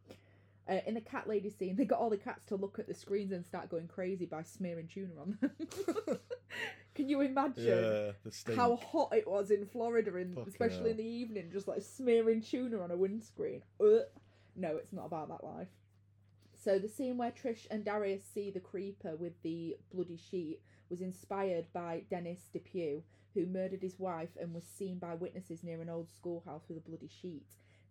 Uh, 0.69 0.79
in 0.87 0.95
the 0.95 1.01
cat 1.01 1.27
lady 1.29 1.51
scene, 1.51 1.75
they 1.75 1.85
got 1.85 1.99
all 1.99 2.11
the 2.11 2.17
cats 2.17 2.45
to 2.45 2.55
look 2.55 2.79
at 2.79 2.87
the 2.87 2.95
screens 2.95 3.33
and 3.33 3.45
start 3.45 3.69
going 3.69 3.89
crazy 3.89 4.25
by 4.25 4.43
smearing 4.43 4.87
tuna 4.87 5.11
on 5.21 5.39
them. 5.41 5.51
Can 6.95 7.09
you 7.09 7.21
imagine? 7.23 7.65
Yeah, 7.65 8.13
the 8.23 8.55
how 8.55 8.77
hot 8.77 9.13
it 9.13 9.29
was 9.29 9.51
in 9.51 9.67
Florida, 9.67 10.17
in, 10.17 10.35
Fucking 10.35 10.49
especially 10.49 10.77
hell. 10.79 10.91
in 10.91 10.97
the 10.99 11.03
evening, 11.05 11.51
just 11.53 11.67
like 11.67 11.83
smearing 11.83 12.41
tuna 12.41 12.81
on 12.81 12.91
a 12.93 12.97
windscreen. 12.97 13.63
Ugh. 13.81 14.03
No, 14.55 14.77
it's 14.77 14.93
not 14.93 15.07
about 15.07 15.29
that 15.29 15.43
life. 15.45 15.69
So 16.63 16.79
the 16.79 16.89
scene 16.89 17.17
where 17.17 17.31
Trish 17.33 17.67
and 17.71 17.85
Darius 17.85 18.23
see 18.35 18.51
the 18.51 18.61
creeper 18.61 19.17
with 19.17 19.33
the 19.43 19.77
bloody 19.93 20.19
sheet 20.31 20.61
was 20.91 21.01
inspired 21.01 21.67
by 21.73 22.03
Dennis 22.11 22.51
DePue, 22.55 23.03
who 23.35 23.47
murdered 23.47 23.83
his 23.83 23.99
wife 23.99 24.31
and 24.41 24.55
was 24.55 24.65
seen 24.65 24.99
by 24.99 25.15
witnesses 25.15 25.63
near 25.63 25.81
an 25.81 25.89
old 25.89 26.09
schoolhouse 26.11 26.65
with 26.69 26.79
a 26.79 26.89
bloody 26.89 27.09
sheet. 27.09 27.47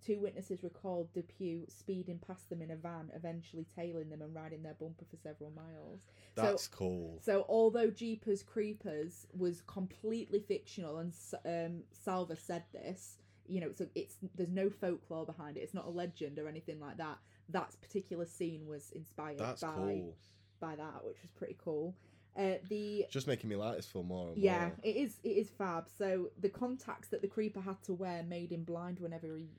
Two 0.06 0.20
witnesses 0.20 0.64
recalled 0.64 1.10
DePue 1.14 1.70
speeding 1.70 2.20
past 2.26 2.50
them 2.50 2.62
in 2.62 2.72
a 2.72 2.76
van, 2.76 3.12
eventually 3.14 3.66
tailing 3.76 4.10
them 4.10 4.22
and 4.22 4.34
riding 4.34 4.64
their 4.64 4.76
bumper 4.76 5.04
for 5.10 5.18
several 5.18 5.52
miles. 5.52 6.08
That's 6.36 6.68
cool. 6.68 7.20
So 7.22 7.46
although 7.50 7.90
Jeepers 7.90 8.42
Creepers 8.42 9.28
was 9.38 9.62
completely 9.68 10.40
fictional, 10.40 11.00
and 11.00 11.14
um, 11.46 11.84
Salva 11.92 12.38
said 12.38 12.64
this, 12.72 13.18
you 13.46 13.60
know, 13.60 13.72
so 13.76 13.88
it's 13.96 14.16
there's 14.36 14.50
no 14.50 14.70
folklore 14.70 15.26
behind 15.26 15.58
it. 15.58 15.62
It's 15.62 15.74
not 15.74 15.86
a 15.86 15.90
legend 15.90 16.40
or 16.40 16.48
anything 16.48 16.80
like 16.80 16.98
that. 16.98 17.18
That 17.50 17.76
particular 17.82 18.26
scene 18.26 18.68
was 18.68 18.92
inspired 18.92 19.40
That's 19.40 19.62
by 19.62 19.74
cool. 19.76 20.16
by 20.62 20.76
that, 20.76 21.04
which 21.04 21.18
was 21.22 21.32
pretty 21.36 21.58
cool. 21.62 21.96
Uh, 22.38 22.54
the 22.70 23.02
It's 23.02 23.14
just 23.14 23.28
making 23.28 23.50
me 23.50 23.56
like 23.56 23.76
this 23.76 23.86
film 23.88 24.08
more 24.08 24.30
and 24.30 24.38
yeah, 24.38 24.68
more. 24.68 24.72
it 24.84 24.96
is 24.96 25.20
it 25.24 25.30
is 25.30 25.50
fab. 25.50 25.88
So 25.98 26.30
the 26.40 26.50
contacts 26.50 27.10
that 27.10 27.22
the 27.22 27.28
creeper 27.28 27.60
had 27.60 27.82
to 27.84 27.94
wear 27.94 28.24
made 28.24 28.52
him 28.52 28.64
blind 28.64 29.00
whenever 29.00 29.36
he 29.36 29.50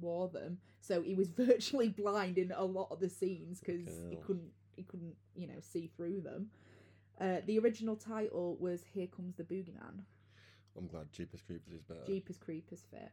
wore 0.00 0.28
them. 0.28 0.58
So 0.80 1.02
he 1.02 1.14
was 1.14 1.28
virtually 1.36 1.88
blind 1.88 2.38
in 2.38 2.52
a 2.52 2.64
lot 2.64 2.88
of 2.90 3.00
the 3.00 3.08
scenes 3.08 3.60
because 3.60 3.88
he 4.08 4.14
hell. 4.14 4.24
couldn't 4.26 4.50
he 4.76 4.82
couldn't 4.84 5.16
you 5.34 5.46
know 5.46 5.60
see 5.60 5.90
through 5.96 6.22
them. 6.22 6.50
Uh, 7.20 7.40
the 7.46 7.58
original 7.58 7.96
title 7.96 8.56
was 8.58 8.82
"Here 8.94 9.06
Comes 9.06 9.36
the 9.36 9.44
Boogeyman." 9.44 10.04
I'm 10.78 10.86
glad 10.86 11.12
Jeepers 11.12 11.42
Creepers 11.42 11.72
is 11.72 11.82
better. 11.82 12.00
Jeepers 12.06 12.38
Creepers 12.38 12.84
fit. 12.90 13.10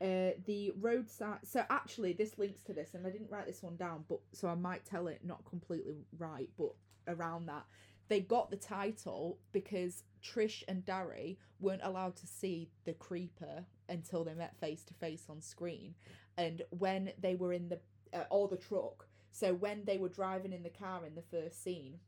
Uh, 0.00 0.32
the 0.46 0.72
roadside. 0.80 1.38
So 1.44 1.64
actually, 1.70 2.12
this 2.14 2.36
links 2.38 2.62
to 2.64 2.72
this, 2.72 2.94
and 2.94 3.06
I 3.06 3.10
didn't 3.10 3.30
write 3.30 3.46
this 3.46 3.62
one 3.62 3.76
down, 3.76 4.04
but 4.08 4.18
so 4.32 4.48
I 4.48 4.56
might 4.56 4.84
tell 4.84 5.06
it 5.06 5.20
not 5.22 5.44
completely 5.44 6.06
right, 6.18 6.48
but 6.58 6.72
around 7.06 7.46
that, 7.46 7.64
they 8.12 8.20
got 8.20 8.50
the 8.50 8.58
title 8.58 9.38
because 9.52 10.02
Trish 10.22 10.62
and 10.68 10.84
Darry 10.84 11.38
weren't 11.60 11.80
allowed 11.82 12.14
to 12.16 12.26
see 12.26 12.68
the 12.84 12.92
creeper 12.92 13.64
until 13.88 14.22
they 14.22 14.34
met 14.34 14.54
face 14.60 14.84
to 14.84 14.92
face 14.92 15.24
on 15.30 15.40
screen, 15.40 15.94
and 16.36 16.60
when 16.68 17.12
they 17.18 17.36
were 17.36 17.54
in 17.54 17.70
the 17.70 17.80
uh, 18.12 18.24
or 18.28 18.48
the 18.48 18.58
truck. 18.58 19.06
So 19.30 19.54
when 19.54 19.86
they 19.86 19.96
were 19.96 20.10
driving 20.10 20.52
in 20.52 20.62
the 20.62 20.68
car 20.68 21.06
in 21.06 21.14
the 21.14 21.22
first 21.22 21.64
scene, 21.64 22.00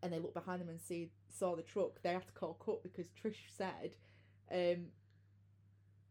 and 0.00 0.12
they 0.12 0.20
looked 0.20 0.34
behind 0.34 0.60
them 0.60 0.68
and 0.68 0.80
see 0.80 1.10
saw 1.28 1.56
the 1.56 1.62
truck, 1.62 2.00
they 2.02 2.12
had 2.12 2.28
to 2.28 2.32
call 2.32 2.54
cut 2.64 2.84
because 2.84 3.08
Trish 3.08 3.48
said, 3.48 3.96
um, 4.52 4.86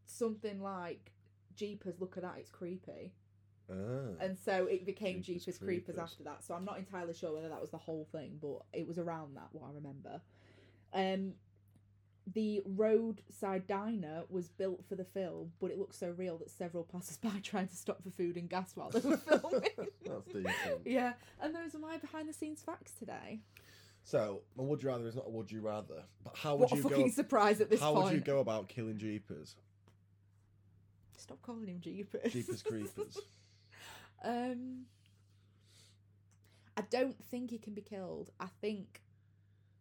something 0.04 0.60
like, 0.60 1.12
"Jeepers, 1.54 1.98
look 2.00 2.18
at 2.18 2.22
that, 2.22 2.36
it's 2.36 2.50
creepy," 2.50 3.14
Ah. 3.70 3.74
and 4.20 4.38
so 4.38 4.66
it 4.66 4.86
became 4.86 5.22
Jeepers 5.22 5.44
Jeepers, 5.44 5.58
Creepers. 5.58 5.84
Creepers. 5.96 5.98
after 5.98 6.22
that. 6.24 6.44
So 6.44 6.54
I'm 6.54 6.64
not 6.64 6.78
entirely 6.78 7.14
sure 7.14 7.32
whether 7.34 7.48
that 7.48 7.60
was 7.60 7.70
the 7.70 7.78
whole 7.78 8.06
thing, 8.12 8.38
but 8.40 8.58
it 8.72 8.86
was 8.86 8.98
around 8.98 9.36
that 9.36 9.48
what 9.52 9.68
I 9.68 9.74
remember. 9.74 10.20
Um, 10.94 11.32
the 12.32 12.60
roadside 12.64 13.66
diner 13.68 14.24
was 14.28 14.48
built 14.48 14.84
for 14.88 14.94
the 14.96 15.04
film, 15.04 15.52
but 15.60 15.70
it 15.70 15.78
looked 15.78 15.94
so 15.94 16.10
real 16.16 16.38
that 16.38 16.50
several 16.50 16.82
passers-by 16.84 17.38
tried 17.42 17.70
to 17.70 17.76
stop 17.76 18.02
for 18.02 18.10
food 18.10 18.36
and 18.36 18.48
gas 18.48 18.72
while 18.74 18.90
they 18.90 19.00
were 19.00 19.16
filming. 19.16 19.60
That's 20.04 20.26
decent. 20.26 20.80
yeah, 20.84 21.12
and 21.40 21.54
those 21.54 21.74
are 21.74 21.78
my 21.78 21.96
behind-the-scenes 21.98 22.62
facts 22.62 22.92
today. 22.98 23.40
So, 24.02 24.42
my 24.56 24.62
would 24.64 24.82
you 24.82 24.88
rather 24.88 25.06
is 25.06 25.16
not 25.16 25.26
a 25.26 25.30
would 25.30 25.50
you 25.50 25.60
rather. 25.60 26.02
But 26.24 26.36
how 26.36 26.54
would 26.56 26.62
What 26.70 26.72
a 26.72 26.76
you 26.76 26.82
fucking 26.82 27.06
go? 27.08 27.12
surprise 27.12 27.60
at 27.60 27.70
this 27.70 27.80
point? 27.80 27.94
How 27.94 28.00
point! 28.00 28.04
would 28.06 28.14
you 28.14 28.20
go 28.20 28.38
about 28.40 28.68
killing 28.68 28.98
Jeepers? 28.98 29.56
Stop 31.16 31.42
calling 31.42 31.66
him 31.66 31.80
Jeepers. 31.80 32.32
Jeepers 32.32 32.62
Creepers. 32.62 33.18
Um, 34.22 34.86
I 36.76 36.82
don't 36.82 37.22
think 37.24 37.50
he 37.50 37.58
can 37.58 37.74
be 37.74 37.82
killed. 37.82 38.30
I 38.40 38.46
think 38.60 39.02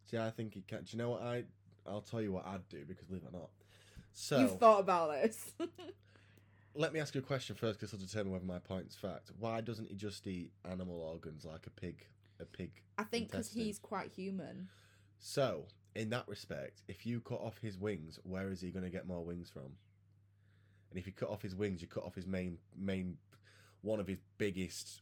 See, 0.10 0.18
I 0.18 0.30
think 0.30 0.54
he 0.54 0.62
can. 0.62 0.84
Do 0.84 0.86
you 0.92 0.98
know 0.98 1.10
what 1.12 1.22
I? 1.24 1.44
I'll 1.88 2.02
tell 2.02 2.22
you 2.22 2.32
what 2.32 2.46
I'd 2.46 2.68
do 2.70 2.84
because 2.88 3.06
believe 3.06 3.24
it 3.24 3.36
or 3.36 3.40
not. 3.40 3.50
So 4.14 4.40
you've 4.40 4.60
thought 4.60 4.80
about 4.80 5.12
this. 5.12 5.52
let 6.76 6.94
me 6.94 7.00
ask 7.00 7.16
you 7.16 7.22
a 7.22 7.24
question 7.24 7.56
first, 7.56 7.80
because 7.80 7.94
it'll 7.94 8.06
determine 8.06 8.32
whether 8.32 8.46
my 8.46 8.60
point's 8.60 8.96
fact. 8.96 9.32
Why 9.40 9.62
doesn't 9.62 9.90
he 9.90 9.96
just 9.96 10.26
eat 10.28 10.52
animal 10.70 11.02
organs 11.02 11.46
like 11.46 11.66
a 11.68 11.70
pig? 11.70 12.06
A 12.40 12.46
pig. 12.46 12.72
I 12.98 13.04
think 13.04 13.32
because 13.32 13.52
he's 13.52 13.80
quite 13.80 14.12
human. 14.12 14.70
So, 15.20 15.66
in 15.96 16.10
that 16.10 16.28
respect, 16.28 16.82
if 16.88 17.06
you 17.06 17.22
cut 17.22 17.40
off 17.42 17.58
his 17.60 17.78
wings, 17.78 18.20
where 18.24 18.50
is 18.52 18.62
he 18.62 18.72
going 18.72 18.84
to 18.84 18.92
get 18.92 19.08
more 19.08 19.24
wings 19.24 19.50
from? 19.50 19.74
And 20.92 21.00
if 21.00 21.08
you 21.08 21.14
cut 21.14 21.30
off 21.30 21.42
his 21.42 21.56
wings, 21.56 21.82
you 21.82 21.88
cut 21.88 22.04
off 22.04 22.14
his 22.14 22.28
main 22.28 22.58
main 22.78 23.18
one 23.86 24.00
of 24.00 24.08
his 24.08 24.20
biggest 24.38 25.02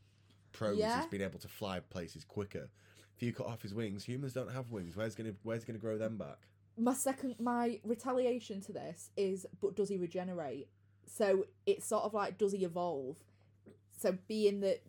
pros 0.52 0.78
Yeah. 0.78 1.00
is 1.00 1.06
being 1.08 1.24
able 1.24 1.40
to 1.40 1.48
fly 1.48 1.80
places 1.80 2.24
quicker. 2.24 2.70
If 3.16 3.24
you 3.24 3.34
cut 3.34 3.48
off 3.48 3.62
his 3.62 3.74
wings, 3.74 4.04
humans 4.06 4.34
don't 4.34 4.52
have 4.52 4.72
wings. 4.72 4.96
Where's 4.96 5.16
gonna 5.16 5.34
where's 5.44 5.64
he 5.64 5.68
gonna 5.68 5.80
grow 5.80 5.98
them 5.98 6.18
back? 6.18 6.48
My 6.78 6.94
second, 6.94 7.36
my 7.40 7.80
retaliation 7.84 8.60
to 8.62 8.74
this 8.74 9.12
is, 9.16 9.46
but 9.62 9.76
does 9.76 9.90
he 9.90 9.98
regenerate? 9.98 10.68
So 11.06 11.46
it's 11.66 11.86
sort 11.86 12.04
of 12.04 12.14
like, 12.14 12.38
does 12.38 12.52
he 12.52 12.64
evolve? 12.66 13.18
So 13.92 14.18
being 14.28 14.62
that 14.62 14.84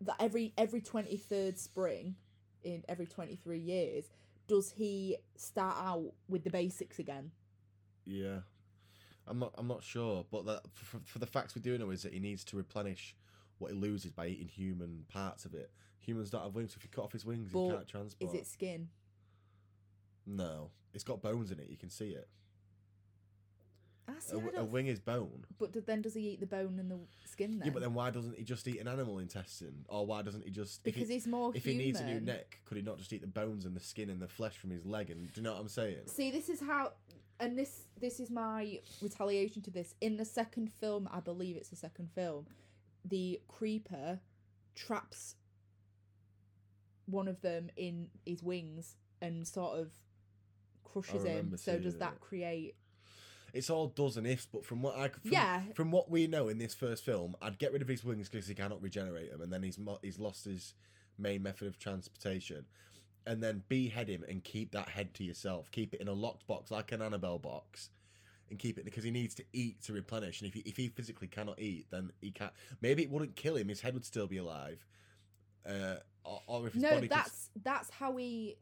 that 0.00 0.16
every 0.20 0.52
every 0.58 0.80
twenty 0.80 1.16
third 1.16 1.58
spring, 1.58 2.16
in 2.64 2.84
every 2.88 3.06
23 3.06 3.58
years, 3.58 4.04
does 4.48 4.72
he 4.72 5.16
start 5.36 5.76
out 5.80 6.12
with 6.28 6.42
the 6.44 6.50
basics 6.50 6.98
again? 6.98 7.30
Yeah, 8.04 8.40
I'm 9.26 9.38
not. 9.38 9.54
I'm 9.56 9.68
not 9.68 9.82
sure, 9.82 10.24
but 10.30 10.44
that 10.46 10.62
for, 10.72 10.98
for 11.04 11.18
the 11.18 11.26
facts 11.26 11.54
we 11.54 11.60
do 11.60 11.76
know 11.78 11.90
is 11.90 12.02
that 12.02 12.12
he 12.12 12.18
needs 12.20 12.44
to 12.44 12.56
replenish 12.56 13.14
what 13.58 13.72
he 13.72 13.76
loses 13.76 14.10
by 14.12 14.26
eating 14.28 14.48
human 14.48 15.04
parts 15.08 15.44
of 15.44 15.54
it. 15.54 15.70
Humans 16.00 16.30
don't 16.30 16.42
have 16.42 16.54
wings. 16.54 16.72
So 16.72 16.76
if 16.78 16.84
you 16.84 16.90
cut 16.90 17.04
off 17.04 17.12
his 17.12 17.24
wings, 17.24 17.50
he 17.52 17.58
can't 17.70 17.86
transport. 17.86 18.34
Is 18.34 18.40
it 18.40 18.46
skin? 18.46 18.88
No, 20.26 20.70
it's 20.94 21.04
got 21.04 21.22
bones 21.22 21.50
in 21.50 21.58
it. 21.58 21.68
You 21.70 21.76
can 21.76 21.90
see 21.90 22.10
it. 22.10 22.28
I 24.06 24.12
see, 24.20 24.32
A, 24.36 24.38
I 24.38 24.40
w- 24.40 24.48
a 24.48 24.60
don't- 24.62 24.70
wing 24.72 24.86
is 24.86 25.00
bone. 25.00 25.44
But 25.58 25.84
then 25.86 26.00
does 26.00 26.14
he 26.14 26.30
eat 26.30 26.40
the 26.40 26.46
bone 26.46 26.78
and 26.78 26.90
the 26.90 26.98
skin 27.26 27.58
then? 27.58 27.66
Yeah, 27.66 27.72
but 27.74 27.82
then 27.82 27.92
why 27.92 28.10
doesn't 28.10 28.36
he 28.38 28.42
just 28.44 28.66
eat 28.66 28.80
an 28.80 28.88
animal 28.88 29.18
intestine? 29.18 29.84
Or 29.88 30.06
why 30.06 30.22
doesn't 30.22 30.44
he 30.44 30.50
just? 30.50 30.80
if 30.86 30.94
he- 30.94 31.00
because 31.00 31.10
he's 31.10 31.26
more 31.26 31.52
if 31.54 31.64
human. 31.64 31.80
he 31.80 31.86
needs 31.86 32.00
a 32.00 32.04
new 32.06 32.20
neck, 32.20 32.60
could 32.64 32.76
he 32.78 32.82
not 32.82 32.96
just 32.98 33.12
eat 33.12 33.20
the 33.20 33.26
bones 33.26 33.66
and 33.66 33.76
the 33.76 33.80
skin 33.80 34.08
and 34.08 34.20
the 34.20 34.28
flesh 34.28 34.56
from 34.56 34.70
his 34.70 34.86
leg? 34.86 35.10
And 35.10 35.26
do 35.32 35.40
you 35.40 35.42
know 35.42 35.52
what 35.52 35.60
I'm 35.60 35.68
saying? 35.68 36.06
See, 36.06 36.30
this 36.30 36.48
is 36.48 36.60
how, 36.60 36.92
and 37.38 37.58
this 37.58 37.84
this 38.00 38.18
is 38.18 38.30
my 38.30 38.80
retaliation 39.02 39.60
to 39.62 39.70
this. 39.70 39.94
In 40.00 40.16
the 40.16 40.24
second 40.24 40.72
film, 40.72 41.06
I 41.12 41.20
believe 41.20 41.56
it's 41.56 41.68
the 41.68 41.76
second 41.76 42.10
film, 42.14 42.46
the 43.08 43.40
creeper 43.48 44.20
traps 44.74 45.34
one 47.06 47.26
of 47.28 47.40
them 47.40 47.70
in 47.76 48.08
his 48.26 48.42
wings 48.42 48.96
and 49.22 49.46
sort 49.48 49.78
of 49.78 49.90
crushes 50.84 51.24
him. 51.24 51.56
So 51.56 51.78
does 51.78 51.96
that 51.98 52.20
create? 52.20 52.74
It's 53.54 53.70
all 53.70 53.88
does 53.88 54.18
and 54.18 54.26
ifs, 54.26 54.46
but 54.52 54.64
from 54.64 54.82
what 54.82 54.94
I 54.96 55.08
from, 55.08 55.32
Yeah. 55.32 55.62
from 55.74 55.90
what 55.90 56.10
we 56.10 56.26
know 56.26 56.48
in 56.48 56.58
this 56.58 56.74
first 56.74 57.02
film, 57.02 57.34
I'd 57.40 57.58
get 57.58 57.72
rid 57.72 57.80
of 57.80 57.88
his 57.88 58.04
wings 58.04 58.28
because 58.28 58.46
he 58.46 58.54
cannot 58.54 58.82
regenerate 58.82 59.30
them, 59.30 59.40
and 59.40 59.50
then 59.50 59.62
he's 59.62 59.78
mo- 59.78 59.98
he's 60.02 60.18
lost 60.18 60.44
his 60.44 60.74
main 61.16 61.42
method 61.42 61.66
of 61.66 61.78
transportation, 61.78 62.66
and 63.26 63.42
then 63.42 63.64
behead 63.68 64.08
him 64.08 64.22
and 64.28 64.44
keep 64.44 64.72
that 64.72 64.90
head 64.90 65.14
to 65.14 65.24
yourself. 65.24 65.70
Keep 65.70 65.94
it 65.94 66.00
in 66.02 66.08
a 66.08 66.12
locked 66.12 66.46
box 66.46 66.70
like 66.70 66.92
an 66.92 67.00
Annabelle 67.00 67.38
box, 67.38 67.88
and 68.50 68.58
keep 68.58 68.78
it 68.78 68.84
because 68.84 69.04
he 69.04 69.10
needs 69.10 69.34
to 69.36 69.44
eat 69.52 69.82
to 69.82 69.92
replenish. 69.92 70.40
And 70.40 70.48
if 70.48 70.54
he, 70.54 70.60
if 70.60 70.76
he 70.76 70.88
physically 70.88 71.26
cannot 71.28 71.58
eat, 71.60 71.86
then 71.90 72.10
he 72.20 72.30
can't. 72.30 72.52
Maybe 72.80 73.02
it 73.02 73.10
wouldn't 73.10 73.36
kill 73.36 73.56
him; 73.56 73.68
his 73.68 73.80
head 73.80 73.94
would 73.94 74.04
still 74.04 74.26
be 74.26 74.38
alive. 74.38 74.84
Uh, 75.68 75.96
or, 76.24 76.42
or 76.46 76.66
if 76.66 76.74
his 76.74 76.82
No, 76.82 76.90
body 76.90 77.08
could- 77.08 77.16
that's 77.16 77.50
that's 77.62 77.90
how 77.90 78.16
he. 78.16 78.56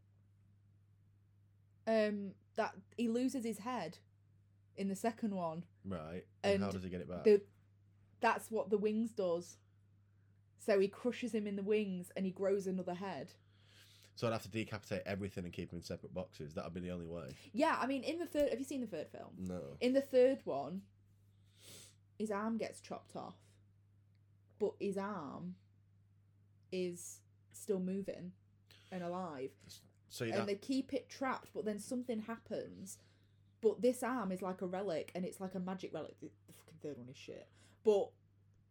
Um, 1.86 2.32
that 2.56 2.74
he 2.96 3.08
loses 3.08 3.44
his 3.44 3.58
head, 3.58 3.98
in 4.76 4.88
the 4.88 4.96
second 4.96 5.34
one. 5.34 5.64
right. 5.84 6.24
And, 6.42 6.62
how 6.62 6.70
does 6.70 6.82
he 6.82 6.88
get 6.90 7.00
it 7.00 7.08
back? 7.08 7.24
the 7.24 7.42
that's 8.20 8.50
what 8.50 8.70
the 8.70 8.78
wings 8.78 9.10
does. 9.10 9.58
So 10.58 10.80
he 10.80 10.88
crushes 10.88 11.32
him 11.32 11.46
in 11.46 11.54
the 11.54 11.62
wings 11.62 12.10
and 12.16 12.24
he 12.26 12.32
grows 12.32 12.66
another 12.66 12.94
head. 12.94 13.34
So 14.16 14.26
I'd 14.26 14.32
have 14.32 14.42
to 14.42 14.48
decapitate 14.48 15.02
everything 15.06 15.44
and 15.44 15.52
keep 15.52 15.70
them 15.70 15.78
in 15.78 15.84
separate 15.84 16.14
boxes. 16.14 16.54
That'd 16.54 16.74
be 16.74 16.80
the 16.80 16.90
only 16.90 17.06
way. 17.06 17.36
Yeah, 17.52 17.76
I 17.80 17.86
mean 17.86 18.02
in 18.02 18.18
the 18.18 18.26
third 18.26 18.50
have 18.50 18.58
you 18.58 18.64
seen 18.64 18.80
the 18.80 18.86
third 18.86 19.08
film? 19.10 19.30
No. 19.38 19.60
In 19.80 19.92
the 19.92 20.00
third 20.00 20.40
one, 20.44 20.82
his 22.18 22.30
arm 22.30 22.56
gets 22.56 22.80
chopped 22.80 23.14
off. 23.14 23.36
But 24.58 24.72
his 24.80 24.96
arm 24.96 25.54
is 26.72 27.20
still 27.52 27.78
moving 27.78 28.32
and 28.90 29.02
alive. 29.02 29.50
So 30.08 30.24
and 30.24 30.34
have, 30.34 30.46
they 30.46 30.54
keep 30.54 30.94
it 30.94 31.08
trapped, 31.08 31.48
but 31.54 31.64
then 31.64 31.78
something 31.78 32.20
happens. 32.20 32.98
But 33.60 33.82
this 33.82 34.02
arm 34.02 34.32
is 34.32 34.42
like 34.42 34.62
a 34.62 34.66
relic, 34.66 35.10
and 35.14 35.24
it's 35.24 35.40
like 35.40 35.54
a 35.54 35.58
magic 35.60 35.92
relic. 35.92 36.14
The, 36.20 36.30
the 36.46 36.52
fucking 36.52 36.78
third 36.82 36.98
one 36.98 37.08
is 37.08 37.16
shit, 37.16 37.48
but 37.84 38.10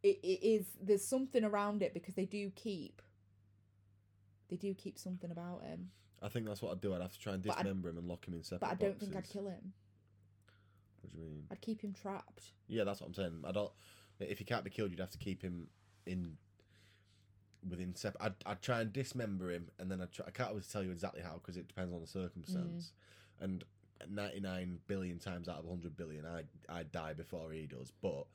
it, 0.04 0.20
it 0.24 0.46
is. 0.46 0.66
There's 0.82 1.06
something 1.06 1.44
around 1.44 1.84
it 1.84 1.94
because 1.94 2.16
they 2.16 2.26
do 2.26 2.52
keep. 2.56 3.02
They 4.50 4.56
do 4.58 4.74
keep 4.74 4.98
something 5.00 5.32
about 5.32 5.64
him, 5.64 5.90
I 6.22 6.30
think 6.30 6.46
that's 6.48 6.62
what 6.62 6.72
I'd 6.72 6.82
do. 6.82 6.94
I'd 6.94 7.02
have 7.02 7.14
to 7.14 7.20
try 7.20 7.34
and 7.34 7.44
But 7.44 7.56
dismember 7.58 7.90
him 7.90 7.98
and 7.98 8.08
lock 8.08 8.28
him 8.28 8.34
in 8.34 8.44
separate 8.44 8.62
but 8.62 8.72
I 8.72 8.76
don't 8.76 9.00
think 9.00 9.12
I'd 9.12 9.16
boxes. 9.18 9.34
kill 9.34 9.48
him. 9.48 9.74
What 11.02 11.12
do 11.12 11.18
you 11.18 11.24
mean? 11.24 11.44
I'd 11.52 11.62
keep 11.62 11.82
him 11.82 11.94
trapped. 11.94 12.54
Yeah, 12.68 12.84
that's 12.84 13.02
what 13.02 13.08
I'm 13.08 13.14
saying. 13.14 13.44
I 13.46 13.52
don't. 13.52 13.72
If 14.20 14.40
he 14.40 14.46
can't 14.46 14.64
be 14.64 14.70
killed, 14.70 14.92
you'd 14.92 15.00
have 15.00 15.12
to 15.12 15.18
keep 15.18 15.42
him 15.42 15.68
in 16.06 16.38
within 17.70 17.96
separate. 17.96 18.22
I'd, 18.24 18.34
I'd 18.46 18.62
try 18.62 18.82
and 18.82 18.92
dismember 18.94 19.52
him, 19.52 19.68
and 19.78 19.92
then 19.92 20.02
I'd 20.02 20.12
try, 20.12 20.26
I 20.28 20.32
can't 20.32 20.50
always 20.50 20.68
tell 20.68 20.84
you 20.84 20.92
exactly 20.92 21.22
how 21.22 21.34
because 21.36 21.58
it 21.58 21.68
depends 21.68 21.94
on 21.94 22.02
the 22.02 22.08
circumstance. 22.08 22.94
Mm. 23.42 23.44
And 23.44 23.64
99 24.10 24.80
billion 24.88 25.20
times 25.20 25.48
out 25.50 25.60
of 25.60 25.66
100 25.66 25.96
billion, 25.98 26.26
I 26.26 26.44
I 26.70 26.84
die 26.84 27.14
before 27.14 27.52
he 27.52 27.68
does. 27.68 27.92
But 28.02 28.26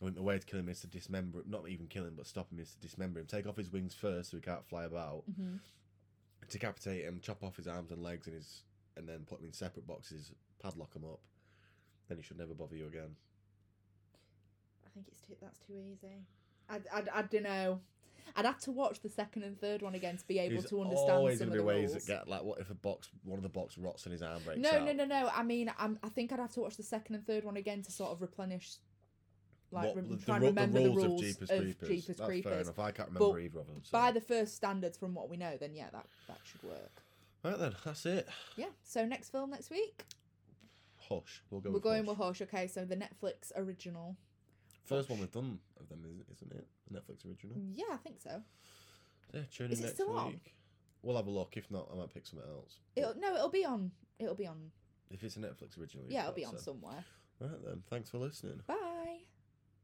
I 0.00 0.04
think 0.04 0.16
the 0.16 0.22
way 0.22 0.38
to 0.38 0.46
kill 0.46 0.60
him 0.60 0.68
is 0.68 0.80
to 0.82 0.86
dismember 0.86 1.38
him. 1.40 1.46
Not 1.48 1.68
even 1.68 1.86
kill 1.88 2.04
him, 2.04 2.14
but 2.16 2.26
stop 2.26 2.50
him 2.52 2.60
is 2.60 2.70
to 2.72 2.78
dismember 2.80 3.18
him. 3.20 3.26
Take 3.26 3.46
off 3.46 3.56
his 3.56 3.72
wings 3.72 3.94
first 3.94 4.30
so 4.30 4.36
he 4.36 4.40
can't 4.40 4.64
fly 4.66 4.84
about. 4.84 5.24
hmm 5.36 5.56
Decapitate 6.50 7.04
him, 7.04 7.20
chop 7.20 7.42
off 7.44 7.56
his 7.56 7.66
arms 7.68 7.90
and 7.90 8.02
legs, 8.02 8.26
and 8.26 8.34
his 8.34 8.62
and 8.96 9.06
then 9.06 9.24
put 9.28 9.38
them 9.40 9.46
in 9.48 9.52
separate 9.52 9.86
boxes. 9.86 10.32
Padlock 10.62 10.92
them 10.94 11.04
up. 11.04 11.20
Then 12.08 12.16
he 12.16 12.22
should 12.22 12.38
never 12.38 12.54
bother 12.54 12.74
you 12.74 12.86
again. 12.86 13.16
I 14.86 14.88
think 14.94 15.06
it's 15.08 15.20
too. 15.20 15.34
That's 15.42 15.58
too 15.58 15.74
easy. 15.92 16.22
I 16.70 16.76
I, 16.92 17.02
I 17.18 17.22
don't 17.22 17.42
know. 17.42 17.80
I'd 18.36 18.44
have 18.46 18.60
to 18.60 18.70
watch 18.72 19.00
the 19.00 19.08
second 19.08 19.42
and 19.42 19.58
third 19.60 19.82
one 19.82 19.94
again 19.94 20.16
to 20.16 20.26
be 20.26 20.38
able 20.38 20.56
There's 20.56 20.70
to 20.70 20.80
understand 20.82 21.10
always 21.12 21.38
some 21.38 21.48
gonna 21.48 21.60
of 21.60 21.66
be 21.66 21.72
the 21.72 21.78
ways 21.80 21.90
rules. 21.92 22.04
that 22.04 22.06
get 22.06 22.28
like 22.28 22.42
what 22.42 22.60
if 22.60 22.70
a 22.70 22.74
box 22.74 23.08
one 23.24 23.38
of 23.38 23.42
the 23.42 23.48
box 23.48 23.76
rots 23.78 24.04
and 24.04 24.12
his 24.12 24.22
arm 24.22 24.40
breaks 24.44 24.60
No, 24.60 24.70
out. 24.70 24.84
no, 24.84 24.92
no, 24.92 25.04
no. 25.04 25.30
I 25.34 25.42
mean, 25.42 25.70
I'm, 25.78 25.98
I 26.02 26.08
think 26.08 26.32
I'd 26.32 26.38
have 26.38 26.52
to 26.54 26.60
watch 26.60 26.76
the 26.76 26.82
second 26.82 27.14
and 27.14 27.26
third 27.26 27.44
one 27.44 27.56
again 27.56 27.82
to 27.82 27.90
sort 27.92 28.10
of 28.12 28.20
replenish, 28.22 28.76
like, 29.70 29.94
What- 29.94 30.08
the, 30.08 30.16
try 30.16 30.36
and 30.36 30.42
ru- 30.42 30.48
remember 30.48 30.78
the 30.80 30.88
rules, 30.88 31.02
the 31.02 31.08
rules 31.08 31.22
of 31.22 31.26
Jeepers 31.28 31.50
of 31.50 31.58
Creepers. 31.60 31.88
Jeepers 31.88 32.16
That's 32.16 32.42
fair 32.42 32.60
enough. 32.60 32.78
I 32.78 32.90
can't 32.92 33.08
remember 33.10 33.32
But 33.34 33.40
either 33.42 33.60
of 33.60 33.66
them. 33.66 33.80
So. 33.84 33.90
By 33.92 34.12
the 34.12 34.20
first 34.20 34.54
standards, 34.56 34.96
from 34.98 35.14
what 35.14 35.28
we 35.28 35.36
know, 35.36 35.56
then 35.58 35.74
yeah, 35.74 35.90
that 35.92 36.06
that 36.26 36.38
should 36.44 36.62
work. 36.62 37.02
Right 37.44 37.58
then, 37.58 37.74
that's 37.84 38.06
it. 38.06 38.28
Yeah. 38.56 38.66
So 38.82 39.04
next 39.06 39.30
film 39.30 39.50
next 39.50 39.70
week, 39.70 40.04
Hush. 41.08 41.42
We'll 41.50 41.60
go. 41.60 41.70
we're 41.70 41.74
with 41.74 41.82
going 41.82 42.04
Hush. 42.04 42.08
with 42.08 42.18
Hush. 42.18 42.42
Okay, 42.42 42.66
so 42.66 42.84
the 42.84 42.96
Netflix 42.96 43.52
original. 43.56 44.16
First 44.84 45.10
one 45.10 45.20
we've 45.20 45.30
done 45.30 45.58
of 45.78 45.88
them, 45.88 46.02
isn't- 46.32 46.52
it? 46.52 46.66
Netflix 46.92 47.26
original. 47.28 47.56
Yeah, 47.74 47.84
I 47.92 47.96
think 47.98 48.20
so. 48.20 48.42
Yeah, 49.34 49.42
tune 49.52 49.66
in 49.66 49.72
Is 49.72 49.80
it 49.80 49.82
next 49.82 49.94
still 49.96 50.08
week. 50.08 50.16
on? 50.18 50.40
We'll 51.02 51.16
have 51.16 51.26
a 51.26 51.30
look. 51.30 51.56
If 51.58 51.70
not, 51.70 51.88
I 51.92 51.96
might 51.96 52.12
pick 52.12 52.26
something 52.26 52.48
else. 52.48 52.80
It'll 52.96 53.14
no, 53.16 53.34
it'll 53.34 53.50
be 53.50 53.64
on. 53.66 53.90
It'll 54.18 54.34
be 54.34 54.46
on. 54.46 54.72
If 55.10 55.22
it's 55.22 55.36
a 55.36 55.40
Netflix 55.40 55.78
original, 55.78 56.06
Yeah, 56.08 56.22
it'll 56.22 56.32
be 56.34 56.44
on 56.46 56.54
to. 56.54 56.58
somewhere. 56.58 57.04
Right 57.40 57.50
then, 57.64 57.82
thanks 57.88 58.10
for 58.10 58.18
listening. 58.18 58.60
Bye. 58.66 58.87